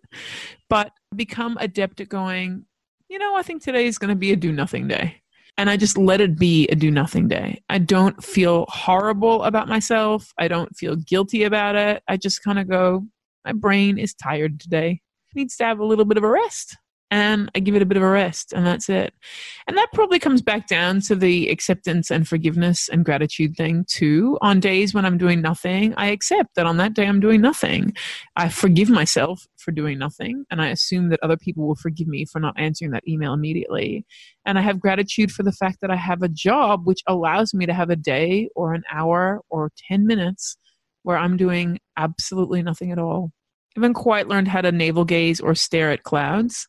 but 0.69 0.91
become 1.15 1.57
adept 1.59 2.01
at 2.01 2.09
going, 2.09 2.65
you 3.09 3.17
know, 3.19 3.35
I 3.35 3.41
think 3.41 3.63
today 3.63 3.85
is 3.85 3.97
going 3.97 4.09
to 4.09 4.15
be 4.15 4.31
a 4.31 4.35
do 4.35 4.51
nothing 4.51 4.87
day. 4.87 5.21
And 5.57 5.69
I 5.69 5.77
just 5.77 5.97
let 5.97 6.19
it 6.19 6.37
be 6.37 6.67
a 6.67 6.75
do 6.75 6.91
nothing 6.91 7.29
day. 7.29 7.61
I 7.69 7.77
don't 7.77 8.21
feel 8.21 8.65
horrible 8.67 9.43
about 9.43 9.69
myself. 9.69 10.33
I 10.37 10.49
don't 10.49 10.75
feel 10.75 10.97
guilty 10.97 11.43
about 11.43 11.75
it. 11.75 12.03
I 12.09 12.17
just 12.17 12.43
kind 12.43 12.59
of 12.59 12.67
go, 12.67 13.05
my 13.45 13.53
brain 13.53 13.97
is 13.97 14.13
tired 14.13 14.59
today. 14.59 15.01
Needs 15.33 15.55
to 15.57 15.65
have 15.65 15.79
a 15.79 15.85
little 15.85 16.05
bit 16.05 16.17
of 16.17 16.23
a 16.23 16.29
rest 16.29 16.77
and 17.15 17.49
I 17.55 17.59
give 17.59 17.75
it 17.75 17.81
a 17.81 17.85
bit 17.85 17.95
of 17.95 18.03
a 18.03 18.09
rest, 18.09 18.51
and 18.51 18.67
that's 18.67 18.89
it. 18.89 19.13
And 19.67 19.77
that 19.77 19.93
probably 19.93 20.19
comes 20.19 20.41
back 20.41 20.67
down 20.67 20.99
to 21.01 21.15
the 21.15 21.47
acceptance 21.47 22.11
and 22.11 22.27
forgiveness 22.27 22.89
and 22.89 23.05
gratitude 23.05 23.55
thing, 23.55 23.85
too. 23.87 24.37
On 24.41 24.59
days 24.59 24.93
when 24.93 25.05
I'm 25.05 25.17
doing 25.17 25.39
nothing, 25.41 25.93
I 25.95 26.07
accept 26.07 26.55
that 26.55 26.65
on 26.65 26.75
that 26.75 26.93
day 26.93 27.07
I'm 27.07 27.21
doing 27.21 27.39
nothing. 27.39 27.95
I 28.35 28.49
forgive 28.49 28.89
myself 28.89 29.47
for 29.55 29.71
doing 29.71 29.97
nothing, 29.97 30.43
and 30.51 30.61
I 30.61 30.67
assume 30.67 31.07
that 31.07 31.21
other 31.23 31.37
people 31.37 31.65
will 31.65 31.75
forgive 31.75 32.09
me 32.09 32.25
for 32.25 32.41
not 32.41 32.59
answering 32.59 32.91
that 32.91 33.07
email 33.07 33.31
immediately. 33.31 34.05
And 34.45 34.59
I 34.59 34.61
have 34.61 34.81
gratitude 34.81 35.31
for 35.31 35.43
the 35.43 35.53
fact 35.53 35.77
that 35.79 35.91
I 35.91 35.95
have 35.95 36.21
a 36.21 36.27
job 36.27 36.85
which 36.85 36.99
allows 37.07 37.53
me 37.53 37.65
to 37.65 37.73
have 37.73 37.89
a 37.89 37.95
day 37.95 38.49
or 38.57 38.73
an 38.73 38.83
hour 38.91 39.39
or 39.49 39.71
10 39.87 40.05
minutes 40.05 40.57
where 41.03 41.15
I'm 41.15 41.37
doing 41.37 41.79
absolutely 41.95 42.61
nothing 42.61 42.91
at 42.91 42.99
all 42.99 43.31
I 43.75 43.81
haven't 43.81 43.95
quite 43.95 44.29
learned 44.29 44.47
how 44.47 44.61
to 44.61 44.71
navel 44.71 45.03
gaze 45.03 45.41
or 45.41 45.53
stare 45.53 45.91
at 45.91 46.03
clouds, 46.03 46.65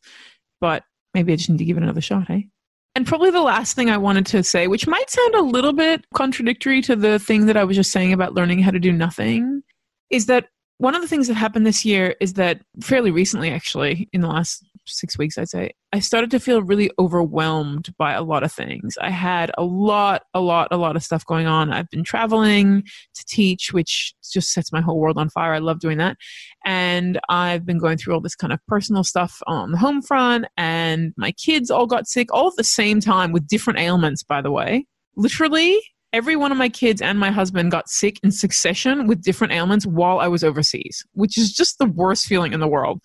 but 0.60 0.84
maybe 1.14 1.32
I 1.32 1.36
just 1.36 1.50
need 1.50 1.58
to 1.58 1.64
give 1.64 1.76
it 1.76 1.82
another 1.82 2.00
shot, 2.00 2.28
hey? 2.28 2.48
And 2.94 3.06
probably 3.06 3.30
the 3.30 3.42
last 3.42 3.76
thing 3.76 3.90
I 3.90 3.98
wanted 3.98 4.24
to 4.26 4.42
say, 4.42 4.68
which 4.68 4.86
might 4.86 5.10
sound 5.10 5.34
a 5.34 5.42
little 5.42 5.74
bit 5.74 6.06
contradictory 6.14 6.80
to 6.82 6.96
the 6.96 7.18
thing 7.18 7.46
that 7.46 7.56
I 7.56 7.64
was 7.64 7.76
just 7.76 7.92
saying 7.92 8.12
about 8.12 8.34
learning 8.34 8.60
how 8.60 8.70
to 8.70 8.78
do 8.78 8.92
nothing, 8.92 9.62
is 10.08 10.26
that 10.26 10.48
one 10.78 10.94
of 10.94 11.02
the 11.02 11.08
things 11.08 11.28
that 11.28 11.34
happened 11.34 11.66
this 11.66 11.84
year 11.84 12.14
is 12.20 12.34
that 12.34 12.60
fairly 12.80 13.10
recently, 13.10 13.50
actually, 13.50 14.08
in 14.12 14.20
the 14.22 14.28
last 14.28 14.64
six 14.86 15.18
weeks, 15.18 15.38
I'd 15.38 15.48
say, 15.48 15.72
I 15.92 16.00
started 16.00 16.30
to 16.32 16.40
feel 16.40 16.62
really 16.62 16.90
overwhelmed 16.98 17.94
by 17.98 18.12
a 18.12 18.22
lot 18.22 18.42
of 18.42 18.52
things. 18.52 18.96
I 19.00 19.10
had 19.10 19.50
a 19.56 19.64
lot, 19.64 20.22
a 20.34 20.40
lot, 20.40 20.68
a 20.70 20.76
lot 20.76 20.96
of 20.96 21.02
stuff 21.02 21.24
going 21.24 21.46
on. 21.46 21.72
I've 21.72 21.90
been 21.90 22.04
traveling 22.04 22.82
to 22.82 23.24
teach, 23.26 23.72
which 23.72 24.14
just 24.32 24.52
sets 24.52 24.72
my 24.72 24.80
whole 24.80 24.98
world 24.98 25.18
on 25.18 25.30
fire. 25.30 25.54
I 25.54 25.58
love 25.58 25.80
doing 25.80 25.98
that. 25.98 26.16
And 26.64 27.18
I've 27.28 27.64
been 27.64 27.78
going 27.78 27.98
through 27.98 28.14
all 28.14 28.20
this 28.20 28.36
kind 28.36 28.52
of 28.52 28.60
personal 28.68 29.04
stuff 29.04 29.42
on 29.46 29.72
the 29.72 29.78
home 29.78 30.02
front, 30.02 30.46
and 30.56 31.12
my 31.16 31.32
kids 31.32 31.70
all 31.70 31.86
got 31.86 32.06
sick 32.06 32.32
all 32.32 32.48
at 32.48 32.56
the 32.56 32.64
same 32.64 33.00
time 33.00 33.32
with 33.32 33.46
different 33.46 33.78
ailments, 33.78 34.22
by 34.22 34.42
the 34.42 34.50
way. 34.50 34.86
Literally, 35.16 35.80
every 36.12 36.36
one 36.36 36.52
of 36.52 36.58
my 36.58 36.68
kids 36.68 37.02
and 37.02 37.18
my 37.18 37.30
husband 37.30 37.70
got 37.70 37.88
sick 37.88 38.18
in 38.22 38.30
succession 38.30 39.06
with 39.06 39.22
different 39.22 39.52
ailments 39.52 39.86
while 39.86 40.18
I 40.18 40.28
was 40.28 40.42
overseas, 40.42 41.04
which 41.12 41.36
is 41.36 41.52
just 41.52 41.78
the 41.78 41.86
worst 41.86 42.26
feeling 42.26 42.52
in 42.52 42.60
the 42.60 42.68
world. 42.68 43.00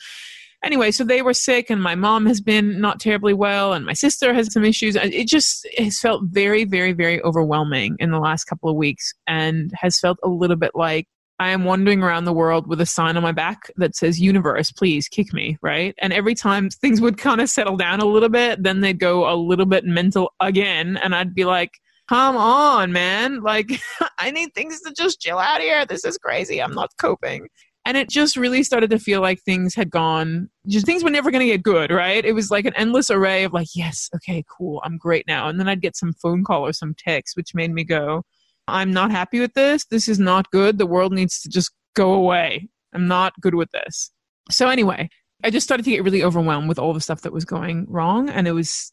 Anyway, 0.63 0.91
so 0.91 1.03
they 1.03 1.21
were 1.21 1.33
sick, 1.33 1.69
and 1.69 1.81
my 1.81 1.95
mom 1.95 2.25
has 2.27 2.39
been 2.39 2.79
not 2.79 2.99
terribly 2.99 3.33
well, 3.33 3.73
and 3.73 3.85
my 3.85 3.93
sister 3.93 4.33
has 4.33 4.53
some 4.53 4.63
issues. 4.63 4.95
It 4.95 5.27
just 5.27 5.67
has 5.77 5.99
felt 5.99 6.23
very, 6.25 6.65
very, 6.65 6.91
very 6.91 7.21
overwhelming 7.23 7.95
in 7.99 8.11
the 8.11 8.19
last 8.19 8.45
couple 8.45 8.69
of 8.69 8.75
weeks 8.75 9.11
and 9.27 9.71
has 9.75 9.99
felt 9.99 10.19
a 10.23 10.29
little 10.29 10.55
bit 10.55 10.71
like 10.75 11.07
I 11.39 11.49
am 11.49 11.63
wandering 11.63 12.03
around 12.03 12.25
the 12.25 12.33
world 12.33 12.67
with 12.67 12.79
a 12.81 12.85
sign 12.85 13.17
on 13.17 13.23
my 13.23 13.31
back 13.31 13.71
that 13.77 13.95
says, 13.95 14.21
Universe, 14.21 14.71
please 14.71 15.07
kick 15.07 15.33
me, 15.33 15.57
right? 15.63 15.95
And 15.97 16.13
every 16.13 16.35
time 16.35 16.69
things 16.81 17.01
would 17.01 17.17
kind 17.17 17.41
of 17.41 17.49
settle 17.49 17.77
down 17.77 17.99
a 17.99 18.05
little 18.05 18.29
bit, 18.29 18.61
then 18.61 18.81
they'd 18.81 18.99
go 18.99 19.27
a 19.27 19.33
little 19.33 19.65
bit 19.65 19.83
mental 19.83 20.31
again, 20.39 20.97
and 20.97 21.15
I'd 21.15 21.33
be 21.33 21.45
like, 21.45 21.71
come 22.07 22.37
on, 22.37 22.91
man. 22.91 23.41
Like, 23.41 23.71
I 24.19 24.29
need 24.29 24.53
things 24.53 24.81
to 24.81 24.93
just 24.93 25.19
chill 25.19 25.39
out 25.39 25.61
here. 25.61 25.83
This 25.87 26.05
is 26.05 26.19
crazy. 26.19 26.61
I'm 26.61 26.75
not 26.75 26.91
coping. 26.99 27.47
And 27.85 27.97
it 27.97 28.09
just 28.09 28.37
really 28.37 28.61
started 28.61 28.91
to 28.91 28.99
feel 28.99 29.21
like 29.21 29.41
things 29.41 29.73
had 29.73 29.89
gone, 29.89 30.49
just 30.67 30.85
things 30.85 31.03
were 31.03 31.09
never 31.09 31.31
going 31.31 31.45
to 31.45 31.51
get 31.51 31.63
good, 31.63 31.89
right? 31.89 32.23
It 32.23 32.33
was 32.33 32.51
like 32.51 32.65
an 32.65 32.75
endless 32.75 33.09
array 33.09 33.43
of 33.43 33.53
like, 33.53 33.69
yes, 33.73 34.07
okay, 34.15 34.43
cool, 34.47 34.81
I'm 34.83 34.97
great 34.97 35.25
now. 35.27 35.49
And 35.49 35.59
then 35.59 35.67
I'd 35.67 35.81
get 35.81 35.97
some 35.97 36.13
phone 36.13 36.43
call 36.43 36.65
or 36.65 36.73
some 36.73 36.93
text, 36.95 37.35
which 37.35 37.55
made 37.55 37.73
me 37.73 37.83
go, 37.83 38.23
I'm 38.67 38.91
not 38.91 39.09
happy 39.09 39.39
with 39.39 39.55
this. 39.55 39.85
This 39.85 40.07
is 40.07 40.19
not 40.19 40.51
good. 40.51 40.77
The 40.77 40.85
world 40.85 41.11
needs 41.11 41.41
to 41.41 41.49
just 41.49 41.71
go 41.95 42.13
away. 42.13 42.69
I'm 42.93 43.07
not 43.07 43.33
good 43.41 43.55
with 43.55 43.71
this. 43.71 44.11
So, 44.49 44.69
anyway, 44.69 45.09
I 45.43 45.49
just 45.49 45.65
started 45.65 45.83
to 45.83 45.89
get 45.91 46.03
really 46.03 46.23
overwhelmed 46.23 46.69
with 46.69 46.79
all 46.79 46.93
the 46.93 47.01
stuff 47.01 47.21
that 47.21 47.33
was 47.33 47.45
going 47.45 47.85
wrong. 47.89 48.29
And 48.29 48.47
it 48.47 48.51
was 48.51 48.91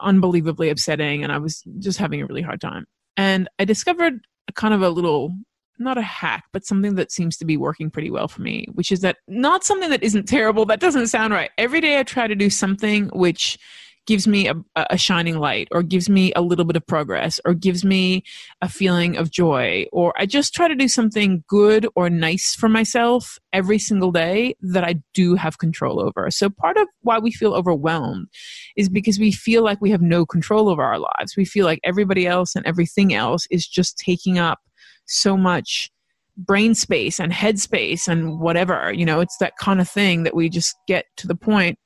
unbelievably 0.00 0.70
upsetting. 0.70 1.22
And 1.22 1.32
I 1.32 1.38
was 1.38 1.62
just 1.78 1.98
having 1.98 2.20
a 2.20 2.26
really 2.26 2.42
hard 2.42 2.60
time. 2.60 2.86
And 3.16 3.48
I 3.58 3.64
discovered 3.64 4.20
kind 4.54 4.74
of 4.74 4.82
a 4.82 4.90
little, 4.90 5.34
not 5.78 5.98
a 5.98 6.02
hack, 6.02 6.44
but 6.52 6.64
something 6.64 6.94
that 6.96 7.12
seems 7.12 7.36
to 7.38 7.44
be 7.44 7.56
working 7.56 7.90
pretty 7.90 8.10
well 8.10 8.28
for 8.28 8.42
me, 8.42 8.66
which 8.74 8.92
is 8.92 9.00
that 9.00 9.16
not 9.28 9.64
something 9.64 9.90
that 9.90 10.02
isn't 10.02 10.28
terrible. 10.28 10.64
That 10.66 10.80
doesn't 10.80 11.08
sound 11.08 11.32
right. 11.32 11.50
Every 11.58 11.80
day 11.80 11.98
I 11.98 12.02
try 12.02 12.26
to 12.26 12.34
do 12.34 12.50
something 12.50 13.08
which 13.08 13.58
gives 14.06 14.26
me 14.26 14.48
a, 14.48 14.54
a 14.76 14.98
shining 14.98 15.38
light 15.38 15.68
or 15.70 15.82
gives 15.82 16.08
me 16.08 16.32
a 16.36 16.42
little 16.42 16.64
bit 16.64 16.76
of 16.76 16.86
progress 16.86 17.40
or 17.44 17.54
gives 17.54 17.84
me 17.84 18.22
a 18.60 18.68
feeling 18.68 19.16
of 19.16 19.30
joy 19.30 19.86
or 19.92 20.12
i 20.18 20.26
just 20.26 20.54
try 20.54 20.68
to 20.68 20.74
do 20.74 20.88
something 20.88 21.42
good 21.48 21.86
or 21.94 22.10
nice 22.10 22.54
for 22.54 22.68
myself 22.68 23.38
every 23.52 23.78
single 23.78 24.12
day 24.12 24.54
that 24.60 24.84
i 24.84 24.94
do 25.14 25.34
have 25.34 25.58
control 25.58 26.00
over 26.00 26.30
so 26.30 26.50
part 26.50 26.76
of 26.76 26.86
why 27.00 27.18
we 27.18 27.32
feel 27.32 27.54
overwhelmed 27.54 28.28
is 28.76 28.88
because 28.88 29.18
we 29.18 29.32
feel 29.32 29.62
like 29.62 29.80
we 29.80 29.90
have 29.90 30.02
no 30.02 30.26
control 30.26 30.68
over 30.68 30.82
our 30.82 30.98
lives 30.98 31.36
we 31.36 31.44
feel 31.44 31.64
like 31.64 31.80
everybody 31.84 32.26
else 32.26 32.54
and 32.54 32.66
everything 32.66 33.14
else 33.14 33.46
is 33.50 33.66
just 33.66 33.96
taking 33.98 34.38
up 34.38 34.60
so 35.06 35.36
much 35.36 35.90
brain 36.36 36.74
space 36.74 37.20
and 37.20 37.32
head 37.32 37.58
space 37.58 38.08
and 38.08 38.40
whatever 38.40 38.92
you 38.92 39.04
know 39.04 39.20
it's 39.20 39.36
that 39.38 39.56
kind 39.58 39.80
of 39.80 39.88
thing 39.88 40.24
that 40.24 40.34
we 40.34 40.48
just 40.48 40.74
get 40.88 41.06
to 41.16 41.26
the 41.26 41.34
point 41.34 41.78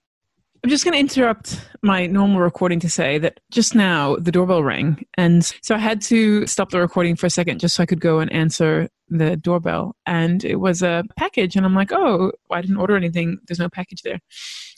I'm 0.64 0.70
just 0.70 0.84
going 0.84 0.94
to 0.94 0.98
interrupt 0.98 1.60
my 1.82 2.06
normal 2.06 2.40
recording 2.40 2.80
to 2.80 2.90
say 2.90 3.18
that 3.18 3.38
just 3.50 3.76
now 3.76 4.16
the 4.16 4.32
doorbell 4.32 4.64
rang. 4.64 5.04
And 5.16 5.44
so 5.62 5.74
I 5.76 5.78
had 5.78 6.00
to 6.02 6.46
stop 6.46 6.70
the 6.70 6.80
recording 6.80 7.14
for 7.14 7.26
a 7.26 7.30
second 7.30 7.60
just 7.60 7.76
so 7.76 7.82
I 7.82 7.86
could 7.86 8.00
go 8.00 8.18
and 8.18 8.32
answer 8.32 8.88
the 9.08 9.36
doorbell. 9.36 9.94
And 10.04 10.44
it 10.44 10.56
was 10.56 10.82
a 10.82 11.04
package. 11.16 11.54
And 11.54 11.64
I'm 11.64 11.76
like, 11.76 11.92
oh, 11.92 12.32
I 12.50 12.60
didn't 12.60 12.78
order 12.78 12.96
anything. 12.96 13.38
There's 13.46 13.60
no 13.60 13.68
package 13.68 14.02
there. 14.02 14.18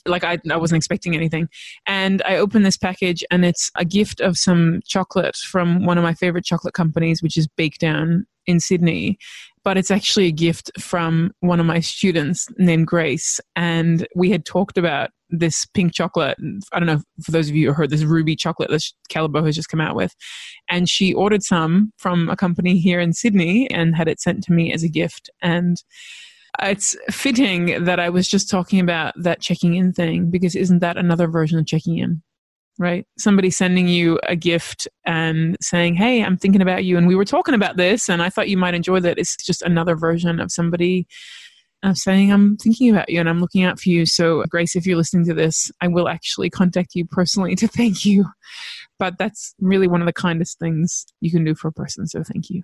Like 0.05 0.23
I, 0.23 0.39
I 0.49 0.57
wasn't 0.57 0.77
expecting 0.77 1.15
anything. 1.15 1.49
And 1.85 2.21
I 2.23 2.37
open 2.37 2.63
this 2.63 2.77
package 2.77 3.23
and 3.31 3.45
it's 3.45 3.71
a 3.75 3.85
gift 3.85 4.21
of 4.21 4.37
some 4.37 4.81
chocolate 4.85 5.35
from 5.35 5.85
one 5.85 5.97
of 5.97 6.03
my 6.03 6.13
favorite 6.13 6.45
chocolate 6.45 6.73
companies, 6.73 7.21
which 7.21 7.37
is 7.37 7.47
Bakedown 7.57 8.23
in 8.47 8.59
Sydney 8.59 9.19
but 9.63 9.77
it's 9.77 9.91
actually 9.91 10.27
a 10.27 10.31
gift 10.31 10.71
from 10.79 11.31
one 11.41 11.59
of 11.59 11.65
my 11.65 11.79
students 11.79 12.47
named 12.57 12.87
Grace. 12.87 13.39
And 13.55 14.07
we 14.15 14.31
had 14.31 14.45
talked 14.45 14.77
about 14.77 15.11
this 15.29 15.65
pink 15.73 15.93
chocolate. 15.93 16.37
I 16.73 16.79
don't 16.79 16.87
know 16.87 17.01
for 17.23 17.31
those 17.31 17.49
of 17.49 17.55
you 17.55 17.67
who 17.67 17.73
heard 17.73 17.89
this 17.89 18.03
ruby 18.03 18.35
chocolate 18.35 18.69
that 18.69 18.83
Callebaut 19.09 19.45
has 19.45 19.55
just 19.55 19.69
come 19.69 19.81
out 19.81 19.95
with. 19.95 20.13
And 20.69 20.89
she 20.89 21.13
ordered 21.13 21.43
some 21.43 21.93
from 21.97 22.29
a 22.29 22.35
company 22.35 22.79
here 22.79 22.99
in 22.99 23.13
Sydney 23.13 23.69
and 23.69 23.95
had 23.95 24.07
it 24.07 24.19
sent 24.19 24.43
to 24.45 24.53
me 24.53 24.73
as 24.73 24.83
a 24.83 24.89
gift. 24.89 25.29
And 25.41 25.77
it's 26.59 26.95
fitting 27.09 27.83
that 27.83 27.99
I 27.99 28.09
was 28.09 28.27
just 28.27 28.49
talking 28.49 28.79
about 28.79 29.13
that 29.17 29.41
checking 29.41 29.75
in 29.75 29.93
thing 29.93 30.29
because 30.29 30.55
isn't 30.55 30.79
that 30.79 30.97
another 30.97 31.27
version 31.27 31.59
of 31.59 31.65
checking 31.65 31.97
in? 31.97 32.21
right? 32.81 33.05
Somebody 33.17 33.51
sending 33.51 33.87
you 33.87 34.19
a 34.27 34.35
gift 34.35 34.87
and 35.05 35.55
saying, 35.61 35.95
Hey, 35.95 36.23
I'm 36.23 36.35
thinking 36.35 36.61
about 36.61 36.83
you. 36.83 36.97
And 36.97 37.07
we 37.07 37.15
were 37.15 37.25
talking 37.25 37.53
about 37.53 37.77
this 37.77 38.09
and 38.09 38.23
I 38.23 38.29
thought 38.29 38.49
you 38.49 38.57
might 38.57 38.73
enjoy 38.73 38.99
that. 39.01 39.19
It's 39.19 39.35
just 39.35 39.61
another 39.61 39.95
version 39.95 40.39
of 40.39 40.51
somebody 40.51 41.07
uh, 41.83 41.93
saying, 41.93 42.31
I'm 42.31 42.57
thinking 42.57 42.89
about 42.89 43.09
you 43.09 43.19
and 43.19 43.29
I'm 43.29 43.39
looking 43.39 43.63
out 43.63 43.79
for 43.79 43.89
you. 43.89 44.05
So, 44.05 44.43
Grace, 44.49 44.75
if 44.75 44.85
you're 44.85 44.97
listening 44.97 45.25
to 45.27 45.33
this, 45.33 45.71
I 45.81 45.87
will 45.87 46.07
actually 46.07 46.49
contact 46.49 46.95
you 46.95 47.05
personally 47.05 47.55
to 47.55 47.67
thank 47.67 48.05
you. 48.05 48.25
But 48.97 49.17
that's 49.17 49.55
really 49.59 49.87
one 49.87 50.01
of 50.01 50.05
the 50.05 50.13
kindest 50.13 50.59
things 50.59 51.05
you 51.21 51.31
can 51.31 51.43
do 51.43 51.55
for 51.55 51.67
a 51.67 51.73
person. 51.73 52.07
So, 52.07 52.23
thank 52.23 52.49
you. 52.49 52.61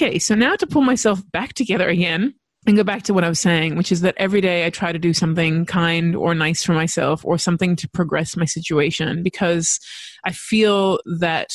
Okay, 0.00 0.20
so 0.20 0.36
now 0.36 0.54
to 0.54 0.64
pull 0.64 0.82
myself 0.82 1.20
back 1.32 1.54
together 1.54 1.88
again 1.88 2.32
and 2.68 2.76
go 2.76 2.84
back 2.84 3.02
to 3.02 3.12
what 3.12 3.24
I 3.24 3.28
was 3.28 3.40
saying, 3.40 3.74
which 3.74 3.90
is 3.90 4.00
that 4.02 4.14
every 4.16 4.40
day 4.40 4.64
I 4.64 4.70
try 4.70 4.92
to 4.92 4.98
do 4.98 5.12
something 5.12 5.66
kind 5.66 6.14
or 6.14 6.36
nice 6.36 6.62
for 6.62 6.72
myself 6.72 7.24
or 7.24 7.36
something 7.36 7.74
to 7.74 7.88
progress 7.88 8.36
my 8.36 8.44
situation 8.44 9.24
because 9.24 9.80
I 10.24 10.30
feel 10.30 11.00
that 11.18 11.50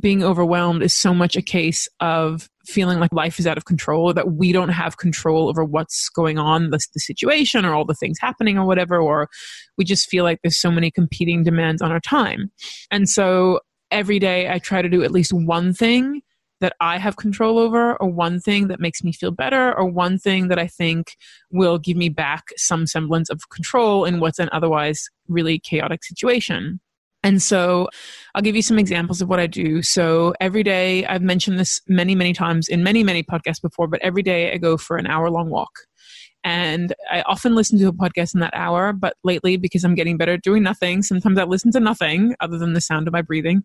being 0.00 0.24
overwhelmed 0.24 0.82
is 0.82 0.96
so 0.96 1.14
much 1.14 1.36
a 1.36 1.42
case 1.42 1.86
of 2.00 2.48
feeling 2.64 2.98
like 2.98 3.12
life 3.12 3.38
is 3.38 3.46
out 3.46 3.56
of 3.56 3.66
control, 3.66 4.12
that 4.14 4.32
we 4.32 4.50
don't 4.50 4.70
have 4.70 4.96
control 4.96 5.48
over 5.48 5.64
what's 5.64 6.08
going 6.08 6.38
on, 6.38 6.70
the, 6.70 6.80
the 6.92 6.98
situation 6.98 7.64
or 7.64 7.72
all 7.72 7.84
the 7.84 7.94
things 7.94 8.18
happening 8.20 8.58
or 8.58 8.66
whatever, 8.66 9.00
or 9.00 9.28
we 9.78 9.84
just 9.84 10.10
feel 10.10 10.24
like 10.24 10.40
there's 10.42 10.60
so 10.60 10.72
many 10.72 10.90
competing 10.90 11.44
demands 11.44 11.80
on 11.80 11.92
our 11.92 12.00
time. 12.00 12.50
And 12.90 13.08
so 13.08 13.60
every 13.92 14.18
day 14.18 14.50
I 14.50 14.58
try 14.58 14.82
to 14.82 14.88
do 14.88 15.04
at 15.04 15.12
least 15.12 15.32
one 15.32 15.72
thing 15.72 16.22
that 16.60 16.74
I 16.80 16.98
have 16.98 17.16
control 17.16 17.58
over, 17.58 17.96
or 17.96 18.08
one 18.08 18.40
thing 18.40 18.68
that 18.68 18.80
makes 18.80 19.04
me 19.04 19.12
feel 19.12 19.30
better, 19.30 19.76
or 19.76 19.84
one 19.86 20.18
thing 20.18 20.48
that 20.48 20.58
I 20.58 20.66
think 20.66 21.16
will 21.50 21.78
give 21.78 21.96
me 21.96 22.08
back 22.08 22.44
some 22.56 22.86
semblance 22.86 23.28
of 23.30 23.48
control 23.50 24.04
in 24.04 24.20
what's 24.20 24.38
an 24.38 24.48
otherwise 24.52 25.08
really 25.28 25.58
chaotic 25.58 26.04
situation. 26.04 26.80
And 27.22 27.42
so 27.42 27.88
I'll 28.34 28.42
give 28.42 28.54
you 28.54 28.62
some 28.62 28.78
examples 28.78 29.20
of 29.20 29.28
what 29.28 29.40
I 29.40 29.48
do. 29.48 29.82
So 29.82 30.32
every 30.40 30.62
day, 30.62 31.04
I've 31.06 31.22
mentioned 31.22 31.58
this 31.58 31.80
many, 31.88 32.14
many 32.14 32.32
times 32.32 32.68
in 32.68 32.84
many, 32.84 33.02
many 33.02 33.24
podcasts 33.24 33.60
before, 33.60 33.88
but 33.88 34.00
every 34.00 34.22
day 34.22 34.52
I 34.52 34.58
go 34.58 34.76
for 34.76 34.96
an 34.96 35.08
hour 35.08 35.28
long 35.28 35.50
walk. 35.50 35.72
And 36.44 36.94
I 37.10 37.22
often 37.22 37.56
listen 37.56 37.76
to 37.80 37.88
a 37.88 37.92
podcast 37.92 38.32
in 38.32 38.40
that 38.40 38.54
hour, 38.54 38.92
but 38.92 39.16
lately, 39.24 39.56
because 39.56 39.82
I'm 39.82 39.96
getting 39.96 40.16
better 40.16 40.34
at 40.34 40.42
doing 40.42 40.62
nothing, 40.62 41.02
sometimes 41.02 41.36
I 41.36 41.42
listen 41.42 41.72
to 41.72 41.80
nothing 41.80 42.36
other 42.38 42.56
than 42.56 42.74
the 42.74 42.80
sound 42.80 43.08
of 43.08 43.12
my 43.12 43.22
breathing. 43.22 43.64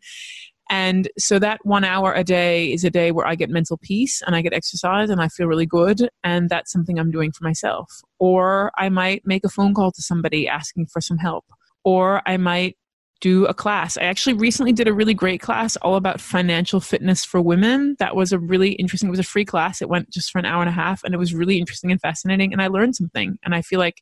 And 0.72 1.10
so 1.20 1.38
that 1.38 1.60
one 1.64 1.84
hour 1.84 2.14
a 2.14 2.24
day 2.24 2.72
is 2.72 2.86
a 2.86 2.90
day 2.90 3.12
where 3.12 3.28
I 3.28 3.36
get 3.36 3.50
mental 3.50 3.78
peace 3.78 4.22
and 4.26 4.38
I 4.38 4.42
get 4.42 4.54
exercise 4.54 5.10
and 5.10 5.22
I 5.22 5.28
feel 5.28 5.46
really 5.46 5.66
good. 5.66 6.10
And 6.24 6.50
that's 6.50 6.72
something 6.72 6.98
I'm 6.98 7.12
doing 7.12 7.34
for 7.34 7.44
myself. 7.44 7.92
Or 8.20 8.72
I 8.78 8.88
might 8.88 9.28
make 9.28 9.44
a 9.44 9.50
phone 9.50 9.74
call 9.74 9.92
to 9.92 10.02
somebody 10.02 10.48
asking 10.48 10.88
for 10.88 11.02
some 11.02 11.18
help. 11.18 11.44
Or 11.84 12.22
I 12.26 12.38
might 12.38 12.78
do 13.20 13.46
a 13.48 13.54
class. 13.54 13.98
I 13.98 14.04
actually 14.04 14.34
recently 14.34 14.72
did 14.72 14.88
a 14.88 14.94
really 14.94 15.14
great 15.14 15.42
class 15.42 15.76
all 15.78 15.98
about 15.98 16.22
financial 16.22 16.80
fitness 16.80 17.26
for 17.26 17.42
women. 17.42 17.98
That 18.00 18.16
was 18.16 18.32
a 18.32 18.40
really 18.40 18.72
interesting, 18.72 19.10
it 19.10 19.12
was 19.12 19.20
a 19.20 19.24
free 19.24 19.46
class. 19.46 19.82
It 19.82 19.90
went 19.90 20.10
just 20.10 20.32
for 20.32 20.40
an 20.40 20.46
hour 20.46 20.62
and 20.62 20.70
a 20.70 20.74
half 20.74 21.04
and 21.04 21.14
it 21.14 21.18
was 21.18 21.34
really 21.34 21.60
interesting 21.60 21.92
and 21.92 22.00
fascinating. 22.00 22.54
And 22.54 22.62
I 22.62 22.68
learned 22.68 22.96
something. 22.96 23.38
And 23.44 23.54
I 23.54 23.62
feel 23.62 23.78
like 23.78 24.02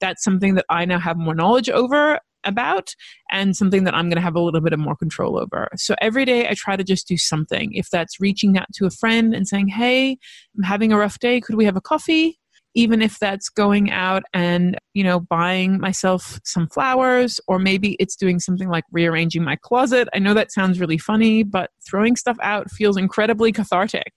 that's 0.00 0.24
something 0.24 0.56
that 0.56 0.66
I 0.68 0.86
now 0.86 0.98
have 0.98 1.16
more 1.16 1.34
knowledge 1.36 1.70
over 1.70 2.18
about 2.44 2.94
and 3.30 3.56
something 3.56 3.84
that 3.84 3.94
I'm 3.94 4.06
going 4.06 4.16
to 4.16 4.22
have 4.22 4.36
a 4.36 4.40
little 4.40 4.60
bit 4.60 4.72
of 4.72 4.78
more 4.78 4.96
control 4.96 5.38
over. 5.38 5.68
So 5.76 5.94
every 6.00 6.24
day 6.24 6.48
I 6.48 6.54
try 6.54 6.76
to 6.76 6.84
just 6.84 7.08
do 7.08 7.16
something. 7.16 7.72
If 7.72 7.90
that's 7.90 8.20
reaching 8.20 8.56
out 8.58 8.66
to 8.74 8.86
a 8.86 8.90
friend 8.90 9.34
and 9.34 9.46
saying, 9.46 9.68
Hey, 9.68 10.18
I'm 10.56 10.62
having 10.62 10.92
a 10.92 10.98
rough 10.98 11.18
day. 11.18 11.40
Could 11.40 11.56
we 11.56 11.64
have 11.64 11.76
a 11.76 11.80
coffee? 11.80 12.38
Even 12.74 13.02
if 13.02 13.18
that's 13.18 13.48
going 13.48 13.90
out 13.90 14.22
and, 14.32 14.78
you 14.94 15.02
know, 15.02 15.18
buying 15.18 15.80
myself 15.80 16.38
some 16.44 16.68
flowers, 16.68 17.40
or 17.48 17.58
maybe 17.58 17.96
it's 17.98 18.14
doing 18.14 18.38
something 18.38 18.68
like 18.68 18.84
rearranging 18.92 19.42
my 19.42 19.56
closet. 19.56 20.08
I 20.14 20.20
know 20.20 20.34
that 20.34 20.52
sounds 20.52 20.78
really 20.78 20.98
funny, 20.98 21.42
but 21.42 21.70
throwing 21.84 22.14
stuff 22.14 22.36
out 22.40 22.70
feels 22.70 22.96
incredibly 22.96 23.50
cathartic. 23.50 24.12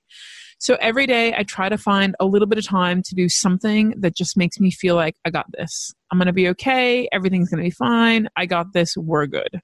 So 0.64 0.78
every 0.80 1.05
day 1.05 1.34
I 1.36 1.43
try 1.43 1.68
to 1.68 1.78
find 1.78 2.16
a 2.22 2.26
little 2.26 2.47
bit 2.47 2.57
of 2.57 2.66
time 2.66 3.03
to 3.03 3.16
do 3.16 3.28
something 3.28 3.95
that 3.97 4.16
just 4.16 4.38
makes 4.38 4.61
me 4.61 4.72
feel 4.72 4.95
like 4.95 5.18
I 5.26 5.30
got 5.30 5.45
this. 5.51 5.93
I'm 6.09 6.18
going 6.18 6.28
to 6.28 6.32
be 6.32 6.47
okay. 6.47 7.09
Everything's 7.11 7.49
going 7.49 7.61
to 7.61 7.68
be 7.68 7.76
fine. 7.76 8.30
I 8.38 8.45
got 8.45 8.72
this. 8.72 8.95
We're 8.95 9.26
good. 9.26 9.59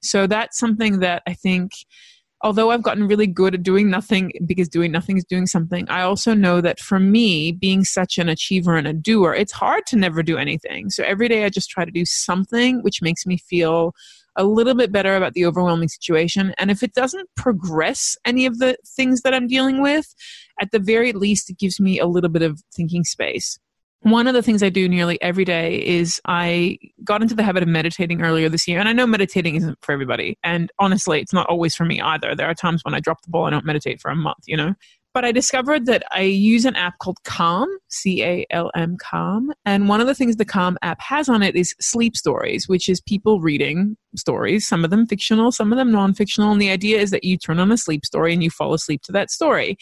So 0.00 0.26
that's 0.26 0.56
something 0.56 1.00
that 1.00 1.22
I 1.26 1.34
think 1.34 1.72
although 2.40 2.70
I've 2.70 2.82
gotten 2.82 3.06
really 3.06 3.26
good 3.26 3.54
at 3.54 3.62
doing 3.62 3.90
nothing 3.90 4.32
because 4.46 4.70
doing 4.70 4.90
nothing 4.90 5.18
is 5.18 5.26
doing 5.26 5.46
something, 5.46 5.86
I 5.90 6.00
also 6.00 6.32
know 6.32 6.62
that 6.62 6.80
for 6.80 6.98
me, 6.98 7.52
being 7.52 7.84
such 7.84 8.16
an 8.16 8.30
achiever 8.30 8.76
and 8.76 8.88
a 8.88 8.94
doer, 8.94 9.34
it's 9.34 9.52
hard 9.52 9.84
to 9.88 9.96
never 9.96 10.22
do 10.22 10.38
anything. 10.38 10.88
So 10.88 11.04
every 11.04 11.28
day 11.28 11.44
I 11.44 11.50
just 11.50 11.68
try 11.68 11.84
to 11.84 11.90
do 11.90 12.06
something 12.06 12.82
which 12.82 13.02
makes 13.02 13.26
me 13.26 13.36
feel 13.36 13.92
a 14.40 14.44
little 14.44 14.74
bit 14.74 14.90
better 14.90 15.16
about 15.16 15.34
the 15.34 15.44
overwhelming 15.44 15.88
situation. 15.88 16.54
And 16.58 16.70
if 16.70 16.82
it 16.82 16.94
doesn't 16.94 17.28
progress 17.36 18.16
any 18.24 18.46
of 18.46 18.58
the 18.58 18.76
things 18.96 19.20
that 19.22 19.34
I'm 19.34 19.46
dealing 19.46 19.82
with, 19.82 20.14
at 20.60 20.70
the 20.72 20.78
very 20.78 21.12
least, 21.12 21.50
it 21.50 21.58
gives 21.58 21.78
me 21.78 21.98
a 21.98 22.06
little 22.06 22.30
bit 22.30 22.42
of 22.42 22.62
thinking 22.74 23.04
space. 23.04 23.58
One 24.02 24.26
of 24.26 24.32
the 24.32 24.42
things 24.42 24.62
I 24.62 24.70
do 24.70 24.88
nearly 24.88 25.20
every 25.20 25.44
day 25.44 25.76
is 25.86 26.22
I 26.24 26.78
got 27.04 27.20
into 27.20 27.34
the 27.34 27.42
habit 27.42 27.62
of 27.62 27.68
meditating 27.68 28.22
earlier 28.22 28.48
this 28.48 28.66
year. 28.66 28.78
And 28.78 28.88
I 28.88 28.94
know 28.94 29.06
meditating 29.06 29.56
isn't 29.56 29.78
for 29.82 29.92
everybody. 29.92 30.38
And 30.42 30.72
honestly, 30.78 31.20
it's 31.20 31.34
not 31.34 31.46
always 31.48 31.74
for 31.74 31.84
me 31.84 32.00
either. 32.00 32.34
There 32.34 32.48
are 32.48 32.54
times 32.54 32.82
when 32.82 32.94
I 32.94 33.00
drop 33.00 33.20
the 33.20 33.30
ball, 33.30 33.44
I 33.44 33.50
don't 33.50 33.66
meditate 33.66 34.00
for 34.00 34.10
a 34.10 34.16
month, 34.16 34.44
you 34.46 34.56
know? 34.56 34.74
But 35.12 35.24
I 35.24 35.32
discovered 35.32 35.86
that 35.86 36.04
I 36.12 36.20
use 36.22 36.64
an 36.64 36.76
app 36.76 36.98
called 36.98 37.18
Calm, 37.24 37.68
C 37.88 38.22
A 38.22 38.46
L 38.50 38.70
M 38.76 38.96
Calm. 39.00 39.52
And 39.64 39.88
one 39.88 40.00
of 40.00 40.06
the 40.06 40.14
things 40.14 40.36
the 40.36 40.44
Calm 40.44 40.78
app 40.82 41.00
has 41.00 41.28
on 41.28 41.42
it 41.42 41.56
is 41.56 41.74
sleep 41.80 42.16
stories, 42.16 42.68
which 42.68 42.88
is 42.88 43.00
people 43.00 43.40
reading 43.40 43.96
stories, 44.16 44.68
some 44.68 44.84
of 44.84 44.90
them 44.90 45.06
fictional, 45.06 45.50
some 45.50 45.72
of 45.72 45.78
them 45.78 45.90
non 45.90 46.14
fictional. 46.14 46.52
And 46.52 46.60
the 46.60 46.70
idea 46.70 47.00
is 47.00 47.10
that 47.10 47.24
you 47.24 47.36
turn 47.36 47.58
on 47.58 47.72
a 47.72 47.76
sleep 47.76 48.06
story 48.06 48.32
and 48.32 48.42
you 48.42 48.50
fall 48.50 48.72
asleep 48.72 49.02
to 49.02 49.12
that 49.12 49.30
story. 49.30 49.76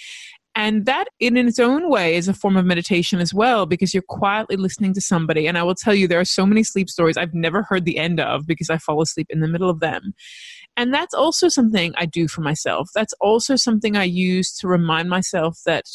And 0.55 0.87
that, 0.87 1.05
in 1.21 1.37
its 1.37 1.61
own 1.61 1.89
way, 1.89 2.17
is 2.17 2.27
a 2.27 2.35
form 2.35 2.57
of 2.57 2.65
meditation 2.65 3.21
as 3.21 3.33
well, 3.33 3.65
because 3.65 3.95
you're 3.95 4.03
quietly 4.03 4.57
listening 4.57 4.93
to 4.95 5.01
somebody. 5.01 5.47
And 5.47 5.57
I 5.57 5.63
will 5.63 5.77
tell 5.77 5.95
you, 5.95 6.09
there 6.09 6.19
are 6.19 6.25
so 6.25 6.45
many 6.45 6.65
sleep 6.65 6.91
stories 6.91 7.17
I've 7.17 7.35
never 7.35 7.63
heard 7.63 7.85
the 7.85 7.97
end 7.97 8.19
of 8.19 8.45
because 8.45 8.69
I 8.69 8.79
fall 8.79 9.01
asleep 9.01 9.29
in 9.31 9.39
the 9.39 9.47
middle 9.47 9.71
of 9.71 9.79
them. 9.79 10.15
And 10.79 10.95
that's 10.95 11.13
also 11.13 11.49
something 11.49 11.93
I 11.97 12.07
do 12.07 12.29
for 12.29 12.41
myself. 12.41 12.91
That's 12.95 13.13
also 13.15 13.57
something 13.57 13.97
I 13.97 14.05
use 14.05 14.57
to 14.59 14.69
remind 14.69 15.11
myself 15.11 15.59
that 15.67 15.87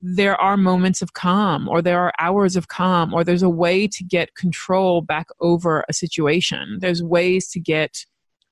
there 0.00 0.40
are 0.40 0.56
moments 0.56 1.02
of 1.02 1.14
calm 1.14 1.68
or 1.68 1.82
there 1.82 1.98
are 1.98 2.12
hours 2.20 2.54
of 2.54 2.68
calm 2.68 3.12
or 3.12 3.24
there's 3.24 3.42
a 3.42 3.50
way 3.50 3.88
to 3.88 4.04
get 4.04 4.36
control 4.36 5.02
back 5.02 5.26
over 5.40 5.84
a 5.88 5.92
situation. 5.92 6.78
There's 6.80 7.02
ways 7.02 7.50
to 7.50 7.58
get 7.58 8.06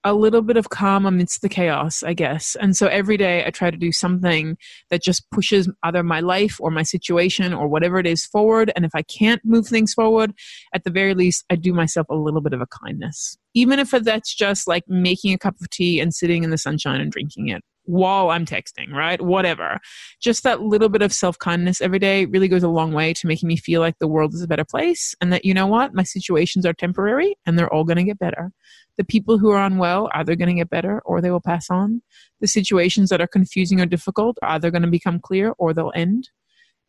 a 0.07 0.15
little 0.15 0.41
bit 0.41 0.57
of 0.57 0.71
calm 0.71 1.05
amidst 1.05 1.43
the 1.43 1.49
chaos, 1.49 2.05
I 2.05 2.15
guess. 2.15 2.57
And 2.61 2.77
so 2.77 2.87
every 2.87 3.17
day 3.17 3.45
I 3.45 3.51
try 3.51 3.73
to 3.73 3.77
do 3.77 3.91
something 3.91 4.57
that 4.89 5.03
just 5.03 5.29
pushes 5.33 5.69
either 5.83 6.05
my 6.05 6.21
life 6.21 6.59
or 6.61 6.71
my 6.71 6.85
situation 6.85 7.53
or 7.53 7.67
whatever 7.67 7.99
it 7.99 8.07
is 8.07 8.25
forward. 8.25 8.71
And 8.77 8.85
if 8.85 8.93
I 8.95 9.03
can't 9.03 9.43
move 9.45 9.67
things 9.67 9.95
forward, 9.95 10.33
at 10.73 10.85
the 10.85 10.91
very 10.91 11.15
least, 11.15 11.45
I 11.51 11.57
do 11.57 11.75
myself 11.75 12.07
a 12.09 12.15
little 12.15 12.41
bit 12.41 12.53
of 12.53 12.61
a 12.61 12.67
kindness. 12.67 13.37
Even 13.55 13.81
if 13.81 13.91
that's 13.91 14.33
just 14.33 14.69
like 14.69 14.85
making 14.87 15.35
a 15.35 15.39
cup 15.39 15.57
of 15.61 15.71
tea 15.71 15.99
and 15.99 16.15
sitting 16.15 16.45
in 16.45 16.51
the 16.51 16.59
sunshine 16.59 17.01
and 17.01 17.11
drinking 17.11 17.49
it 17.49 17.63
while 17.87 18.31
I'm 18.31 18.45
texting, 18.45 18.93
right? 18.93 19.21
Whatever. 19.21 19.79
Just 20.21 20.43
that 20.43 20.61
little 20.61 20.89
bit 20.89 21.03
of 21.03 21.13
self 21.13 21.39
kindness 21.39 21.81
every 21.81 21.99
day 21.99 22.27
really 22.27 22.49
goes 22.49 22.63
a 22.63 22.69
long 22.69 22.93
way 22.93 23.13
to 23.15 23.27
making 23.27 23.49
me 23.49 23.57
feel 23.57 23.81
like 23.81 23.99
the 23.99 24.09
world 24.09 24.35
is 24.35 24.43
a 24.43 24.49
better 24.49 24.65
place 24.65 25.15
and 25.21 25.33
that, 25.33 25.45
you 25.45 25.55
know 25.55 25.67
what, 25.67 25.95
my 25.95 26.03
situations 26.03 26.67
are 26.67 26.73
temporary 26.73 27.37
and 27.47 27.59
they're 27.59 27.73
all 27.73 27.85
going 27.85 27.97
to 27.97 28.05
get 28.05 28.19
better. 28.19 28.53
The 28.99 29.05
people 29.05 29.39
who 29.39 29.51
are 29.51 29.65
unwell, 29.65 30.07
are 30.07 30.21
either 30.21 30.37
going 30.37 30.49
to 30.49 30.55
get 30.55 30.71
better 30.71 31.01
or 31.05 31.21
they 31.21 31.31
will 31.31 31.41
pass 31.41 31.71
on. 31.71 32.03
The 32.41 32.49
situations 32.49 33.11
that 33.11 33.21
are 33.21 33.27
confusing 33.27 33.81
or 33.81 33.87
difficult 33.87 34.39
are 34.43 34.51
either 34.51 34.71
going 34.71 34.83
to 34.83 34.89
become 34.89 35.21
clear 35.21 35.55
or 35.59 35.73
they'll 35.73 35.93
end. 35.95 36.31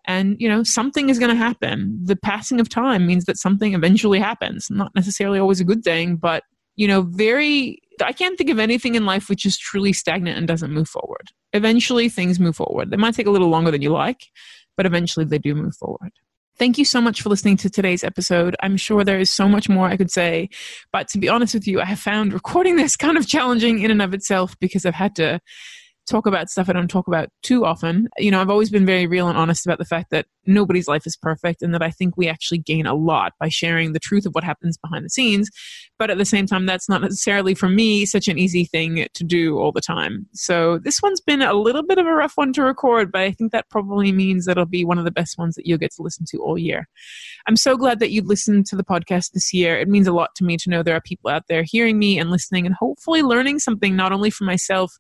And, 0.06 0.38
you 0.40 0.48
know, 0.48 0.64
something 0.64 1.10
is 1.10 1.20
going 1.20 1.32
to 1.32 1.36
happen. 1.36 2.00
The 2.02 2.16
passing 2.16 2.62
of 2.62 2.70
time 2.70 3.06
means 3.06 3.26
that 3.26 3.38
something 3.38 3.74
eventually 3.74 4.20
happens. 4.20 4.70
Not 4.72 4.96
necessarily 4.96 5.38
always 5.38 5.60
a 5.60 5.66
good 5.66 5.84
thing, 5.84 6.16
but, 6.16 6.44
you 6.78 6.88
know, 6.88 7.02
very 7.02 7.82
I 8.06 8.12
can't 8.12 8.38
think 8.38 8.50
of 8.50 8.60
anything 8.60 8.96
in 8.96 9.06
life 9.06 9.30
which 9.30 9.46
is 9.46 9.58
truly 9.58 9.94
stagnant 9.94 10.38
and 10.38 10.48
doesn't 10.48 10.72
move 10.72 10.90
forward. 10.90 11.30
Eventually, 11.54 12.10
things 12.10 12.40
move 12.40 12.56
forward. 12.56 12.92
They 12.92 12.98
might 12.98 13.16
take 13.16 13.28
a 13.28 13.32
little 13.32 13.50
longer 13.50 13.72
than 13.72 13.82
you 13.82 13.90
like, 13.90 14.26
but 14.76 14.86
eventually 14.86 15.26
they 15.26 15.40
do 15.40 15.56
move 15.56 15.76
forward. 15.76 16.12
Thank 16.58 16.80
you 16.80 16.86
so 16.86 17.00
much 17.00 17.22
for 17.22 17.30
listening 17.30 17.58
to 17.58 17.70
today's 17.70 18.04
episode. 18.04 18.56
I'm 18.62 18.78
sure 18.78 19.04
there 19.04 19.20
is 19.20 19.30
so 19.30 19.48
much 19.48 19.70
more 19.70 19.88
I 19.88 19.98
could 19.98 20.10
say, 20.10 20.50
but 20.92 21.08
to 21.10 21.20
be 21.20 21.30
honest 21.30 21.54
with 21.54 21.68
you, 21.68 21.80
I 21.80 21.86
have 21.86 22.00
found 22.00 22.34
recording 22.34 22.78
this 22.78 22.96
kind 22.98 23.18
of 23.18 23.28
challenging 23.28 23.80
in 23.80 23.92
and 23.92 24.02
of 24.02 24.14
itself 24.14 24.56
because 24.60 24.86
I've 24.86 24.96
had 24.96 25.16
to 25.18 25.40
talk 26.08 26.26
about 26.26 26.50
stuff 26.50 26.70
I 26.70 26.74
don't 26.74 26.90
talk 26.90 27.08
about 27.08 27.30
too 27.44 27.66
often. 27.66 28.08
You 28.18 28.32
know, 28.32 28.42
I've 28.42 28.50
always 28.50 28.70
been 28.70 28.86
very 28.86 29.08
real 29.08 29.28
and 29.28 29.38
honest 29.38 29.66
about 29.66 29.78
the 29.78 29.86
fact 29.86 30.10
that 30.12 30.26
nobody's 30.46 30.88
life 30.88 31.06
is 31.06 31.18
perfect 31.18 31.62
and 31.62 31.74
that 31.74 31.84
I 31.84 31.92
think 31.92 32.16
we 32.16 32.28
actually 32.28 32.60
gain 32.60 32.86
a 32.86 32.96
lot 32.96 33.34
by 33.40 33.50
sharing 33.50 33.94
the 33.94 34.00
truth 34.00 34.26
of 34.26 34.34
what 34.34 34.44
happens 34.44 34.78
behind 34.78 35.06
the 35.06 35.10
scenes. 35.10 35.50
But 36.00 36.10
at 36.10 36.18
the 36.18 36.26
same 36.26 36.46
time, 36.46 36.66
that's 36.66 36.88
not 36.88 37.02
necessarily 37.02 37.54
for 37.54 37.68
me 37.68 38.06
such 38.06 38.28
an 38.28 38.38
easy 38.38 38.66
thing 38.66 39.08
to 39.14 39.24
do 39.24 39.58
all 39.60 39.72
the 39.72 39.82
time. 39.82 40.28
So 40.34 40.80
this 40.80 41.02
one's 41.02 41.22
been 41.22 41.42
a 41.42 41.54
little 41.54 41.84
bit 41.84 41.98
of 41.98 42.06
a 42.06 42.14
rough 42.14 42.34
one 42.36 42.54
to 42.54 42.64
record, 42.64 43.12
but 43.12 43.22
I 43.22 43.32
think 43.32 43.52
that 43.52 43.70
probably 43.70 44.12
means 44.12 44.46
that 44.46 44.52
it'll 44.52 44.66
be 44.66 44.86
one 44.86 44.98
of 44.98 45.06
the 45.06 45.12
best 45.12 45.38
ones 45.38 45.56
that 45.56 45.66
you'll 45.66 45.78
get 45.78 45.92
to 45.96 46.04
listen 46.04 46.26
to 46.30 46.38
all 46.38 46.58
year. 46.58 46.88
I'm 47.48 47.56
so 47.56 47.76
glad 47.76 48.00
that 48.00 48.12
you 48.12 48.22
listened 48.22 48.66
to 48.68 48.76
the 48.76 48.84
podcast 48.84 49.32
this 49.32 49.54
year. 49.54 49.78
It 49.78 49.88
means 49.88 50.08
a 50.08 50.14
lot 50.14 50.36
to 50.36 50.44
me 50.44 50.58
to 50.58 50.70
know 50.70 50.84
there 50.84 50.96
are 50.96 51.02
people 51.02 51.30
out 51.30 51.44
there 51.50 51.64
hearing 51.66 52.00
me 52.00 52.20
and 52.20 52.30
listening 52.30 52.66
and 52.66 52.76
hopefully 52.76 53.22
learning 53.22 53.60
something 53.60 53.96
not 53.96 54.12
only 54.12 54.30
from 54.30 54.48
myself, 54.48 54.94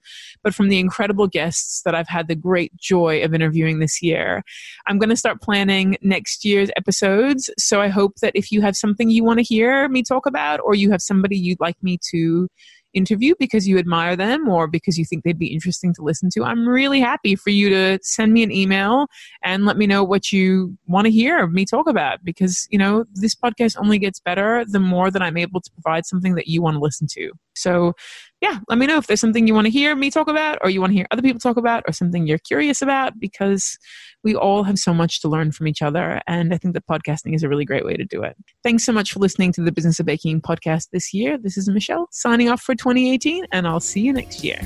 but 0.44 0.54
from 0.54 0.70
the 0.70 0.80
incredible 0.98 1.28
guests 1.28 1.84
that 1.86 1.94
I've 1.94 2.08
had 2.08 2.28
the 2.28 2.34
great 2.34 2.76
joy 2.76 3.24
of 3.24 3.32
interviewing 3.32 3.78
this 3.78 4.02
year. 4.02 4.42
I'm 4.88 4.98
going 4.98 5.12
to 5.12 5.16
start 5.16 5.44
planning 5.44 5.96
next 6.02 6.44
year's 6.44 6.72
episodes. 6.76 7.52
So 7.60 7.82
I 7.82 7.88
hope 7.88 8.16
that 8.24 8.32
if 8.34 8.52
you 8.52 8.62
have 8.62 8.76
something 8.76 9.12
you 9.12 9.24
want 9.24 9.38
to 9.38 9.44
hear 9.44 9.88
me 9.90 10.02
talk 10.02 10.26
about, 10.26 10.60
or 10.64 10.74
you 10.74 10.90
have 10.90 11.04
somebody 11.04 11.38
you'd 11.38 11.60
like 11.60 11.78
me 11.84 12.00
to 12.10 12.48
interview 12.96 13.36
because 13.38 13.68
you 13.68 13.78
admire 13.78 14.16
them 14.16 14.48
or 14.48 14.66
because 14.66 14.98
you 14.98 15.06
think 15.06 15.24
they'd 15.24 15.38
be 15.38 15.54
interesting 15.54 15.94
to 15.94 16.02
listen 16.02 16.30
to, 16.34 16.44
I'm 16.44 16.68
really 16.68 17.00
happy 17.00 17.36
for 17.36 17.52
you 17.52 17.70
to 17.70 18.00
send 18.02 18.34
me 18.34 18.42
an 18.42 18.52
email 18.52 19.06
and 19.44 19.66
let 19.66 19.78
me 19.78 19.86
know 19.86 20.04
what 20.04 20.32
you 20.32 20.76
want 20.88 21.06
to 21.06 21.12
hear 21.12 21.46
me 21.46 21.64
talk 21.64 21.88
about 21.88 22.24
because, 22.24 22.68
you 22.72 22.80
know, 22.80 23.06
this 23.14 23.36
podcast 23.36 23.76
only 23.78 24.00
gets 24.00 24.20
better 24.20 24.66
the 24.68 24.80
more 24.80 25.12
that 25.12 25.22
I'm 25.22 25.38
able 25.38 25.62
to 25.62 25.72
provide 25.74 26.08
something 26.08 26.34
that 26.34 26.48
you 26.48 26.64
want 26.64 26.74
to 26.74 26.80
listen 26.80 27.06
to. 27.12 27.34
So 27.58 27.94
yeah, 28.42 28.60
let 28.70 28.78
me 28.78 28.86
know 28.86 28.98
if 28.98 29.08
there's 29.08 29.20
something 29.20 29.48
you 29.48 29.56
want 29.56 29.66
to 29.66 29.72
hear 29.72 29.96
me 29.96 30.12
talk 30.12 30.28
about 30.28 30.60
or 30.62 30.70
you 30.70 30.80
want 30.80 30.92
to 30.92 30.96
hear 30.96 31.08
other 31.10 31.24
people 31.24 31.40
talk 31.40 31.58
about 31.58 31.84
or 31.88 31.92
something 31.92 32.28
you're 32.28 32.38
curious 32.38 32.82
about 32.82 33.20
because 33.20 33.78
we 34.24 34.36
all 34.36 34.64
have 34.64 34.78
so 34.78 34.94
much 34.94 35.22
to 35.22 35.28
learn 35.28 35.52
from 35.52 35.68
each 35.68 35.82
other. 35.82 36.22
And 36.28 36.54
I 36.54 36.58
think 36.58 36.76
that 36.76 36.86
podcasting 36.86 37.34
is 37.34 37.42
a 37.42 37.50
really 37.50 37.66
great 37.66 37.86
way 37.86 37.96
to 37.96 38.06
do 38.06 38.22
it. 38.22 38.36
Thanks 38.64 38.86
so 38.86 38.92
much 38.92 39.14
for 39.14 39.20
listening 39.20 39.52
to 39.54 39.64
the 39.64 39.72
Business 39.72 40.00
of 40.00 40.06
Baking 40.06 40.42
podcast 40.42 40.90
this 40.92 41.14
year. 41.14 41.38
This 41.38 41.58
is 41.58 41.68
Michelle 41.68 42.08
signing 42.12 42.50
off 42.50 42.62
for 42.62 42.76
2018, 42.76 43.46
and 43.52 43.68
I'll 43.68 43.80
see 43.80 44.02
you 44.02 44.14
next 44.14 44.44
year. 44.44 44.60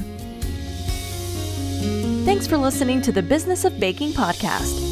Thanks 2.26 2.46
for 2.46 2.58
listening 2.58 3.02
to 3.04 3.12
the 3.12 3.24
Business 3.24 3.64
of 3.64 3.80
Baking 3.80 4.12
podcast. 4.12 4.90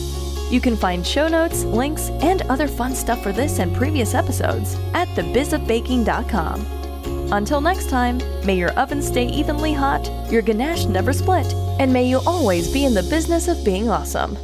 You 0.52 0.60
can 0.60 0.76
find 0.76 1.06
show 1.06 1.28
notes, 1.28 1.64
links, 1.64 2.10
and 2.22 2.41
other 2.43 2.68
fun 2.68 2.95
stuff 2.95 3.22
for 3.22 3.32
this 3.32 3.60
and 3.60 3.76
previous 3.76 4.16
episodes 4.16 4.76
at 4.93 5.08
thebizofbaking.com. 5.10 6.78
Until 7.32 7.61
next 7.61 7.89
time, 7.89 8.17
may 8.43 8.55
your 8.55 8.71
oven 8.71 9.03
stay 9.03 9.27
evenly 9.27 9.71
hot, 9.71 10.09
your 10.32 10.41
ganache 10.41 10.86
never 10.86 11.13
split, 11.13 11.45
and 11.80 11.93
may 11.93 12.09
you 12.09 12.21
always 12.25 12.73
be 12.73 12.86
in 12.86 12.95
the 12.95 13.03
business 13.03 13.47
of 13.47 13.63
being 13.63 13.88
awesome. 13.88 14.36